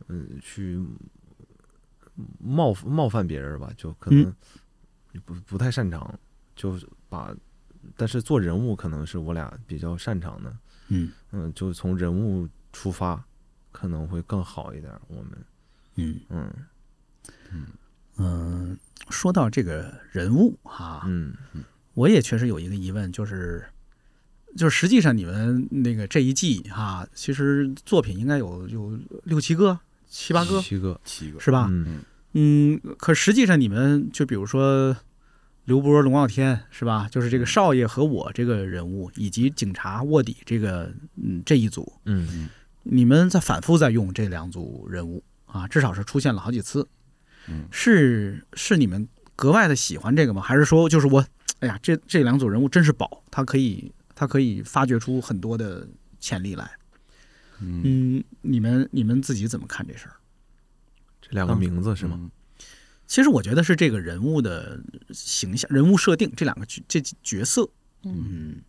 [0.08, 0.84] 嗯去
[2.38, 4.22] 冒冒犯别人吧，就可能
[5.12, 6.18] 嗯不不太擅长，
[6.56, 7.34] 就是把，
[7.96, 10.56] 但是做人物可能是我俩比较擅长的，
[10.88, 11.12] 嗯。
[11.30, 13.24] 嗯，就从人物出发
[13.70, 15.32] 可能会更好一点，我们
[15.94, 16.20] 嗯。
[16.30, 16.52] 嗯
[18.16, 18.78] 嗯，
[19.10, 21.34] 说到这个人物哈，嗯
[21.94, 23.64] 我也确实有一个疑问，就是，
[24.56, 29.78] 就是实际上你们那个这一季哈，其实作品应该有有六七个、
[30.08, 31.00] 七八个，七个。
[31.04, 31.40] 七个。
[31.40, 31.68] 是吧？
[31.70, 32.02] 嗯
[32.32, 34.96] 嗯，可实际上你们就比如说
[35.64, 37.08] 刘波、龙傲天是吧？
[37.10, 42.48] 就是这个少爷和我这个人物，以及警察卧底这个嗯这一组，嗯。
[42.86, 46.86] 你们在反复在用这两组人物啊，至少是出现了好几次。
[47.48, 50.42] 嗯是是你们格外的喜欢这个吗？
[50.42, 51.24] 还是说就是我，
[51.60, 55.86] 哎呀，这这两组人物真是宝，他可以他可以发掘出很多的
[56.20, 56.70] 潜力来。
[57.60, 60.16] 嗯嗯，你们你们自己怎么看这事儿？
[61.20, 62.18] 这两个名字是吗？
[62.20, 62.30] 嗯
[63.06, 67.68] 其实我觉得是这个人物的形象、人物设定这两个角这角色，
[68.02, 68.62] 嗯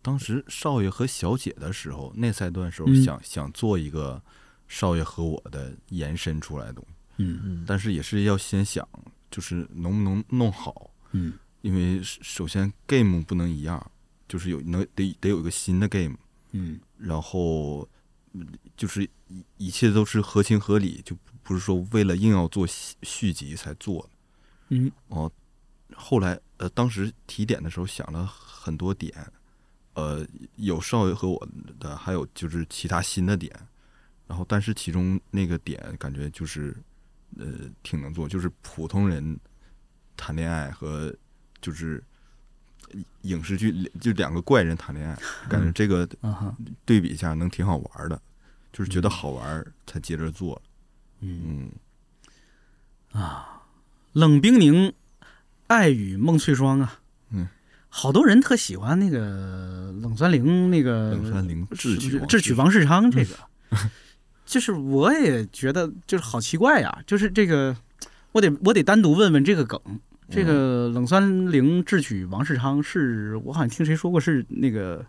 [0.00, 4.20] 当时少爷和小姐的时候，那赛段时候嗯想、想做一个
[4.66, 7.40] 少爷和我的延伸出来的东西，嗯。
[7.44, 8.86] 嗯但是也是要先想，
[9.30, 11.34] 就是能不能弄好，嗯。
[11.62, 13.90] 因为首首先 game 不能一样，
[14.26, 16.16] 就是有能得得有一个新的 game，
[16.52, 16.80] 嗯。
[16.96, 17.86] 然后
[18.32, 24.02] 嗯就是一一切都是合情合理，就不是说为了硬要做续续集才做。
[24.02, 24.10] 的。
[24.70, 24.90] 嗯。
[25.08, 25.30] 哦，
[25.94, 29.12] 后来呃，当时提点的时候想了很多点，
[29.94, 30.26] 呃，
[30.56, 31.48] 有少爷和我
[31.78, 33.52] 的，还有就是其他新的点，
[34.26, 36.74] 然后但是其中那个点感觉就是
[37.38, 37.46] 呃
[37.82, 39.38] 挺能做，就是普通人
[40.16, 41.14] 谈恋爱和
[41.60, 42.02] 就是
[43.22, 46.08] 影视剧就两个怪人谈恋爱，感觉这个
[46.84, 48.20] 对比一下能挺好玩的，
[48.72, 50.60] 就是觉得好玩才接着做。
[51.20, 51.70] 嗯。
[53.12, 53.62] 啊，
[54.12, 54.92] 冷冰凝，
[55.66, 57.00] 爱与梦翠霜啊，
[57.30, 57.48] 嗯，
[57.88, 63.34] 好多人特喜欢那个冷酸灵那个冷酸灵智取智取王世昌这个，
[64.50, 67.76] 就是我也觉得就是好奇怪呀，就是这个
[68.32, 69.80] 我得我得单独问问这个梗。
[70.28, 75.04] 这个冷酸灵智取王世昌是我好像听谁说过是那个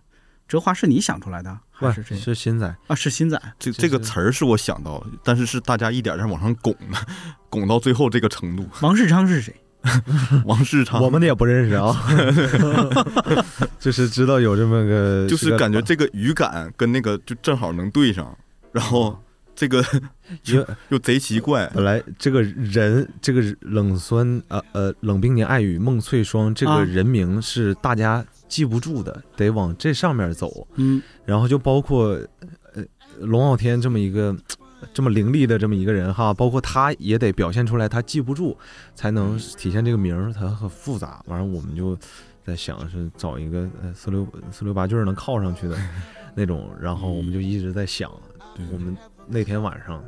[0.47, 2.95] 哲华是你想出来的还是谁是新仔，啊？
[2.95, 6.97] 是新仔这这个词儿是我想到的，但是是大家一点点往上拱的，
[7.49, 8.67] 拱到最后这个程度。
[8.81, 9.55] 王世昌是谁？
[10.45, 11.95] 王世昌，我们也不认识啊，
[13.79, 18.35] 就是知道有这么个，就是感觉这个语感跟那个就正好能对上，
[18.71, 19.19] 然后
[19.61, 19.83] 这个
[20.45, 21.69] 因为 又贼奇怪。
[21.71, 30.67] 本来这个人，这个冷酸呃呃冷冰凝爱与孟翠霜这啊个人名是大家记不住的，得往这上面走。
[30.77, 32.19] 嗯然后就包括
[32.73, 32.83] 呃
[33.19, 34.35] 龙傲天这么一个
[34.95, 38.57] 这么伶俐的这么一个人哈，包括他也得表现出来，他记不住，
[38.95, 41.21] 才能体现这个名儿，它很复杂。
[41.27, 41.95] 完了，我们就
[42.43, 45.77] 在想是找一个呃四六四六八句能靠上去的
[46.33, 48.11] 那种，然后我们就一直在想，
[48.55, 48.97] 对我们
[49.31, 50.03] 那天晚上。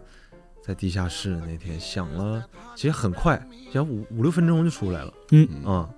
[0.66, 2.42] 在地下室那天想了，
[2.74, 3.38] 其实很快，
[3.74, 5.14] 想五五六分钟就出来了。
[5.32, 5.90] 嗯啊、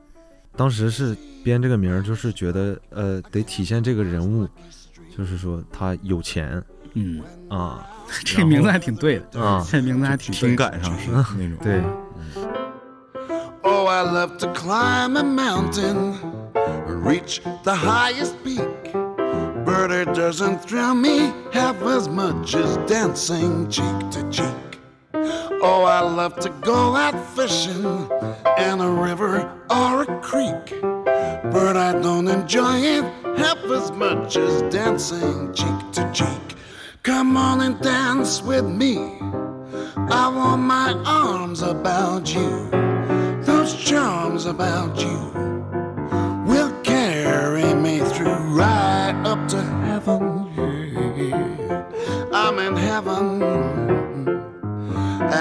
[0.57, 4.49] 当时是编这个名儿，就是觉得呃得体现这个人物，
[5.15, 6.59] 就是说他有钱
[6.95, 7.87] 嗯，啊
[8.23, 11.57] 这名字还挺对的，啊，这名字还挺对情的感上是 那种。
[11.61, 11.83] 对
[13.61, 16.15] ，Oh, I love to climb a mountain,
[17.03, 18.67] reach the highest peak.
[20.05, 24.79] It doesn't thrill me half as much as dancing cheek to cheek.
[25.13, 27.83] Oh, I love to go out fishing
[28.59, 30.79] in a river or a creek.
[31.51, 33.03] But I don't enjoy it
[33.35, 36.57] half as much as dancing cheek to cheek.
[37.01, 38.97] Come on and dance with me.
[40.09, 42.69] I want my arms about you.
[43.41, 45.17] Those charms about you
[46.45, 48.94] will carry me through right
[52.95, 53.41] heaven.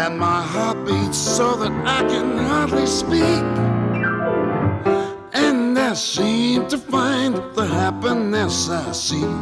[0.00, 3.44] And my heart beats so that I can hardly speak.
[5.32, 9.36] And I seem to find the happiness I seek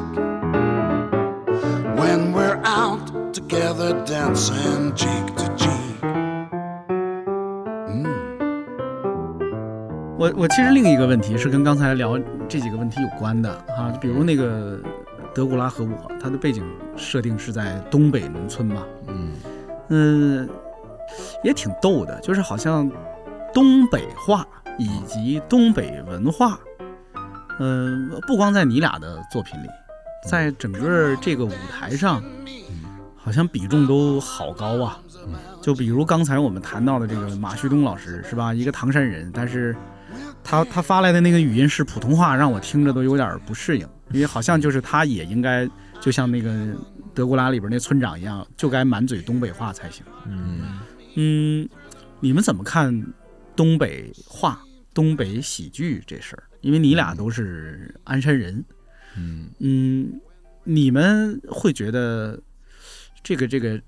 [1.97, 6.03] when we're out together dancing cheek to cheek.
[7.89, 8.13] Mm.
[10.19, 14.79] 我我其实另一个问题是跟刚才聊这几个问题有关的哈啊，比如那个
[15.35, 16.65] 德古拉和我，它的背景
[16.97, 19.33] 设定是在东北农村嘛，嗯。
[19.89, 20.49] 嗯，
[21.45, 22.91] 也挺逗的，就是好像
[23.53, 24.47] 东北话
[24.79, 26.59] 以及东北文化，
[27.59, 29.67] 嗯、不光在你俩的作品里，
[30.27, 32.23] 在整个这个舞台上，
[33.15, 34.99] 好像比重都好高啊。
[35.61, 39.77] 就比如刚才我们谈到的这个马旭东老师是吧，一个唐山人，但是
[40.43, 45.69] 他他发来的那个语音是普通话，让我听着都有点不适应，因为好像就是他也应该
[46.01, 46.75] 就像那个
[47.15, 50.05] 德古拉里边那村长一样，就该满嘴东北话才行。
[50.27, 50.79] 嗯，
[51.17, 51.69] 嗯，
[52.21, 53.05] 你们怎么看
[53.57, 54.63] 东北话、
[54.95, 56.45] 东北喜剧这事儿？
[56.61, 58.65] 因为你俩都是鞍山人，
[59.17, 60.21] 嗯嗯，
[60.65, 62.41] 你们会觉得
[63.23, 63.83] 这个这个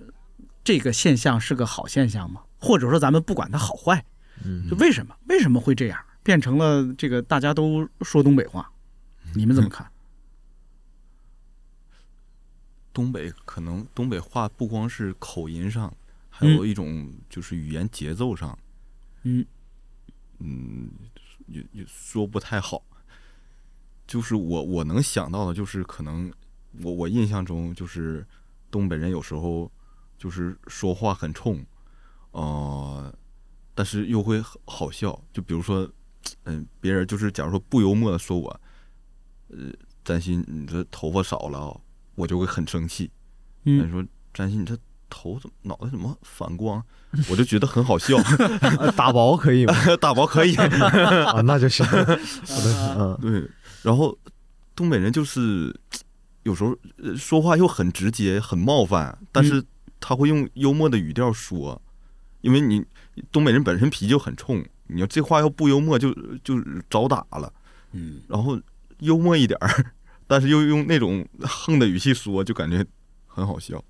[0.65, 2.41] 这个现象是个好现象吗？
[2.59, 4.05] 或者说咱们不管它好坏，
[4.45, 8.69] 嗯就为什么为什么会这样变成了这个大家都说东北话？
[9.35, 9.87] 你们怎么看？
[12.95, 15.95] 东北可能东北话不光是口音上，
[16.31, 18.59] 还有一种就是语言节奏上，
[19.25, 19.45] 嗯
[20.39, 20.91] 嗯，
[21.47, 22.83] 也也说不太好。
[24.07, 26.33] 就是我我能想到的，就是可能
[26.83, 28.25] 我我印象中就是
[28.71, 29.71] 东北人有时候
[30.19, 31.65] 就是说话很冲，
[32.33, 33.13] 呃，
[33.75, 35.21] 但是又会好笑。
[35.33, 35.91] 就比如说，
[36.45, 38.61] 嗯、别人就是假如说不幽默的说我，
[39.49, 39.73] 呃，
[40.03, 41.81] 担心你这头发少了啊，
[42.15, 43.11] 我就会很生气。
[43.63, 44.77] 人嗯，说占星你这
[45.09, 46.83] 头怎么脑袋怎么反光，
[47.31, 48.17] 我就觉得很好笑。
[48.79, 49.75] 呃打薄可以吗？
[50.01, 51.87] 打薄可以，啊， 那就行。
[51.87, 53.51] 我的嗯对，
[53.83, 54.17] 然后
[54.75, 55.75] 东北人就是
[56.43, 59.63] 有时候呃说话又很直接、很冒犯，但是
[60.01, 61.81] 他会用幽默的语调说，
[62.43, 62.85] 因为你
[63.33, 66.13] 东北人本身脾气就很冲，你要这话要不幽默就
[66.43, 66.61] 就
[66.91, 67.51] 找打了，
[67.93, 68.61] 嗯，然后
[68.99, 69.93] 幽默一点儿，
[70.27, 72.85] 但是又用那种横的语气说，就感觉
[73.27, 73.83] 很好笑。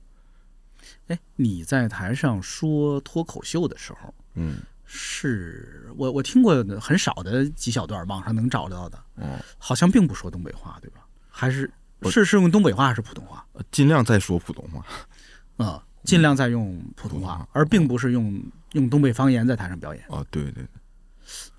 [1.08, 11.06] 哎，你在台上说脱口秀的时候，嗯是我我听过很少的几小段，网上能找到的，哦，好像并不说东北话，对吧？
[11.28, 11.70] 还是
[12.04, 13.44] 是是用东北话还是普通话？
[13.54, 14.84] 呃尽量再说普通话。
[15.56, 18.42] 啊、尽量在用普通话，而并不是用
[18.72, 20.04] 用东北方言在台上表演。
[20.08, 20.64] 哦，对对对，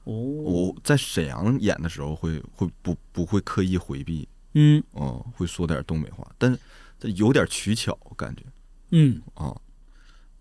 [0.03, 4.83] 哦，我在沈阳演的时候会会不不会刻意回避，嗯。
[4.91, 6.59] 哦，会说点东北话，但是
[6.99, 8.43] 这有点取巧，我感觉。
[8.91, 9.55] 嗯，啊，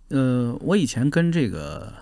[0.08, 1.92] 呃，我以前跟这个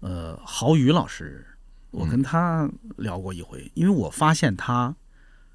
[0.00, 1.46] 呃郝宇老师，
[1.90, 4.94] 我跟他聊过一回，因为我发现他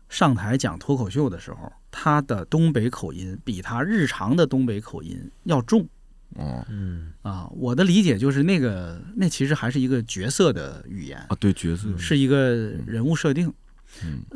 [0.08, 5.88] 上台讲脱口秀的时候，他的东北口音比他日常的东北口音要重。
[6.36, 6.66] 哦。
[6.70, 7.50] 嗯啊。
[7.52, 12.54] 我的理解就是那个那其实还是一个角色的语言，啊，对角色是一个
[12.86, 13.48] 人物设定。
[13.48, 13.54] 嗯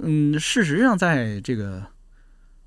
[0.02, 1.85] 嗯，事实上，在这个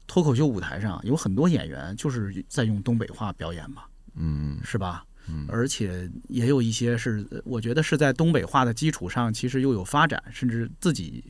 [0.06, 3.82] 脱口秀舞台上，有很多演员就是在用东北话表演嘛，
[4.14, 5.04] 嗯是吧？
[5.28, 11.22] 嗯而且也有一些是，呃我觉得是在东北话的基础上，其实又有发展，甚至自己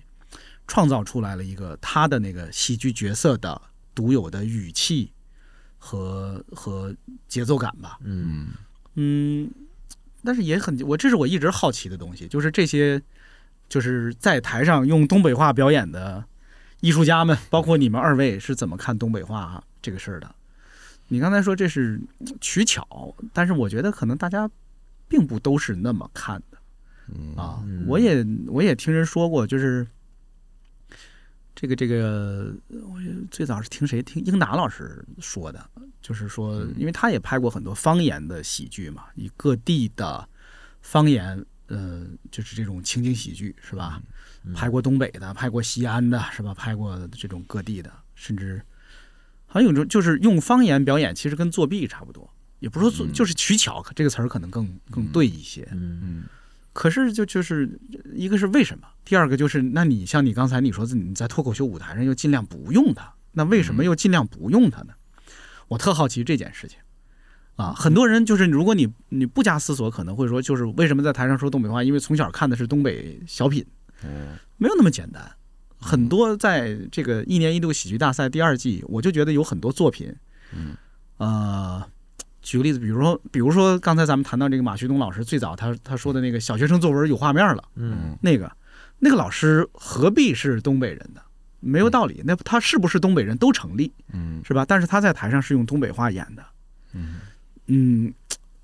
[0.67, 3.61] 创造出来了一个他的那个喜剧角色的
[3.95, 5.13] 独有的语气
[5.77, 6.95] 和和
[7.29, 7.99] 节奏感吧。
[8.03, 9.51] 嗯嗯嗯，
[10.25, 13.03] 但是也很，我这是我一直好奇的东西，就是这些
[13.71, 16.23] 就是在台上用东北话表演的
[16.81, 20.35] 艺术家们，包括你们二位是怎么看东北话这个事儿的？
[21.09, 22.01] 你刚才说这是
[22.41, 24.51] 取巧，但是我觉得可能大家
[25.09, 26.59] 并不都是那么看的
[27.09, 27.85] 嗯啊嗯。
[27.87, 29.87] 我也我也听人说过，就是
[31.55, 32.99] 这个这个，我
[33.31, 35.65] 最早是听谁听英达老师说的，
[36.01, 40.29] 就是说，因为他也拍过很多方言的喜剧嘛，以各地的
[40.81, 44.03] 方言，呃，就是这种情景喜剧是吧？
[44.55, 46.53] 拍过东北的，拍过西安的，是吧？
[46.53, 48.61] 拍过这种各地的，甚至
[49.47, 52.29] 还有一种就是用方言表演，其实跟作弊差不多，
[52.59, 55.67] 也不是说作，就是取巧这个词儿可能更更对一些。
[55.73, 56.25] 嗯嗯
[56.73, 57.69] 可是就就是
[58.15, 64.95] 一个是为什么，第二个就是那你像你刚才你说你在脱口秀舞台上又尽量不用它，那为什么又尽量不用它呢？
[65.69, 66.79] 我特好奇这件事情
[67.56, 67.72] 啊。
[67.77, 73.64] 很多人就是如果你你不加思索，可能会说就是为什么在台上说东北话，因为从小看的是东北小品，
[74.02, 74.09] 哦
[74.59, 75.22] 没有那么简单。
[75.78, 80.14] 很多在这个一年一度喜剧大赛第二季，我就觉得有很多作品，
[80.55, 80.77] 嗯，
[81.16, 81.82] 呃，
[82.43, 88.52] 举个例子，比如说，比如说刚才咱们谈到这个马旭东老师最早他他说的那个小学生作文有画面了，嗯那个
[88.98, 91.22] 那个老师何必是东北人的？
[91.60, 94.66] 没有道理，那他是不是东北人都成立，嗯是吧？
[94.66, 96.44] 但是他在台上是用东北话演的，
[96.93, 97.20] 嗯
[97.73, 98.13] 嗯，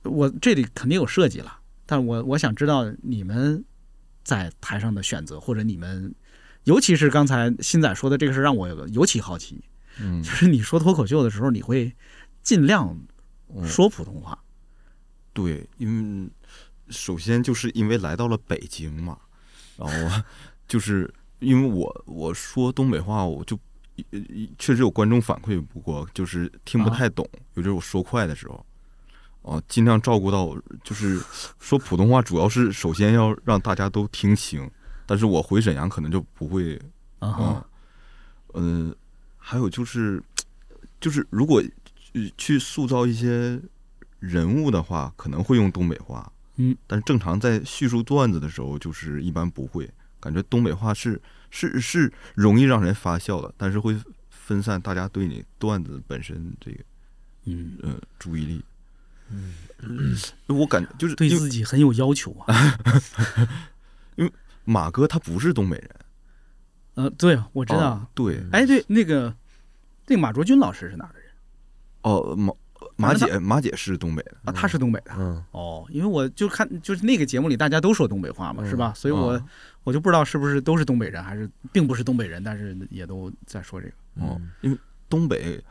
[0.02, 3.64] 我这里肯定有设计了，但我我想知道你们
[4.24, 6.12] 在台上的选择，或者你们，
[6.64, 9.62] 尤其是刚才新仔说的这个事，让我尤其好奇，
[10.00, 11.94] 嗯就是你说脱口秀的时候，你会
[12.42, 12.98] 尽量
[13.54, 14.36] 嗯说普通话，
[15.32, 15.86] 对，因
[16.24, 16.28] 为
[16.88, 19.16] 首先就是因为来到了北京嘛，
[19.76, 20.22] 然后
[20.66, 23.56] 就是因为我我说东北话，我就
[24.10, 24.20] 呃
[24.58, 27.24] 确实有观众反馈不过，就是听不太懂，
[27.54, 28.66] 尤其是我说快的时候，
[29.46, 31.22] 哦、尽量照顾到，就是
[31.60, 34.68] 说普通话，主要是首先要让大家都听清，
[35.06, 36.76] 但是我回沈阳可能就不会
[37.20, 37.64] 啊
[38.54, 38.92] 嗯、
[39.36, 40.20] 还有就是，
[41.00, 41.62] 就是如果
[42.14, 43.60] 呃去塑造一些
[44.18, 49.88] 人物的话，可能会用东北话，嗯，但是正常在叙述段子的时候，就是一般不会。
[50.18, 51.20] 感觉东北话是
[51.50, 53.96] 是是容易让人发笑的，但是会
[54.28, 56.78] 分散大家对你段子本身这个
[57.44, 58.64] 嗯，呃注意力。
[59.30, 60.16] 嗯，
[60.46, 62.78] 我感觉就是对自己很有要求啊，
[64.16, 64.32] 因为
[64.64, 65.90] 马哥他不是东北人，
[66.94, 69.34] 呃，对，我知道哦，对，哎，对，那个
[70.06, 71.30] 那个马卓君老师是哪儿的人？
[72.02, 72.52] 哦，马
[72.96, 74.52] 马姐马姐是东北的，啊？
[74.52, 75.42] 他是东北的，嗯。
[75.50, 78.92] 哦，因为我就看就是那个节目里大家都说东北话嘛，嗯是吧？
[78.94, 79.42] 所以我、哦
[79.86, 83.94] 我就不知道是不是都是东北人，还是并不是东北人，但是也都在说这个。
[84.16, 84.76] 哦嗯，因为
[85.08, 85.62] 东北，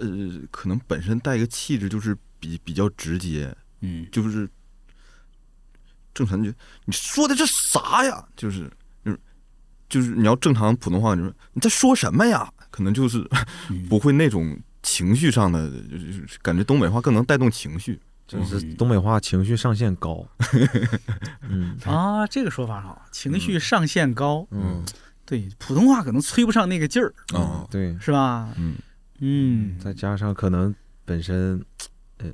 [0.00, 4.48] 呃，可能本身带一个气质，就是比比较直接，嗯就是
[6.12, 6.50] 正常就
[6.84, 8.24] 你说的这啥呀？
[8.36, 8.70] 就是
[9.04, 9.20] 就是
[9.88, 12.50] 就是你要正常普通话，你说你在说什么呀？
[12.70, 13.26] 可能就是
[13.68, 17.98] 嗯不会那种情绪上的，就是感觉东北话更能带动情绪。
[18.26, 20.24] 就是东北话情绪上限高，
[21.50, 24.46] 嗯啊，这个说法好，情绪上限高。
[24.52, 24.84] 嗯，
[25.26, 28.48] 对，普通话可能催不上那个劲儿，哦，对，是吧？
[28.56, 28.76] 嗯
[29.20, 30.74] 嗯，再加上可能
[31.04, 31.64] 本身，
[32.18, 32.26] 呃，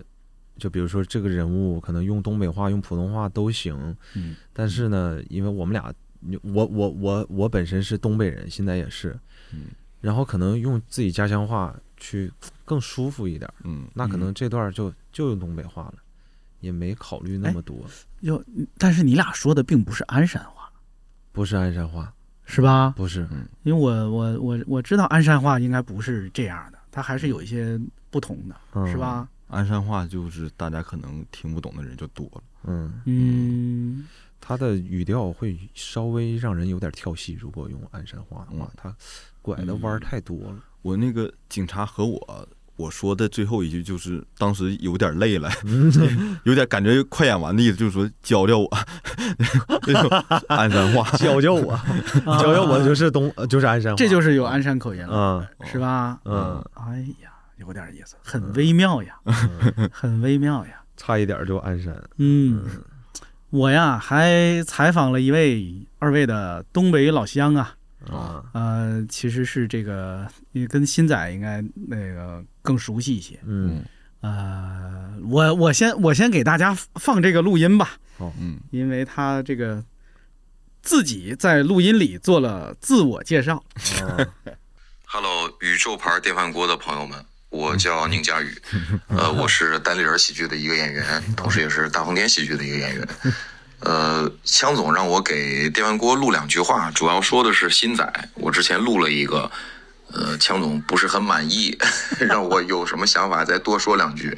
[0.59, 5.93] 就比如说这个人物可能用东北话、用普通话都行，嗯，但是呢，因为我们俩，
[6.43, 9.19] 我我我我本身是东北人，现在也是，
[9.53, 9.67] 嗯。
[10.01, 12.31] 然后可能用自己家乡话去
[12.65, 15.95] 更舒服一点，嗯那可能这段就就用东北话了，
[16.61, 17.85] 也没考虑那么多，
[18.21, 18.41] 哟，
[18.79, 20.71] 但是你俩说的并不是鞍山话，
[21.33, 22.13] 不是鞍山话，
[22.45, 22.91] 是吧？
[22.95, 23.27] 不是，
[23.65, 27.79] 因为我我我我知道鞍山话应该不是这样的，它还是有一些
[28.11, 29.29] 不同的，嗯是吧？
[29.49, 32.43] 鞍山话就是大家可能听不懂的人就多了。
[32.65, 34.09] 嗯，嗯，
[34.41, 38.97] 他的语调会稍微让人有点跳戏，如果用鞍山话的话嗯，他
[39.43, 40.65] 拐的弯儿太多了。
[40.81, 45.51] 我那个警察和我我说的最后一句就是，当时有点累了，
[46.45, 48.71] 有点感觉快演完的意思，就是说教教我
[49.87, 50.11] 那种
[50.49, 51.11] 鞍山话。
[51.17, 51.79] 教教我，
[52.25, 56.19] 教教我就是东，呃就是鞍山话，这就是有鞍山口音了，嗯是吧？
[56.25, 59.17] 嗯，哎呀，有点意思，很微妙呀，
[59.91, 60.73] 很微妙呀。
[60.99, 61.95] 差一点就鞍山。
[62.17, 62.65] 嗯，
[63.51, 67.75] 我呀还采访了一位二位的东北老乡啊，
[68.11, 73.39] 啊，呃，其实是这个，因为跟新仔应该那个更熟悉一些。
[73.45, 73.85] 嗯，
[74.21, 79.83] 呃，我我先我先给大家放这个录音吧，嗯，因为他这个
[80.83, 83.63] 自己在录音里做了自我介绍。
[85.09, 88.53] Hello，宇宙牌电饭锅的朋友们，我叫宁佳宇，
[89.09, 93.09] 呃，我是单立人喜剧的一个演员，同时也是大风天喜剧的一个演员。
[93.81, 98.31] 呃，枪总让我给电饭锅录两句话，主要说的是新仔。
[98.35, 99.51] 我之前录了一个，
[100.13, 101.77] 呃，枪总不是很满意，
[102.19, 104.37] 让我有什么想法再多说两句，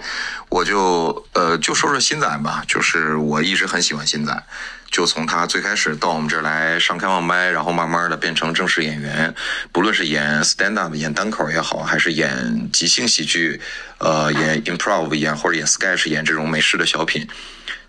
[0.48, 4.42] 我就呃就说说新仔吧，就是我一直很喜欢新仔。
[4.90, 9.34] 就从他最开始到我们这儿来上开放麦，然后慢慢的变成正式演员，
[9.70, 13.60] 不论是演 stand up、演单口也好，还是演即兴喜剧，
[13.98, 17.28] 呃，演 improv 演或者演 sketch 演这种美式的小品，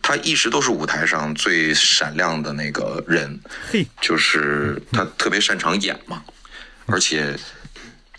[0.02, 3.40] 他一直都是舞台上最闪亮的那个人，
[4.02, 6.24] 就是他特别擅长演嘛，
[6.88, 7.38] 而且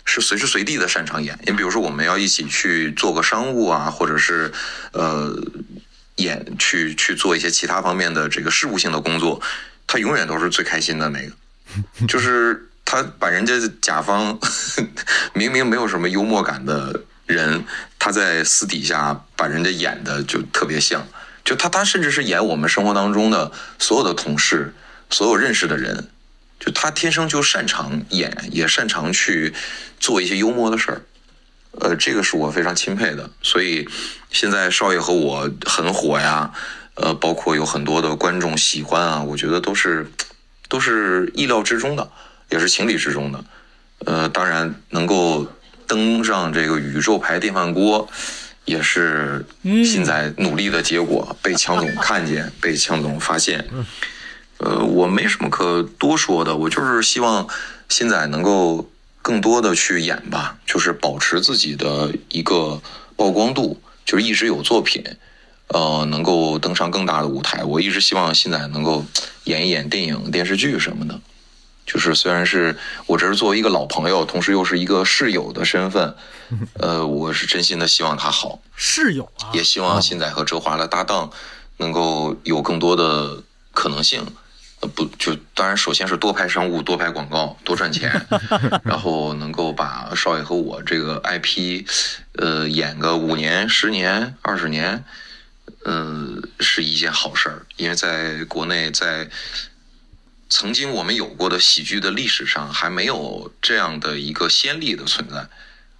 [0.05, 1.37] 是随时随地的擅长演。
[1.45, 4.51] 你比如说，我们要一起去做个商务啊，或者是
[4.93, 5.35] 呃
[6.15, 9.41] 演去去做一些其他方面的这个事务性的工作，
[9.87, 11.33] 他永远都是最开心的那个，
[12.07, 14.37] 就是他把人家甲方
[15.33, 17.63] 明明没有什么幽默感的人，
[17.97, 21.05] 他在私底下把人家演的就特别像，
[21.43, 24.73] 就他他甚至是演我们生活当中的所有的同事，
[25.09, 26.09] 所有认识的人，
[26.59, 29.53] 就他天生就擅长演，也擅长去
[29.99, 31.01] 做一些幽默的事儿。
[31.79, 33.87] 呃，这个是我非常钦佩的，所以
[34.29, 36.51] 现在少爷和我很火呀，
[36.95, 40.11] 呃，包括有很多的观众喜欢啊，我觉得都是
[40.67, 42.11] 都是意料之中的，
[42.49, 43.43] 也是情理之中的。
[44.05, 45.47] 呃，当然能够
[45.87, 48.09] 登上这个宇宙牌电饭锅，
[48.65, 53.65] 也是现在努力的结果，被强总看见， 被强总发现。
[54.57, 57.47] 呃，我没什么可多说的，我就是希望
[57.89, 58.87] 新仔能够
[59.21, 62.79] 更多的去演吧，就是保持自己的一个
[63.15, 65.03] 曝光度，就是一直有作品，
[65.69, 67.63] 呃，能够登上更大的舞台。
[67.63, 69.03] 我一直希望新仔能够
[69.45, 71.19] 演一演电影、电视剧什么的。
[71.85, 76.15] 就是虽然是我这是作为一个老朋友，同时又是一个室友的身份，
[76.79, 78.59] 呃，我是真心的希望他好。
[78.75, 81.31] 室友啊，也希望新仔和哲华的搭档
[81.77, 83.43] 能够有更多的
[83.73, 84.25] 可能性。
[84.81, 88.25] 呃，不，就当然首先是多拍商务，多拍广告，多赚钱，
[88.83, 91.85] 然后能够把少爷和我这个 IP，
[92.33, 95.03] 呃，演个五年、十年、二十年，
[95.85, 97.65] 呃，是一件好事儿。
[97.75, 99.29] 因为在国内，在
[100.51, 105.47] 曾经我们有过的喜剧的历史上，还没有这样的一个先例的存在。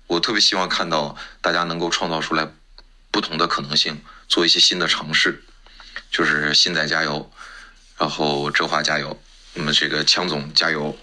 [0.08, 2.46] 我特别希望看到大家能够创造出来
[3.12, 5.42] 不同的可能性，做一些新的尝试。
[6.12, 7.32] 就是新仔加油，
[7.98, 9.18] 然后哲华加油，
[9.54, 10.98] 那么这个枪总加油，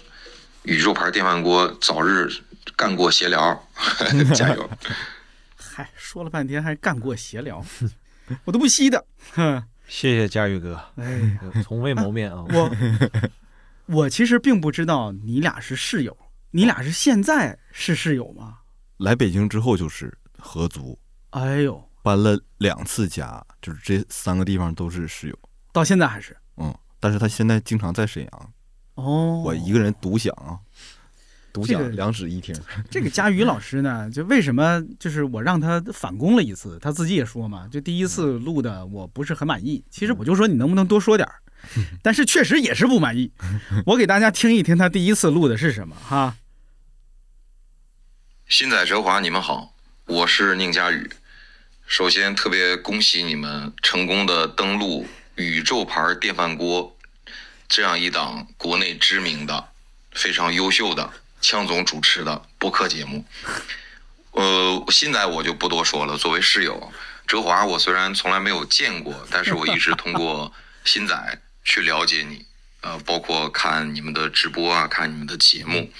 [0.61, 2.31] 宇宙牌电饭锅早日
[2.75, 3.67] 干过协聊，
[4.35, 4.69] 加油！
[5.57, 7.65] 嗨，说了半天还干过协聊，
[8.45, 9.03] 我都不稀的。
[9.89, 12.45] 哼，谢谢佳宇哥，哎， 从未谋面啊。
[12.47, 12.71] 我
[13.87, 16.15] 我其实并不知道你俩是室友，
[16.51, 18.59] 你俩是现在是室友吗？
[18.97, 20.97] 来北京之后就是合租，
[21.31, 25.39] 哎呦，搬了两次家，就是这三个地方都是室友。
[25.71, 28.53] 到现在还是嗯，但是他现在经常在沈阳，
[28.95, 29.41] 哦。
[29.43, 30.59] 我一个人独享啊，
[31.51, 32.55] 独这个享两室一厅。
[32.89, 39.83] 这个佳宇老师呢，就为什么就是我让他返工了一次，他自己也说嘛，就第一次录的我不是很满意。
[39.89, 41.35] 其实我就说你能不能多说点儿，
[42.03, 43.31] 但是确实也是不满意。
[43.85, 46.35] 我给大家听一听他第一次录的是什么哈。
[48.47, 51.09] 新仔哲华，你们好，我是宁佳宇。
[51.85, 56.95] 首先，特别恭喜你们成功的登陆宇宙牌电饭锅
[57.67, 59.69] 这样一档国内知名的、
[60.11, 61.11] 非常优秀的
[61.41, 63.25] 枪总主持的播客节目。
[64.31, 66.91] 呃，新仔我就不多说了，作为室友，
[67.25, 70.51] 哲华，我虽然从来没有见过，但是我一直通过
[70.85, 72.45] 新仔去了解你，
[72.81, 75.91] 呃，包括看你们的直播啊，看你们的节目。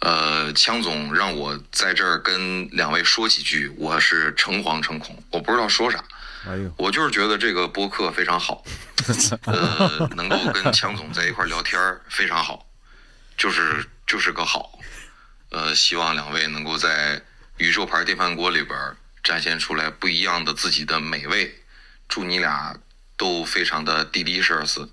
[0.00, 6.02] 呃，枪总让我在这儿跟两位说几句，我是诚惶诚恐，我不知道说啥。
[6.44, 8.64] 哎呦，我就是觉得这个播客非常好，
[9.46, 12.66] 呃，能够跟枪总在一块聊天非常好，
[13.36, 14.78] 就是就是个好。
[15.50, 17.22] 呃，希望两位能够在
[17.58, 21.62] 宇宙牌电饭锅里边展现出来不一样的自己的美味。
[22.08, 22.78] 祝你俩
[23.16, 24.88] 都非常的 delicious，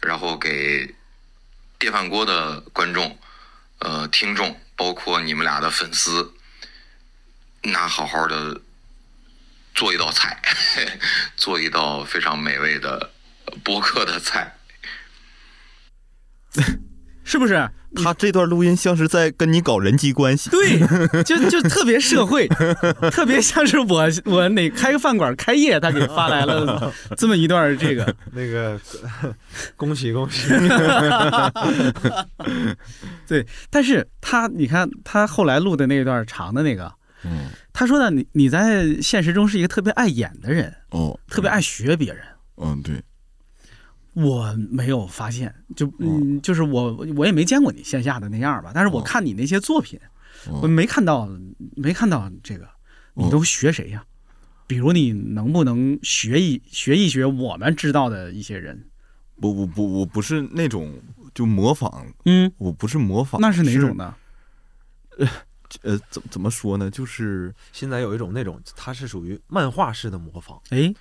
[0.00, 0.94] 然后给
[1.78, 3.18] 电饭锅的观众、
[3.78, 6.34] 呃听众，包括你们俩的粉丝，
[7.62, 8.60] 那好好的
[9.74, 10.40] 做一道菜，
[11.36, 13.12] 做一道非常美味的
[13.64, 14.56] 博客的菜。
[17.24, 17.68] 是不是？
[17.94, 20.48] 他这段录音像是在跟你搞人际关系。
[20.48, 20.80] 对，
[21.24, 22.48] 就就特别社会，
[23.12, 28.16] 特别像是我我哪开个饭馆开业，他给发来了 这么一段这个。
[28.32, 28.80] 那个，
[29.76, 30.48] 恭 喜恭喜！
[33.28, 36.90] 对，但是他你看他后来录的那段长的那个，
[37.26, 42.24] 嗯，他说呢，你你在现实中是一个特别爱演的人，哦，特别爱学别人。
[42.56, 43.02] 嗯，对，
[44.14, 49.98] 我没有发现，就嗯，就是我我也没见过你线下的那样吧，但是我看你那些作品，
[50.60, 51.28] 我没看到
[51.76, 52.68] 没看到这个，
[53.14, 54.04] 你都学谁呀？
[54.66, 58.88] 比如你能不能学一学一学我们知道的一些人？
[59.40, 60.94] 不不不，我不是那种
[61.34, 64.14] 就模仿，嗯，我不是模仿，那是哪种呢？
[65.82, 66.90] 呃，怎怎么说呢？
[66.90, 70.60] 就是现在有一种那种，它是属于漫画式的模仿。
[70.68, 70.94] 哎，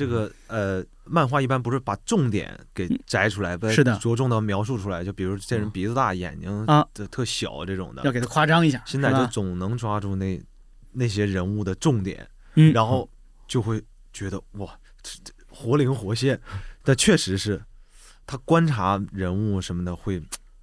[0.00, 5.04] 这个呃，漫画一般不是把重点给摘出来，是的着重的描述出来。
[5.04, 8.82] 就比如这人鼻子大，眼睛啊这特小这种的，要给他夸张一下。
[8.86, 10.42] 现在就总能抓住那
[10.90, 13.06] 那些人物的重点，嗯然后
[13.46, 14.74] 就会觉得哇，
[15.50, 16.40] 活灵活现。
[16.82, 17.62] 但确实是，
[18.26, 20.22] 他观察人物什么的会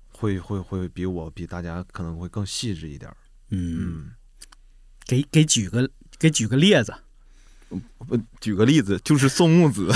[0.10, 3.16] 会会会比我比大家可能会更细致一点儿。
[3.52, 4.10] 嗯，
[5.06, 5.88] 给给举个
[6.18, 6.92] 给举个例子，
[8.10, 9.88] 呃举个例子，就是宋木子，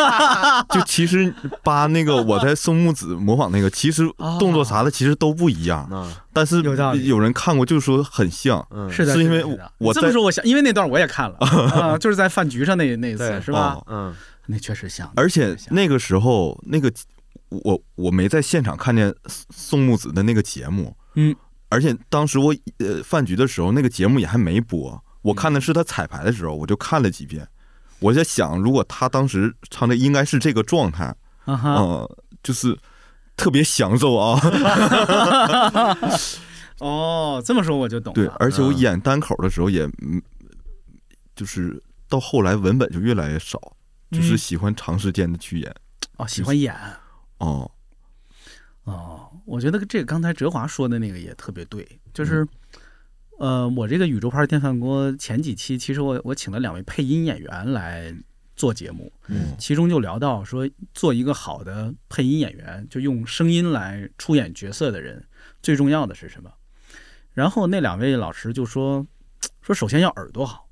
[0.70, 1.32] 就其实
[1.62, 4.02] 把那个我在宋木子模仿那个，其实
[4.38, 6.62] 动作啥的其实都不一样，啊，但是
[7.04, 9.44] 有人看过就说很像，嗯，是的，是因为
[9.78, 11.36] 我在这么说，我想，因为那段我也看了
[11.72, 13.86] 啊，就是在饭局上那那次是吧哦？
[13.88, 14.14] 嗯。
[14.46, 16.92] 那确实像，而且那个时候那个
[17.50, 19.14] 我我没在现场看见
[19.50, 21.32] 宋木子的那个节目，嗯，
[21.68, 27.46] 而且当时我呃饭局的时候那个节目也还没播，我看的是他彩排的时候，我就看了几遍，
[27.98, 31.14] 我在想如果他当时唱的应该是这个状态，
[31.46, 32.08] 嗯，
[32.42, 32.76] 就是
[33.36, 34.40] 特别享受啊，
[36.80, 38.78] 哦，这么说我就懂对，而且我嗯。
[38.78, 40.22] 演单口的时候也，嗯，
[41.36, 43.60] 就是到后来文本就越来越少，
[44.10, 44.38] 就是嗯。
[44.38, 45.74] 喜欢长时间的去演，
[46.16, 46.74] 哦，喜欢演。
[47.38, 47.70] 哦，
[48.84, 52.46] 哦，我觉得这个刚才哲华说的那个也特别对，就是。
[53.40, 58.14] 呃，我这个宇宙牌电饭锅前几期，其实我我请了两位配音演员来
[58.54, 65.24] 做节目，嗯其中就聊到说，做一个好的配音演员，就用声音来出演角色的人，
[65.62, 66.50] 最重要的是什么？
[67.32, 69.06] 然后那两位老师就说，
[69.62, 70.68] 说首先要耳朵好，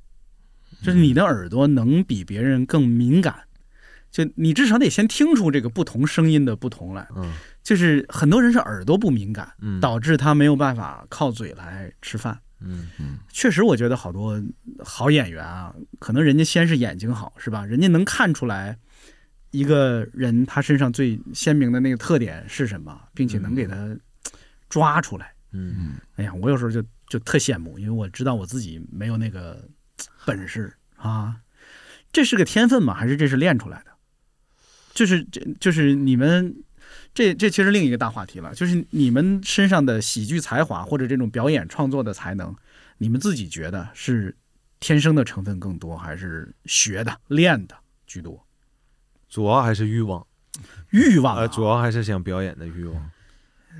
[0.82, 3.44] 就是你的耳朵能比别人更敏感，
[4.10, 7.08] 就你至少得先听出这个不同声音的不同来。
[7.16, 7.32] 嗯
[7.62, 12.38] 就是很多人是耳朵不敏感，嗯导致他没有办法靠嘴来吃饭。
[12.60, 14.42] 嗯确实，我觉得好多
[14.84, 17.64] 好演员啊，可能人家先是眼睛好，是吧？
[17.64, 18.78] 人家能看出来
[19.50, 23.96] 一个人他身上最鲜明的那个特点是什么，并且能给他
[24.68, 25.32] 抓出来。
[25.52, 29.68] 嗯哎呀，我有时候就就特羡慕，因为我知道我自己没有那个
[30.26, 31.36] 本事啊。
[32.10, 32.94] 这是个天分吗？
[32.94, 33.90] 还是这是练出来的？
[34.94, 36.56] 就是这就是你们
[37.18, 42.54] 这这其实另一个大话题了，就是你们身上的喜剧才华或者这种表演创作的才能，
[42.98, 44.36] 你们自己觉得是
[44.78, 47.76] 天生的成分更多，还是学的练的
[48.06, 48.46] 居多？
[49.28, 50.24] 主要还是欲望，
[50.90, 53.10] 欲望啊、呃，主要还是想表演的欲望。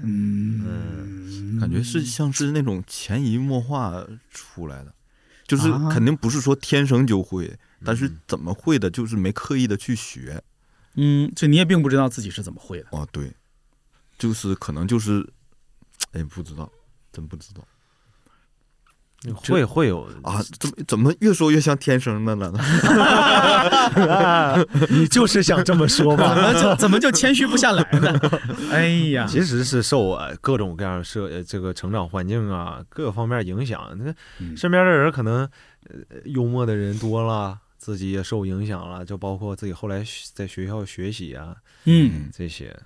[0.02, 4.93] 嗯，感觉是像是那种潜移默化出来的，
[5.47, 10.43] 就是啊肯定不是说天生就会，但是嗯怎么会的，就是没刻意的去学。
[11.01, 12.99] 嗯，就你也并不知道自己是怎么会的。
[12.99, 13.33] 啊，对，
[14.19, 15.25] 就是可能就是，
[16.12, 16.69] 哎，不知道，
[17.12, 17.62] 真不知道。
[19.35, 20.41] 会会有啊？
[20.61, 22.59] 怎么怎么越说越像天生的了呢？
[24.91, 26.35] 你就是想这么说怎吧？
[26.41, 28.20] 么就怎么就谦虚不下来呢？
[28.70, 33.91] 哎呀，其实是受啊各种各样社呃这个成长环境啊各个方面影响。
[33.99, 35.39] 那嗯身边的人可能
[35.89, 35.97] 呃
[36.27, 37.59] 幽默的人多了，
[37.89, 40.05] 自己也受影响了，就包括自己后来
[40.35, 42.78] 在学校学习啊嗯，这些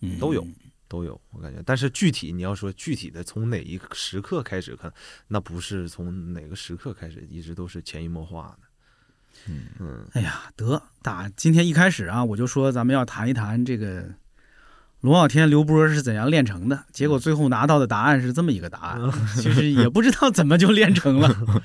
[0.00, 0.46] 嗯都有。
[0.86, 4.92] 都有，我感觉，但是具体你要说具体的从哪一个时刻开始看，
[5.28, 8.66] 那不是从哪个时刻开始，一直都是潜移默化的。
[9.46, 14.04] 嗯嗯哎呀，得打今天一开始啊，我就说咱们要谈一谈这个
[15.00, 19.00] 龙傲天刘波是怎样练成的，结果最后拿到的答案是这么一个答案，
[19.36, 21.62] 其实也不知道怎么就练成了。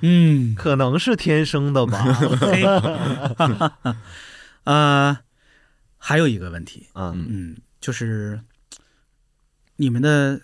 [0.00, 2.02] 嗯，可能是天生的吧。
[2.40, 2.62] 嘿，
[4.64, 5.18] 呃，
[5.96, 8.40] 还有一个问题，嗯嗯，就是
[9.76, 10.40] 你们的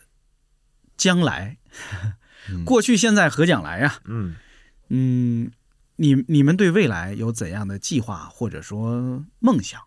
[0.96, 1.56] 将来，
[2.50, 4.36] 嗯过去、现在和将来呀、嗯
[4.88, 5.50] 嗯，
[5.96, 9.80] 你你们对未来有怎样的计划或者说梦想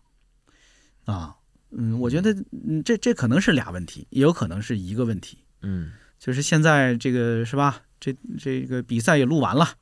[1.04, 1.36] 啊？
[1.70, 2.32] 嗯，我觉得
[2.66, 5.38] 嗯，这这可能是俩问题，也有可能是一个问题。
[5.60, 7.82] 嗯就是现在这个是吧？
[8.00, 9.76] 这这个比赛也录完了，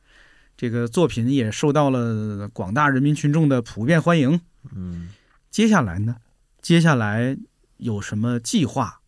[0.56, 4.40] 这个作品也受到了广大人民群众的普遍欢迎。
[4.74, 5.10] 嗯
[5.50, 6.16] 接下来呢？
[6.60, 7.36] 接下来
[7.78, 9.00] 有什么计划，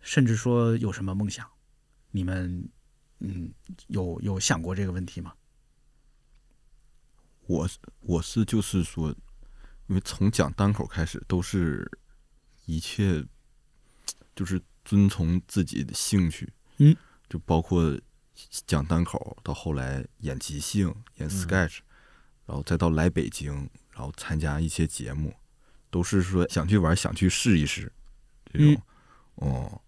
[0.00, 1.46] 甚至说有什么梦想？
[2.10, 2.68] 你们
[3.20, 3.50] 嗯，
[3.86, 5.32] 有有想过这个问题吗？
[7.46, 7.68] 我
[8.00, 9.08] 我是就是说，
[9.86, 11.90] 因为从讲单口开始，都是
[12.66, 13.24] 一切
[14.34, 16.94] 就是遵从自己的兴趣，嗯，
[17.28, 17.98] 就包括
[18.66, 21.78] 讲单口，到后来演即兴、演 sketch，、
[22.44, 23.52] 然后再到来北京，
[23.92, 25.34] 然后参加一些节目，
[25.90, 27.90] 都是说想去玩，想去试一试
[28.52, 28.82] 这种，
[29.36, 29.80] 哦、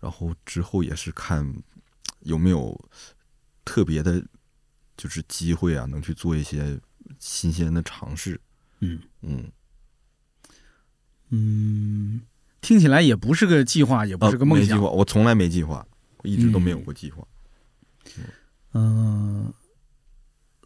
[0.00, 1.54] 然后之后也是看
[2.20, 2.78] 有没有
[3.64, 4.24] 特别的，
[4.96, 6.78] 就是机会啊，能去做一些
[7.18, 8.40] 新鲜的尝试。
[8.80, 9.50] 嗯嗯，
[11.30, 12.20] 嗯，
[12.60, 14.90] 听起来也不是个计划，也不是个梦想啊计划，。
[14.90, 15.86] 我从来没计划，
[16.18, 17.26] 我一直都没有嗯过计划。
[18.72, 19.52] 嗯、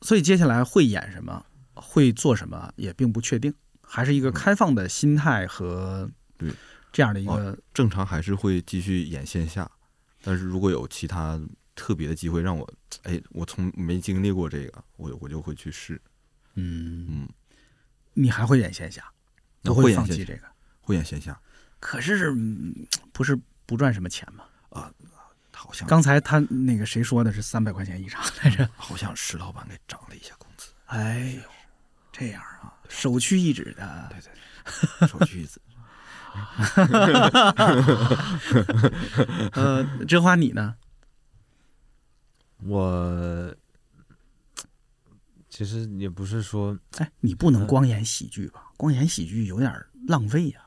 [0.02, 1.44] 所以接下来会演什么，
[1.74, 3.52] 会做什么也并不确定，
[3.82, 6.52] 还是一个开放的心态和对
[6.90, 9.70] 这样的一个啊正常还是会继续演线下，
[10.23, 11.40] 但是如果有其他
[11.74, 12.69] 特别的机会让我，
[13.02, 16.01] 哎，我从没经历过这个，我我就会去试。
[16.55, 17.28] 嗯嗯，
[18.15, 19.05] 你还会演线下，
[19.62, 20.43] 不会放弃这个。
[20.81, 21.39] 会演线下，
[21.78, 22.74] 可是嗯
[23.12, 24.44] 不是不赚什么钱吗？
[25.59, 28.68] 好像刚才他那个谁说的是三百块钱一场来着？
[28.76, 31.43] 好像石老板给涨了一下工资，哎呦，
[32.12, 34.09] 这样啊，首屈一指的。
[34.10, 34.30] 对对
[35.01, 35.60] 对，首屈一指。
[39.52, 40.76] 呃，这话你呢？
[42.62, 43.55] 我
[45.48, 48.70] 其实也不是说哎，你不能光演喜剧吧？
[48.76, 49.74] 光演喜剧有点
[50.06, 50.60] 浪费呀、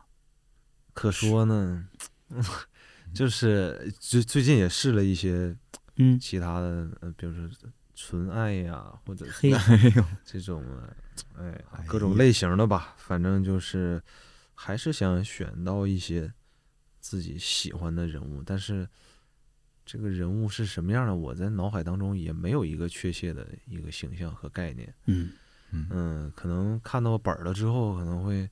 [0.94, 1.88] 可说呢，
[3.14, 5.56] 就是最最近也试了一些
[5.98, 7.50] 嗯，其他的，呃，比如说
[7.94, 9.52] 纯爱呀，或者嘿，
[10.26, 10.64] 这种
[11.36, 14.02] 呃，哎，各种类型的吧，反正就是
[14.56, 16.32] 还是想选到一些
[17.00, 18.88] 自己喜欢的人物，但是
[19.86, 24.94] 这个人物是什么样的，我在脑海当中也没有一个确切的一个形象和概念。
[25.06, 25.32] 嗯
[25.90, 28.50] 嗯，可能看到本儿了之后，可能会，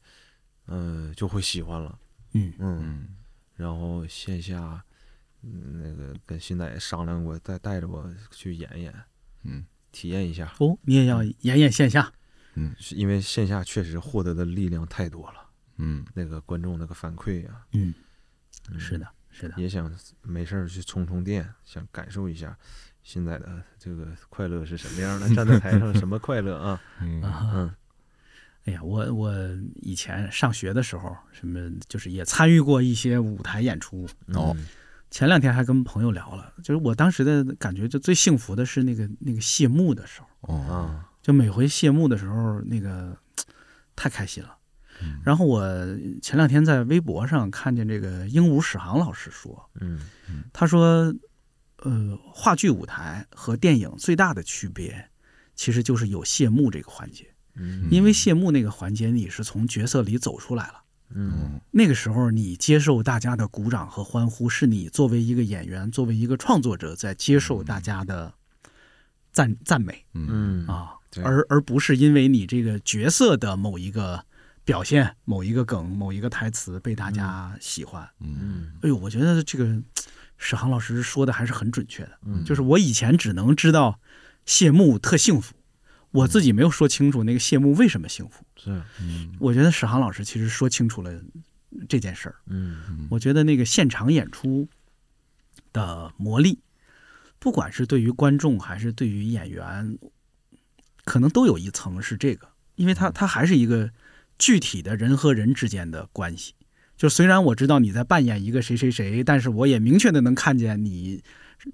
[0.68, 1.98] 嗯、就会喜欢了。
[2.34, 3.08] 嗯嗯，嗯，
[3.60, 4.82] 然后线下，
[5.44, 8.94] 嗯，那个跟新仔商量过，再带着我去演演，
[9.44, 10.50] 嗯，体验一下。
[10.60, 12.10] 哦，你也要演演线下？
[12.56, 17.94] 嗯因为线下确实获得的力量太多了，嗯，那个观众那个反馈呀、嗯，
[18.72, 19.54] 嗯是的，是的。
[19.58, 22.58] 也想没事儿去充充电，想感受一下
[23.04, 26.82] 现在的这个快乐是什么样的， 站在台上什么快乐啊？
[27.02, 27.76] 嗯啊，嗯
[28.66, 29.34] 哎呀，我我
[29.76, 34.08] 以前上学的时候，什么就是也参与过一些舞台演出。
[34.34, 34.66] 哦嗯
[35.12, 43.18] 前两天还跟朋友聊了，就是我当时的感觉，就最幸福的是那个那个谢幕的时候，哦，啊，就每回谢幕的时候，那个
[43.96, 44.56] 太开心了。
[45.02, 45.66] 嗯然后我
[46.22, 50.00] 前两天在微博上看见这个鹦鹉史航老师说，嗯
[50.54, 51.12] 他说，
[51.78, 55.10] 呃，话剧舞台和电影最大的区别，
[55.56, 57.29] 其实就是有谢幕这个环节。
[57.56, 57.88] 嗯。
[57.92, 60.82] 因为谢幕那个环节，你是从角色里走出来了。
[61.16, 61.60] 嗯。
[61.72, 68.34] 那个时候，你接受大家的鼓掌和欢呼，是你作为一个演员，作为一个创作者，在接受大家的
[69.32, 70.06] 赞赞美。
[70.14, 70.68] 嗯。
[70.68, 70.94] 啊，
[71.24, 74.24] 而而不是因为你这个角色的某一个
[74.64, 78.08] 表现、某一个梗、某一个台词被大家喜欢。
[78.20, 78.72] 嗯嗯。
[78.82, 79.82] 哎呦，我觉得这个
[80.38, 82.12] 史航老师说的还是很准确的。
[82.26, 82.44] 嗯。
[82.46, 84.00] 就是我以前只能知道
[84.46, 85.56] 谢幕特幸福，
[86.12, 88.44] 我自己没有说清楚那个谢幕为什么幸福。
[88.56, 88.82] 是，
[89.40, 91.14] 我觉得史航老师其实说清楚了
[91.88, 92.36] 这件事儿。
[92.48, 94.68] 嗯我觉得那个现场演出
[95.72, 96.60] 的魔力，
[97.38, 99.98] 不管是对于观众还是对于演员，
[101.06, 103.92] 可能都有一层是这个，因为它它还是一个
[104.38, 106.54] 具体的人和人之间的关系。
[106.98, 111.24] 就虽然我知道你在扮演一个谁谁谁，但是我也明确的能看见你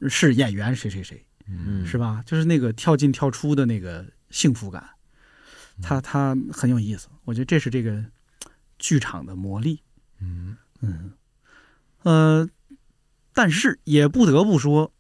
[0.08, 2.22] 是演员谁谁谁，嗯是吧？
[2.28, 4.06] 就是那个跳进跳出的那个
[4.36, 4.90] 幸福感，
[5.82, 7.08] 它它很有意思。
[7.24, 8.04] 我觉得这是这个
[8.78, 9.82] 剧场的魔力。
[10.20, 11.14] 嗯嗯，
[12.04, 12.50] 呃，
[13.32, 14.92] 但是也不得不说，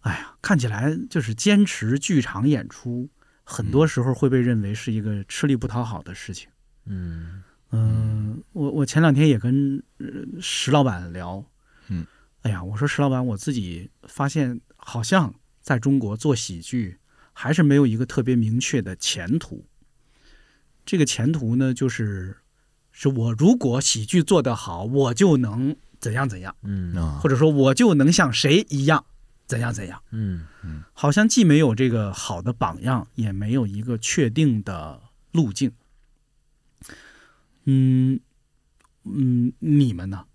[0.00, 3.08] 哎呀，看起来就是坚持剧场演出，
[3.42, 6.50] 很多时候会被认为是一个吃力不讨好的事情。
[6.84, 10.06] 嗯嗯，我我前两天也跟呃
[10.42, 11.42] 石老板聊，
[11.88, 12.06] 嗯，
[12.42, 16.98] 哎呀，我说石老板，我自己发现好像在中国做喜剧
[17.32, 19.66] 还是没有一个特别明确的前途。
[20.84, 22.38] 这个前途呢，就是
[22.90, 29.04] 是我如果喜剧做得好，我就能怎样怎样，嗯啊或者说我就能像谁一样
[29.46, 30.02] 怎样怎样。
[30.10, 30.46] 嗯
[30.92, 35.00] 好像既没有这个好的榜样，也没有一个确定的
[35.30, 35.72] 路径。
[37.64, 38.20] 嗯
[39.04, 40.26] 嗯，你们呢？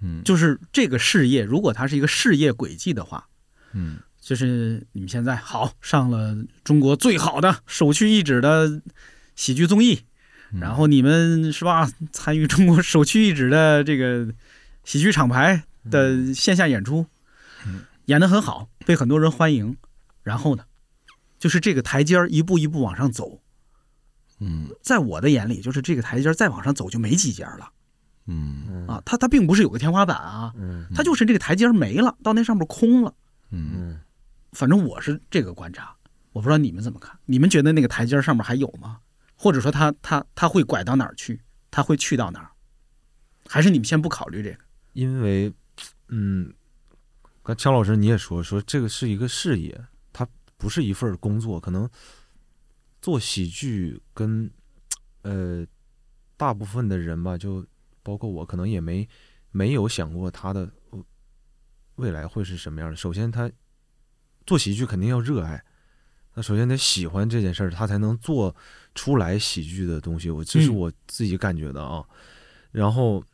[0.00, 3.28] 嗯就是这个事业，如果它是一个事业轨迹的话，
[3.72, 6.34] 嗯就是你们现在好上了
[6.64, 8.80] 中国最好的首屈一指的
[9.36, 10.00] 喜剧综艺，
[10.50, 10.60] 嗯。
[10.60, 14.32] 然后你们是吧，参与中国首屈一指的这个
[14.82, 17.04] 喜剧厂牌的线下演出，
[18.06, 19.76] 演得很好，被很多人欢迎。
[20.22, 20.64] 然后呢，
[21.38, 23.42] 就是这个台阶儿一步一步往上走，
[24.40, 24.70] 嗯。
[24.80, 27.68] 在我的眼里，就是这个台阶儿再往上走就没几阶了。
[28.26, 28.86] 嗯。
[28.88, 29.02] 啊。
[29.04, 30.86] 它它并不是有个天花板啊，嗯。
[30.94, 33.12] 它就是这个台阶儿没了，到那上面空了。
[33.50, 33.70] 嗯。
[33.74, 34.00] 嗯
[34.54, 35.94] 反正我是这个观察，
[36.32, 37.18] 我不知道你们怎么看？
[37.26, 39.00] 你们觉得那个台阶上面还有吗？
[39.34, 41.40] 或者说他他他会拐到哪儿去？
[41.70, 42.50] 他会去到哪儿？
[43.46, 44.58] 还是你们先不考虑这个？
[44.92, 45.52] 因为，
[46.08, 46.54] 嗯，
[47.42, 49.78] 刚乔老师你也说说这个是一个事业，
[50.12, 50.26] 它
[50.56, 51.90] 不是一份工作，可能
[53.02, 54.50] 做喜剧跟
[55.22, 55.66] 呃
[56.36, 57.66] 大部分的人吧，就
[58.02, 59.06] 包括我，可能也没
[59.50, 60.70] 没有想过他的
[61.96, 62.96] 未来会是什么样的。
[62.96, 63.50] 首先，他
[64.46, 65.64] 做喜剧肯定要热爱，
[66.34, 68.54] 那首先得喜欢这件事儿，他才能做
[68.94, 70.30] 出来喜剧的东西。
[70.30, 72.04] 我这是嗯我自己感觉的啊。
[72.72, 73.24] 然后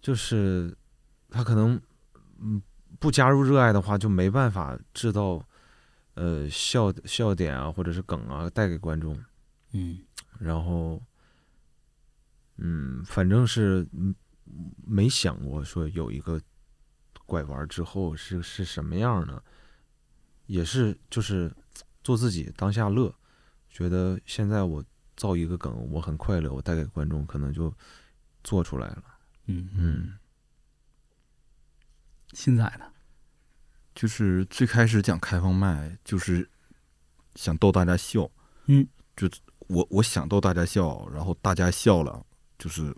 [0.00, 0.76] 就是
[1.30, 1.80] 他可能
[2.40, 2.60] 嗯
[2.98, 5.40] 不加入热爱的话，就没办法制造
[6.14, 9.18] 呃笑笑点啊或者是梗啊带给观众。
[9.72, 9.98] 嗯
[10.38, 11.00] 然后
[12.56, 14.14] 嗯，反正是嗯
[14.84, 16.40] 没想过说有一个
[17.24, 19.42] 拐弯之后是是什么样的，
[20.52, 21.50] 也是就是
[22.04, 23.14] 做自己当下乐，
[23.70, 24.84] 觉得现在我
[25.16, 27.72] 造一个梗我很快乐，我带给观众可能就
[28.44, 29.02] 做出来了。
[29.46, 30.18] 嗯，嗯
[32.34, 32.84] 现在呢？
[33.94, 36.46] 就是最开始讲开放麦，就是
[37.34, 38.30] 想逗大家笑，
[38.66, 39.26] 嗯，就
[39.68, 42.26] 我我想逗大家笑，然后大家笑了，
[42.58, 42.94] 就是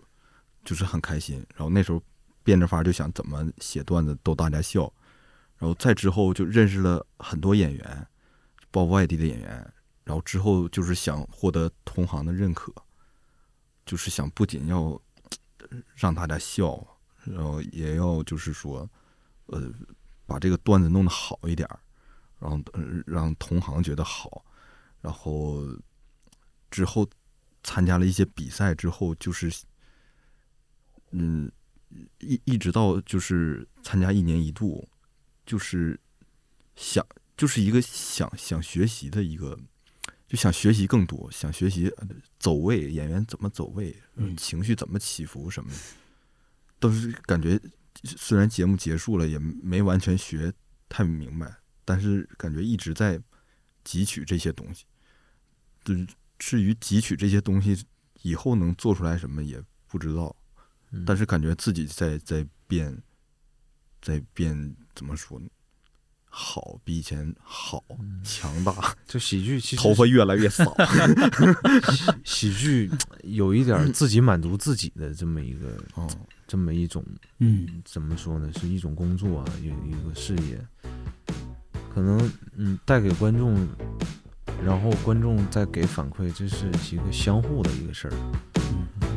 [0.65, 1.37] 就是很开心。
[1.55, 2.03] 然后那时候
[2.43, 4.91] 变着法就想怎么写段子逗大家笑，
[5.65, 8.07] 然后再之后就认识了很多演员，
[8.69, 9.73] 包括外地的演员。
[10.03, 12.71] 然后之后就是想获得同行的认可，
[13.83, 15.01] 就是想不仅要
[15.95, 16.85] 让大家笑，
[17.23, 18.87] 然后也要就是说，
[19.47, 19.73] 呃，
[20.27, 21.79] 把这个段子弄得好一点儿，
[22.37, 22.63] 然后
[23.07, 24.45] 让同行觉得好，
[25.01, 25.63] 然后
[26.69, 27.09] 之后
[27.63, 29.51] 参加了一些比赛之后，就是
[31.09, 31.51] 嗯
[32.19, 34.87] 一一直到就是参加一年一度，
[35.45, 35.99] 就是
[36.75, 37.05] 想
[37.37, 39.59] 就是一个想想学习的一个，
[40.27, 42.07] 就想学习更多，想学习呃
[42.39, 45.77] 走位，演员怎么走位，嗯情绪怎么起伏什么的，
[46.79, 47.59] 都是感觉
[48.03, 50.53] 虽然节目结束了，也没完全学
[50.89, 53.19] 太明白，但是感觉一直在
[53.85, 54.85] 汲取这些东西。
[55.83, 56.07] 就是
[56.39, 57.85] 至于汲取这些东西
[58.23, 60.35] 以后能做出来什么也不知道，
[60.91, 63.01] 嗯但是感觉自己在在变，
[64.05, 65.47] 在变，怎么说呢？
[66.29, 67.83] 好，比以前好，
[68.23, 70.75] 强大， 就喜剧其实头发越来越少。
[72.23, 72.91] 喜喜剧
[73.23, 76.07] 有一点自己满足自己的这么一个，哦
[76.45, 77.03] 这么一种，
[77.39, 78.51] 嗯，怎么说呢？
[78.59, 80.63] 是一种工作啊，有一个事业，
[81.91, 83.67] 可能嗯带给观众，
[84.63, 88.13] 然后观众再给反馈，这是一个相互的一个事儿。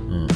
[0.08, 0.26] 嗯，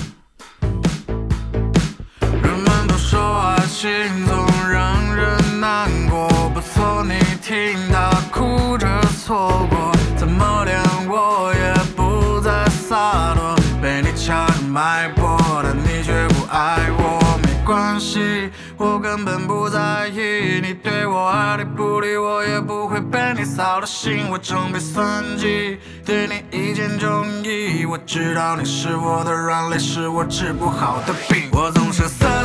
[3.23, 3.91] 爱情
[4.27, 8.87] 总让人难过不错你听他哭着
[9.25, 32.42] 错过怎么连我也不再洒脱被你掐着脉搏但你却不爱我没关系我根本不在意你对我爱理不理我也不会被你扫了兴我正被算计对你一见钟意我知道你是我的软肋是我治不好的病我总是三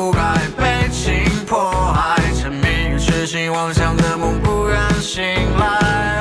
[0.00, 5.22] 不改，被情迫害，沉迷于痴心妄想的梦，不愿醒
[5.58, 5.66] 来。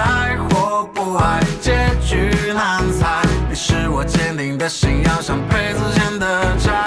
[0.03, 3.22] 爱或不爱，结局难猜。
[3.47, 6.84] 你是我坚定的信仰，像被子前的债。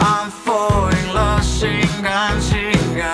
[0.00, 1.68] I'm falling 了心
[2.02, 2.58] 甘情
[2.96, 3.06] 愿，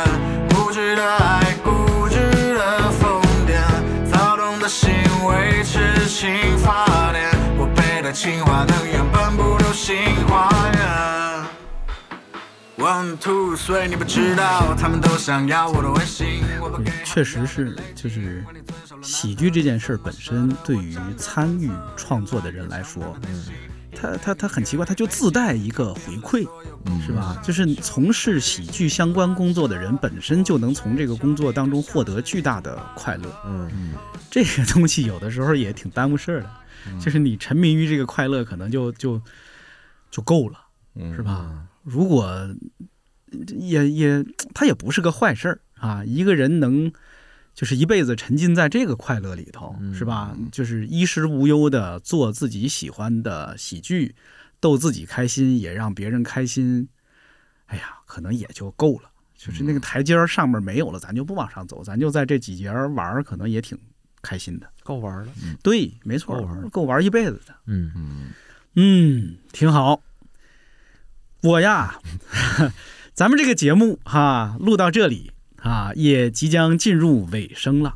[0.48, 4.88] 固执的爱，固执的疯癫，躁动的心
[5.26, 7.28] 为痴情发电。
[7.58, 9.94] 我背的情话能源本不流星
[10.26, 10.77] 花园。
[12.88, 16.42] One two three，你不知道，他们都想要我的微信。
[16.58, 18.42] 我不给确实是，就是
[19.02, 23.44] 喜剧这件事儿本身，对于参与创作的人来说，嗯
[23.94, 26.48] 他他他很奇怪，他就自带一个回馈，
[27.04, 27.38] 是吧？
[27.44, 33.30] 就是从事喜剧相关工作的人本身就能从这个工作当中获得巨大的快乐。
[33.44, 33.92] 嗯嗯
[34.30, 36.50] 这个东西有的时候也挺耽误事儿的，
[36.98, 39.20] 就是你沉迷于这个快乐，可能就就
[40.10, 40.58] 就够了，
[40.94, 41.50] 嗯是吧？
[41.88, 42.54] 如果
[43.58, 44.24] 也也，
[44.54, 46.04] 它也不是个坏事儿啊。
[46.04, 46.92] 一个人能
[47.54, 50.36] 就是一辈子沉浸在这个快乐里头，是吧？
[50.52, 54.14] 就是衣食无忧的做自己喜欢的喜剧，
[54.60, 56.88] 逗自己开心，也让别人开心。
[57.66, 59.10] 哎呀，可能也就够了。
[59.36, 63.78] 就是那个台阶儿上面没有了，咱就不往上走，咱就在这几节儿玩儿，可能也挺
[64.20, 64.68] 开心的。
[64.82, 65.32] 够玩了。
[65.62, 67.54] 对，没错，够玩一辈子的。
[67.66, 68.30] 嗯嗯
[68.74, 70.02] 嗯，挺好。
[71.42, 72.00] 我呀，
[73.14, 75.32] 咱们这个节目哈录到这里
[75.62, 77.94] 啊，也即将进入尾声了。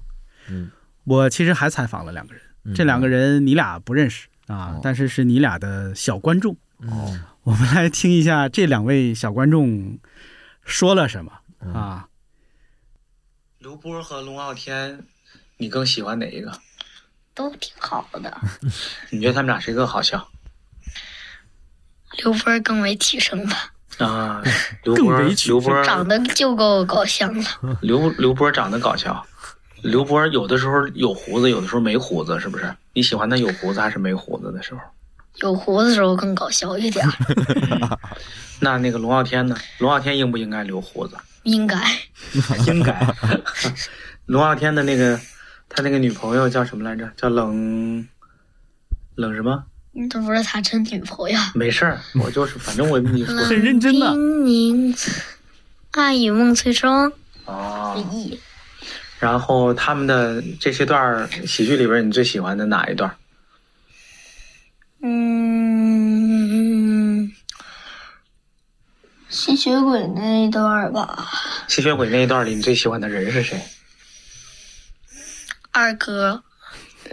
[0.49, 0.71] 嗯，
[1.05, 6.57] 我其实还采访了两个人，这两个人你俩不认识啊，但是是你俩的小观众。
[6.79, 9.99] 哦，我们来听一下这两位小观众
[10.65, 11.33] 说了什么
[11.73, 12.09] 啊？
[13.59, 15.05] 刘波和龙傲天，
[15.57, 16.53] 你更喜欢哪一个？
[17.35, 18.41] 都挺好的。
[19.11, 20.29] 你觉得他们俩谁更好笑
[22.19, 24.43] 刘波更为提升吧，啊？
[24.85, 27.45] 刘波，刘波长得就够搞笑了。
[27.81, 29.25] 刘刘波长得搞笑，
[29.83, 32.75] 刘波有的时候有胡子，有的时候没胡子，是不是？
[32.93, 34.81] 你喜欢他有胡子还是没胡子的时候？
[35.37, 37.99] 有胡子的时候更搞笑一点儿，
[38.61, 39.57] 那那个龙傲天呢？
[39.79, 41.17] 龙傲天应不应该留胡子？
[41.45, 41.77] 应该。
[42.67, 42.95] 应该。
[44.27, 45.19] 龙傲天的那个
[45.71, 47.11] 他那个女朋友叫什么来着？
[47.17, 48.07] 叫冷
[49.15, 49.65] 冷什么？
[50.11, 51.39] 这不是他真女朋友。
[51.55, 54.15] 没事儿，我就是反正我你 说很认真的。
[54.45, 54.95] 宁，
[55.93, 57.13] 爱与梦最终。
[57.45, 57.97] 哦。
[59.19, 63.15] 然后他们的这些段儿喜剧里边，你最喜欢的哪一段？
[65.03, 65.13] 嗯，
[69.29, 71.29] 吸血鬼那一段吧。
[71.69, 73.63] 吸血鬼那一段里，你最喜欢的人是谁？
[75.71, 76.43] 二哥。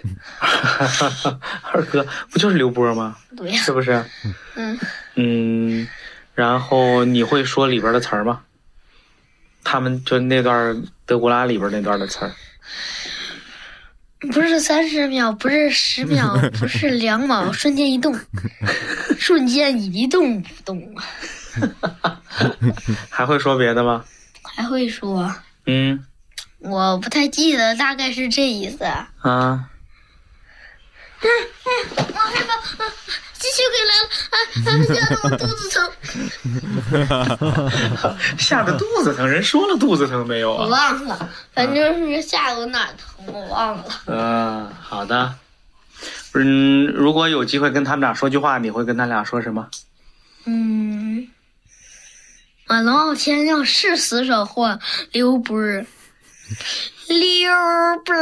[1.71, 3.15] 二哥不就是刘波吗？
[3.35, 3.57] 对呀。
[3.57, 4.03] 是不是？
[4.55, 4.79] 嗯。
[5.15, 5.87] 嗯，
[6.35, 8.41] 然后你会说里边的词儿吗？
[9.63, 12.31] 他们就那段德古拉里边那段的词儿。
[14.33, 18.17] 不是三十秒，不是十秒， 不是两秒，瞬间移动，
[19.17, 20.95] 瞬间移动不动。
[23.09, 24.03] 还会说别的吗？
[24.43, 25.33] 还会说。
[25.65, 26.05] 嗯。
[26.59, 28.83] 我不太记得，大概是这意思。
[29.21, 29.69] 啊。
[31.21, 31.27] 嗯
[31.65, 32.87] 嗯，我害怕，啊，
[33.33, 34.35] 吸血鬼来了，啊
[34.65, 35.79] 啊，吓得我肚子疼。
[38.37, 40.63] 吓得肚子疼，人说了肚子疼没有啊？
[40.63, 43.85] 我忘了，反正是吓得我哪疼，我忘了。
[44.07, 45.35] 嗯，好的。
[46.33, 49.67] 嗯，如果有机会跟他们俩说句话，你会跟他俩说什么？
[50.45, 51.27] 嗯，
[52.67, 54.79] 啊，龙傲天要是死守或
[55.11, 55.59] 刘波，
[57.07, 57.51] 刘
[58.05, 58.15] 波。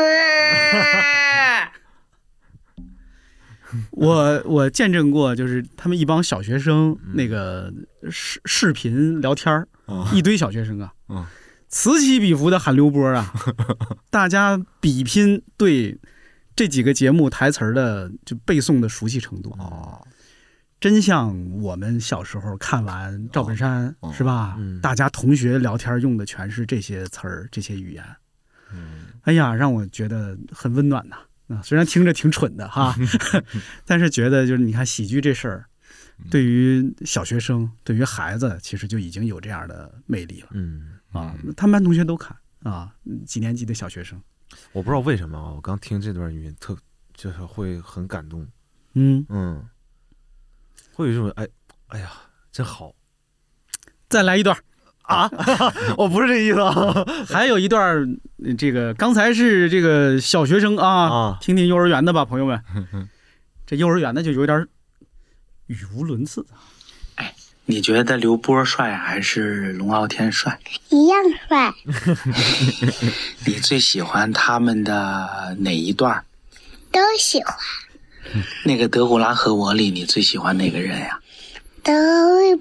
[3.92, 7.74] 我我见证过，就是他们一帮小学生那个
[8.10, 9.68] 视视频聊天儿，
[10.14, 10.94] 一堆小学生啊，
[11.68, 13.34] 此起彼伏的喊刘波啊，
[14.10, 16.00] 大家比拼对
[16.56, 20.02] 这几个节目台词儿的就背诵的熟悉程度哦，
[20.80, 24.58] 真像我们小时候看完赵本山是吧？
[24.82, 28.04] 大家同学聊天用的全是这些词儿、这些语言，
[29.24, 31.18] 哎呀，让我觉得很温暖呐。
[31.18, 31.27] 啊，
[31.64, 32.96] 虽然听着挺蠢的哈
[33.86, 35.66] 但是觉得就是你看喜剧这事儿，
[36.30, 40.50] 对于小学生，对于孩子，其实就已经有这样的魅力了。
[40.52, 42.94] 嗯啊，他们班同学都看啊，
[43.26, 44.22] 几年级的小学生
[44.72, 46.78] 我不知道为什么啊，我刚听这段音乐特
[47.14, 48.46] 就是会很感动，
[48.94, 49.68] 嗯嗯，
[50.94, 51.48] 会有这种哎
[51.88, 52.12] 哎呀
[52.52, 52.94] 真好，
[54.10, 54.58] 再来一段
[55.08, 55.30] 啊！
[55.98, 58.18] 我不是这意思啊， 还有一段
[58.58, 62.62] 这个刚才是这个小学生啊，听听幼儿园的吧，朋友们。
[63.66, 64.68] 这幼儿园的就有点
[65.68, 66.46] 语无伦次。
[67.16, 67.34] 哎
[67.70, 70.58] 你觉得刘波帅还是龙傲天帅？
[70.90, 71.20] 一样
[71.50, 71.74] 帅。
[73.46, 76.24] 你最喜欢他们的哪一段？
[76.92, 77.56] 都喜欢，
[78.64, 81.20] 那个《德古拉和我》里，你最喜欢哪个人呀？
[81.84, 81.94] 都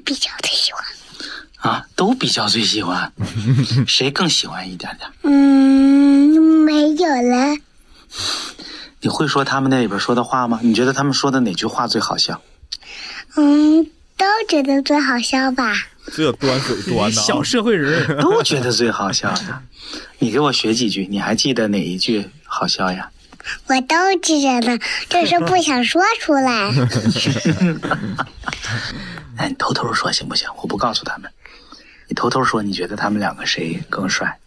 [0.05, 0.85] 比较的喜欢。
[1.67, 3.13] 啊，都比较最喜欢，
[3.87, 5.11] 谁更喜欢一点点？
[5.23, 7.57] 嗯，没有了。
[9.01, 10.61] 你会说他们那里边说的话吗？
[10.63, 12.41] 你觉得他们说的哪句话最好笑？
[13.37, 13.85] 嗯，
[14.17, 15.73] 都觉得最好笑吧。
[16.15, 19.63] 这端水端的、啊，小社会人 都觉得最好笑的。
[20.21, 23.11] 你给我学几句，你还记得哪一句好笑呀？
[23.67, 24.79] 我都记着呢，
[25.09, 26.71] 就是不想说出来。
[29.37, 30.49] 哎，你偷偷说行不行？
[30.57, 31.31] 我不告诉他们。
[32.09, 34.39] 你偷偷说，你觉得他们两个谁更帅？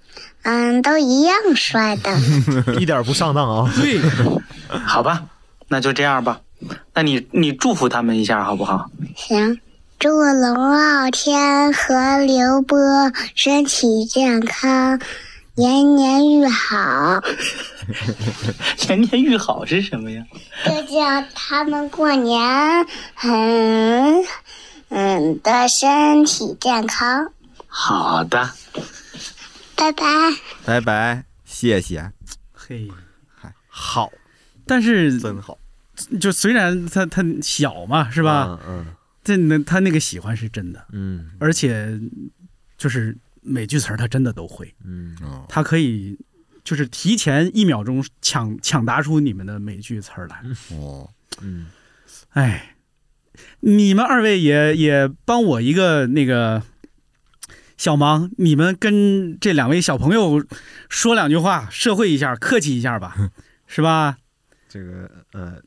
[0.43, 2.09] 嗯，都一样帅的。
[2.79, 3.71] 一点不上当啊！
[3.75, 3.99] 对，
[4.85, 5.23] 好吧，
[5.67, 6.39] 那就这样吧。
[6.93, 8.89] 那你你祝福他们一下好不好？
[9.15, 9.59] 行，
[9.99, 12.79] 祝龙傲天和刘波
[13.35, 14.99] 身体健康，
[15.55, 17.21] 年年愈好。
[18.87, 20.23] 年年愈好是什么呀？
[20.65, 24.23] 就叫他们过年很
[24.89, 27.31] 嗯的身体健康。
[27.71, 28.49] 好的，
[29.75, 30.03] 拜拜。
[30.65, 32.11] 拜拜，谢谢。
[32.51, 32.91] 嘿，
[33.67, 34.11] 好，
[34.65, 35.57] 但是真好。
[36.19, 38.59] 就虽然他他小嘛，是吧？
[38.67, 38.85] 嗯，
[39.23, 41.99] 这那他那个喜欢是真的，嗯，而且
[42.77, 45.15] 就是每句词儿他真的都会，嗯，
[45.47, 46.17] 他可以
[46.63, 50.41] 就是提前一秒钟抢抢答出你们的每句词儿来。
[50.71, 51.09] 哦，
[51.41, 51.67] 嗯，
[52.31, 52.75] 哎，
[53.59, 56.63] 你们二位也也帮我一个那个
[57.79, 60.45] 小芒，你们跟这两位小朋友
[60.89, 63.15] 说两句话，社会一下，客气一下吧，
[63.67, 64.17] 是吧？
[64.67, 65.61] 这个呃，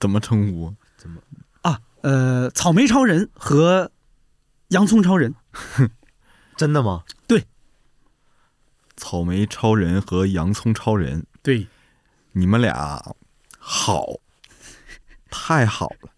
[0.00, 0.74] 怎么称呼？
[0.96, 1.20] 怎么
[1.60, 1.78] 啊？
[2.00, 3.90] 呃，草莓超人和
[4.68, 5.34] 洋葱超人，
[6.56, 7.04] 真的吗？
[7.26, 7.44] 对，
[8.96, 11.66] 草莓超人和洋葱超人，对，
[12.32, 13.14] 你们俩
[13.58, 14.06] 好，
[15.30, 16.10] 太好了，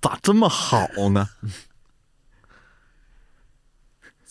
[0.00, 1.28] 咋这么好呢？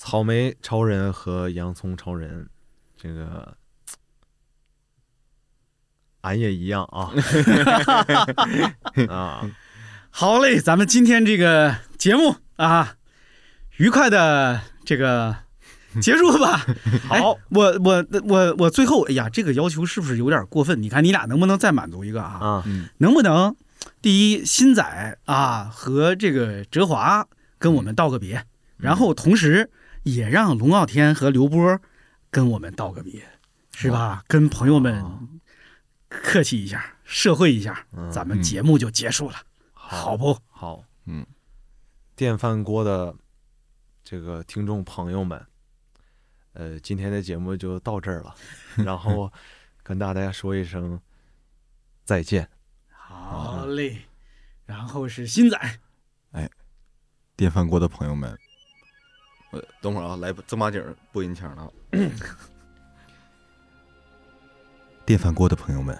[0.01, 2.49] 草莓超人和洋葱超人，
[2.95, 3.57] 这个
[6.21, 7.11] 俺也一样啊
[9.09, 9.51] 啊！
[10.09, 12.95] 好嘞，咱们今天这个节目啊，
[13.75, 15.35] 愉快的这个
[16.01, 16.65] 结束吧。
[17.09, 20.81] 好，我我我我最后，哎呀，这个要求是不是有点过分？
[20.81, 22.39] 你看你俩能不能再满足一个啊？
[22.39, 22.63] 啊，
[22.99, 23.53] 能不能
[24.01, 27.27] 第一新仔啊和这个哲华
[27.57, 28.45] 跟我们道个别，
[28.77, 29.69] 然后同时
[30.13, 31.79] 也让龙傲天和刘波
[32.29, 33.23] 跟我们道个别，
[33.73, 34.23] 是吧？
[34.27, 35.03] 跟朋友们
[36.07, 39.37] 客气一下，社会一下，咱们节目就结束了，
[39.73, 40.37] 好不？
[40.47, 41.25] 好，嗯，
[42.15, 43.15] 电饭锅的
[44.03, 45.45] 这个听众朋友们，
[46.53, 48.35] 呃，今天的节目就到这儿了，
[48.83, 49.31] 然后
[49.83, 50.99] 跟大家说一声
[52.05, 52.47] 再见。
[52.87, 54.01] 好嘞，
[54.65, 55.79] 然后是新仔，
[56.31, 56.49] 哎，
[57.35, 58.37] 电饭锅的朋友们，
[59.51, 61.69] 呃，等会儿啊，来正八经播音腔了啊。
[65.05, 65.97] 电饭锅的朋友们，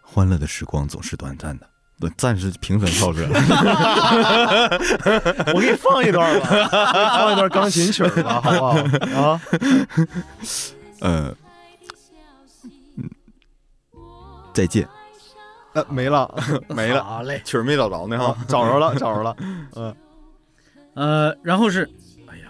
[0.00, 1.68] 欢乐的时光总是短暂的。
[1.98, 3.28] 不，暂时评分到这儿。
[5.54, 6.46] 我给你放一段吧，
[7.18, 8.68] 放一段钢琴曲儿吧， 好不好？
[9.18, 9.40] 啊，
[11.00, 11.34] 呃，
[12.96, 13.10] 嗯，
[14.52, 14.86] 再见。
[15.72, 16.32] 呃，没了，
[16.68, 17.02] 没了。
[17.02, 19.34] 好嘞，曲儿没找着呢哈，找着了，找着了。
[19.40, 19.96] 嗯，呃，
[21.42, 21.86] 然后是，
[22.26, 22.48] 哎呀，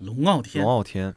[0.00, 1.14] 龙傲天，龙傲天，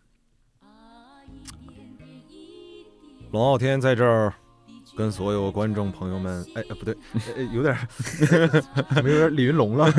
[3.31, 4.33] 龙傲天在这儿
[4.95, 6.93] 跟所有观众朋友们，哎，哎不对，
[7.37, 7.87] 哎有点儿
[8.93, 9.85] 怎么有点李云龙了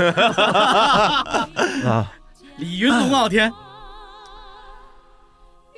[1.87, 2.13] 啊？
[2.59, 3.51] 李云龙傲天，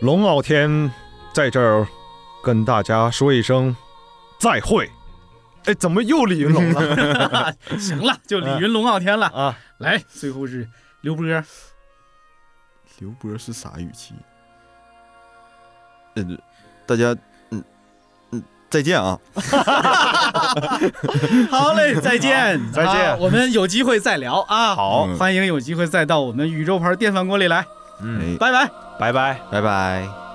[0.00, 0.90] 龙傲天
[1.32, 1.86] 在这儿
[2.42, 3.74] 跟大家说一声
[4.38, 4.90] 再会。
[5.66, 7.54] 哎，怎么又李云龙了？
[7.78, 9.58] 行了，就李云龙傲天了啊！
[9.80, 10.68] 来，最后是
[11.00, 11.26] 刘波。
[12.98, 14.14] 刘波是啥语气？
[16.16, 16.38] 嗯，
[16.86, 17.16] 大家，
[17.50, 17.64] 嗯
[18.32, 19.18] 嗯，再见啊！
[21.50, 24.74] 好嘞， 再见，再见啊我们有机会再聊啊！
[24.76, 27.64] 好欢迎有机会再到我们宇宙牌电饭锅里来。
[28.02, 30.29] 嗯，拜拜，拜拜，拜拜。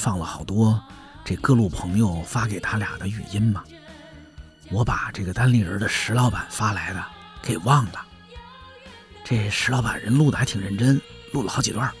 [0.00, 0.82] 放了好多
[1.22, 3.62] 这各路朋友发给他俩的语音吗？
[4.70, 7.04] 我把这个单立人的石老板发来的
[7.42, 8.06] 给忘了。
[9.22, 10.98] 这石老板人录的还挺认真，
[11.34, 11.92] 录了好几段，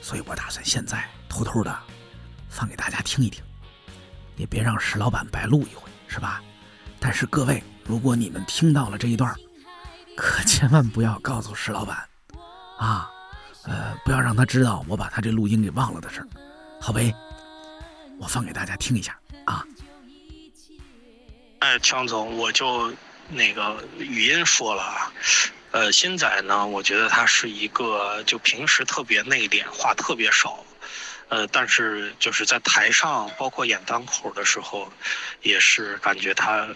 [0.00, 1.78] 所以我打算现在偷偷的
[2.48, 3.40] 放给大家听一听，
[4.34, 6.42] 也别让石老板白录一回，是吧？
[6.98, 9.32] 但是各位，如果你们听到了这一段，
[10.16, 11.96] 可千万不要告诉石老板
[12.78, 13.08] 啊，
[13.62, 16.26] 呃，不要让他知道我把他这录音给忘了的事儿，
[16.80, 17.14] 好呗？
[18.18, 19.64] 我放给大家听一下啊。
[21.58, 22.94] 哎，强总，我就
[23.28, 25.12] 那个语音说了啊。
[25.72, 30.64] 呃，新仔呢，我觉得他是一个就平时特别内敛，话特别少，
[31.28, 34.90] 呃，但是就是在台上，包括演单口的时候，
[35.42, 36.68] 也是感觉他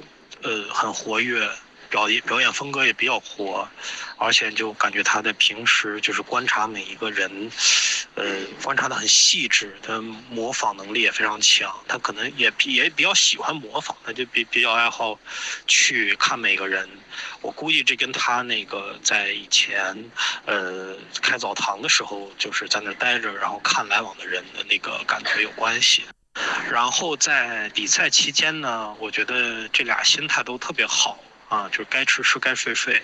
[0.43, 1.49] 呃很活跃。
[1.91, 3.69] 表演表演风格也比较活，
[4.17, 7.51] 而且就感觉他在平时就是观察每一个人，
[8.15, 8.25] 呃，
[8.63, 10.01] 观察的很细致，他
[10.31, 11.71] 模仿能力也非常强。
[11.89, 15.19] 他可能也也比较喜欢模仿，他就比比较爱好
[15.67, 16.89] 去看每个人。
[17.41, 20.11] 我估计这跟他那个在以前
[20.47, 26.05] 呃开澡堂的时候，就是在那待着，然后看来往的人的那个感觉有关系。
[26.71, 31.19] 然后在比赛期间呢，我觉得这俩心态都特别好。
[31.51, 33.03] 啊，就是该吃吃，该睡睡，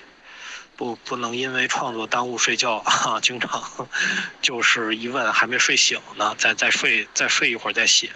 [0.76, 3.18] 不不能因为创作耽误睡觉啊！
[3.20, 3.88] 经常
[4.40, 8.12] 就是一问还没睡醒呢，再再睡再睡一会儿再写，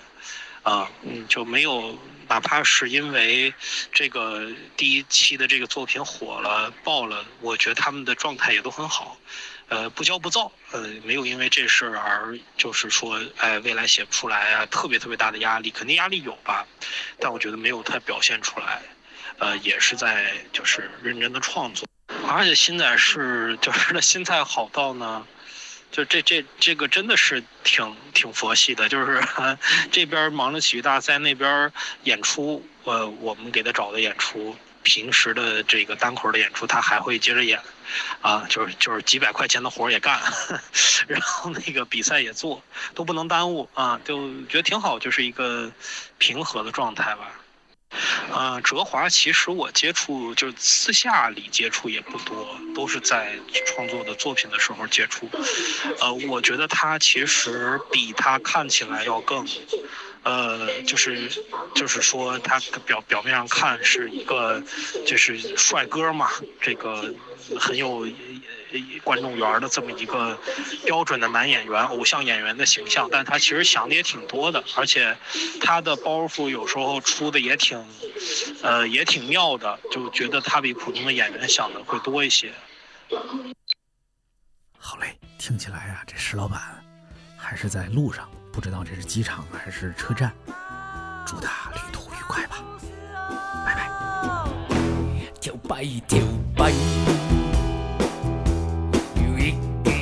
[0.63, 1.99] 啊，嗯，就没有，
[2.29, 3.53] 哪怕是因为
[3.93, 9.19] 这个第一期的这个作品火了爆了，我觉得他们的状态也都很好，
[9.67, 16.65] 呃，不骄不躁，呃，没有因为这事儿而就是说，哎，未来写不出来啊，特别特别大的压力，肯定压力有吧，
[17.19, 18.81] 但我觉得没有太表现出来。
[19.41, 21.89] 呃，也是在就是认真的创作，
[22.29, 25.27] 而且现在是就是那心态好到呢，
[25.91, 29.21] 就这这这个真的是挺挺佛系的，就是
[29.91, 31.73] 这边忙着喜剧大赛，那边
[32.05, 37.59] 演出，呃，我们给他找的演出，平时的这个单口的演出，他还会接着演，
[38.21, 40.21] 啊，就是就是几百块钱的活也干，
[41.09, 42.63] 然后那个比赛也做，
[42.95, 45.73] 都不能耽误啊，就觉得挺好，就是一个
[46.19, 47.40] 平和的状态吧。
[48.33, 53.33] 呃，哲华其实我接触就是私下里接触也不多，都是在
[53.67, 55.29] 创作的作品的时候接触。
[56.01, 59.45] 呃，我觉得他其实比他看起来要更，
[60.23, 61.29] 呃，就是
[61.75, 64.63] 就是说他表表面上看是一个
[65.05, 66.31] 就是帅哥嘛，
[66.61, 67.13] 这个
[67.59, 68.07] 很有。
[69.03, 70.39] 观众缘的这么一个
[70.85, 75.17] 标准的男演员、偶像演员的形象，但他其实想的也挺多的，而且
[75.61, 77.85] 他的包袱有时候出的也挺，
[78.63, 82.53] 呃，也挺妙的，就觉得他比普通的演员想的会多一些。
[84.79, 86.61] 好嘞，听起来啊，这石老板
[87.37, 90.33] 还是在路上，不知道这是机场还是车站。
[91.27, 92.65] 祝他旅途愉快吧，
[93.65, 93.91] 拜拜。
[95.41, 96.19] 跳摆跳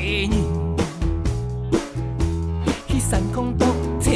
[0.09, 0.49] 去。
[3.11, 3.65] 山空独
[3.99, 4.13] 跳，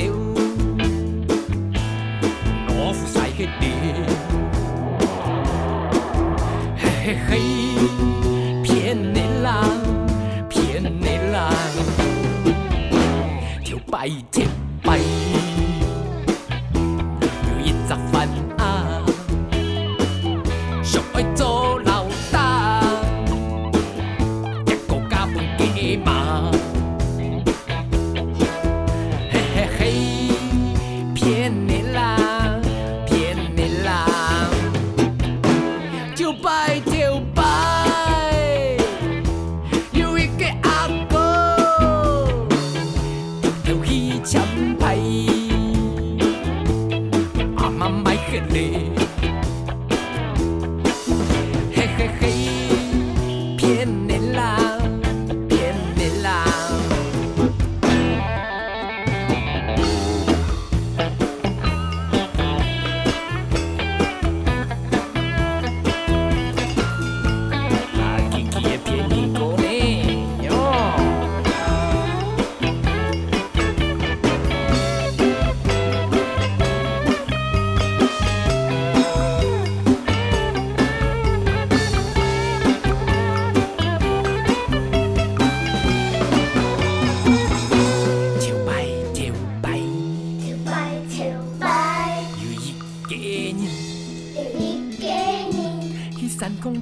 [2.69, 3.64] 我负晒起脸，
[6.77, 7.31] 嘿嘿嘿，
[8.62, 8.69] 骗
[9.14, 9.64] 你啦，
[10.51, 11.48] 骗你啦，
[13.64, 14.44] 跳摆跳
[14.82, 14.98] 摆，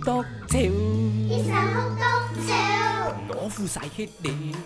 [0.00, 0.70] 独跳，
[3.28, 4.34] 攞副晒血脸。
[4.34, 4.59] 攞晒。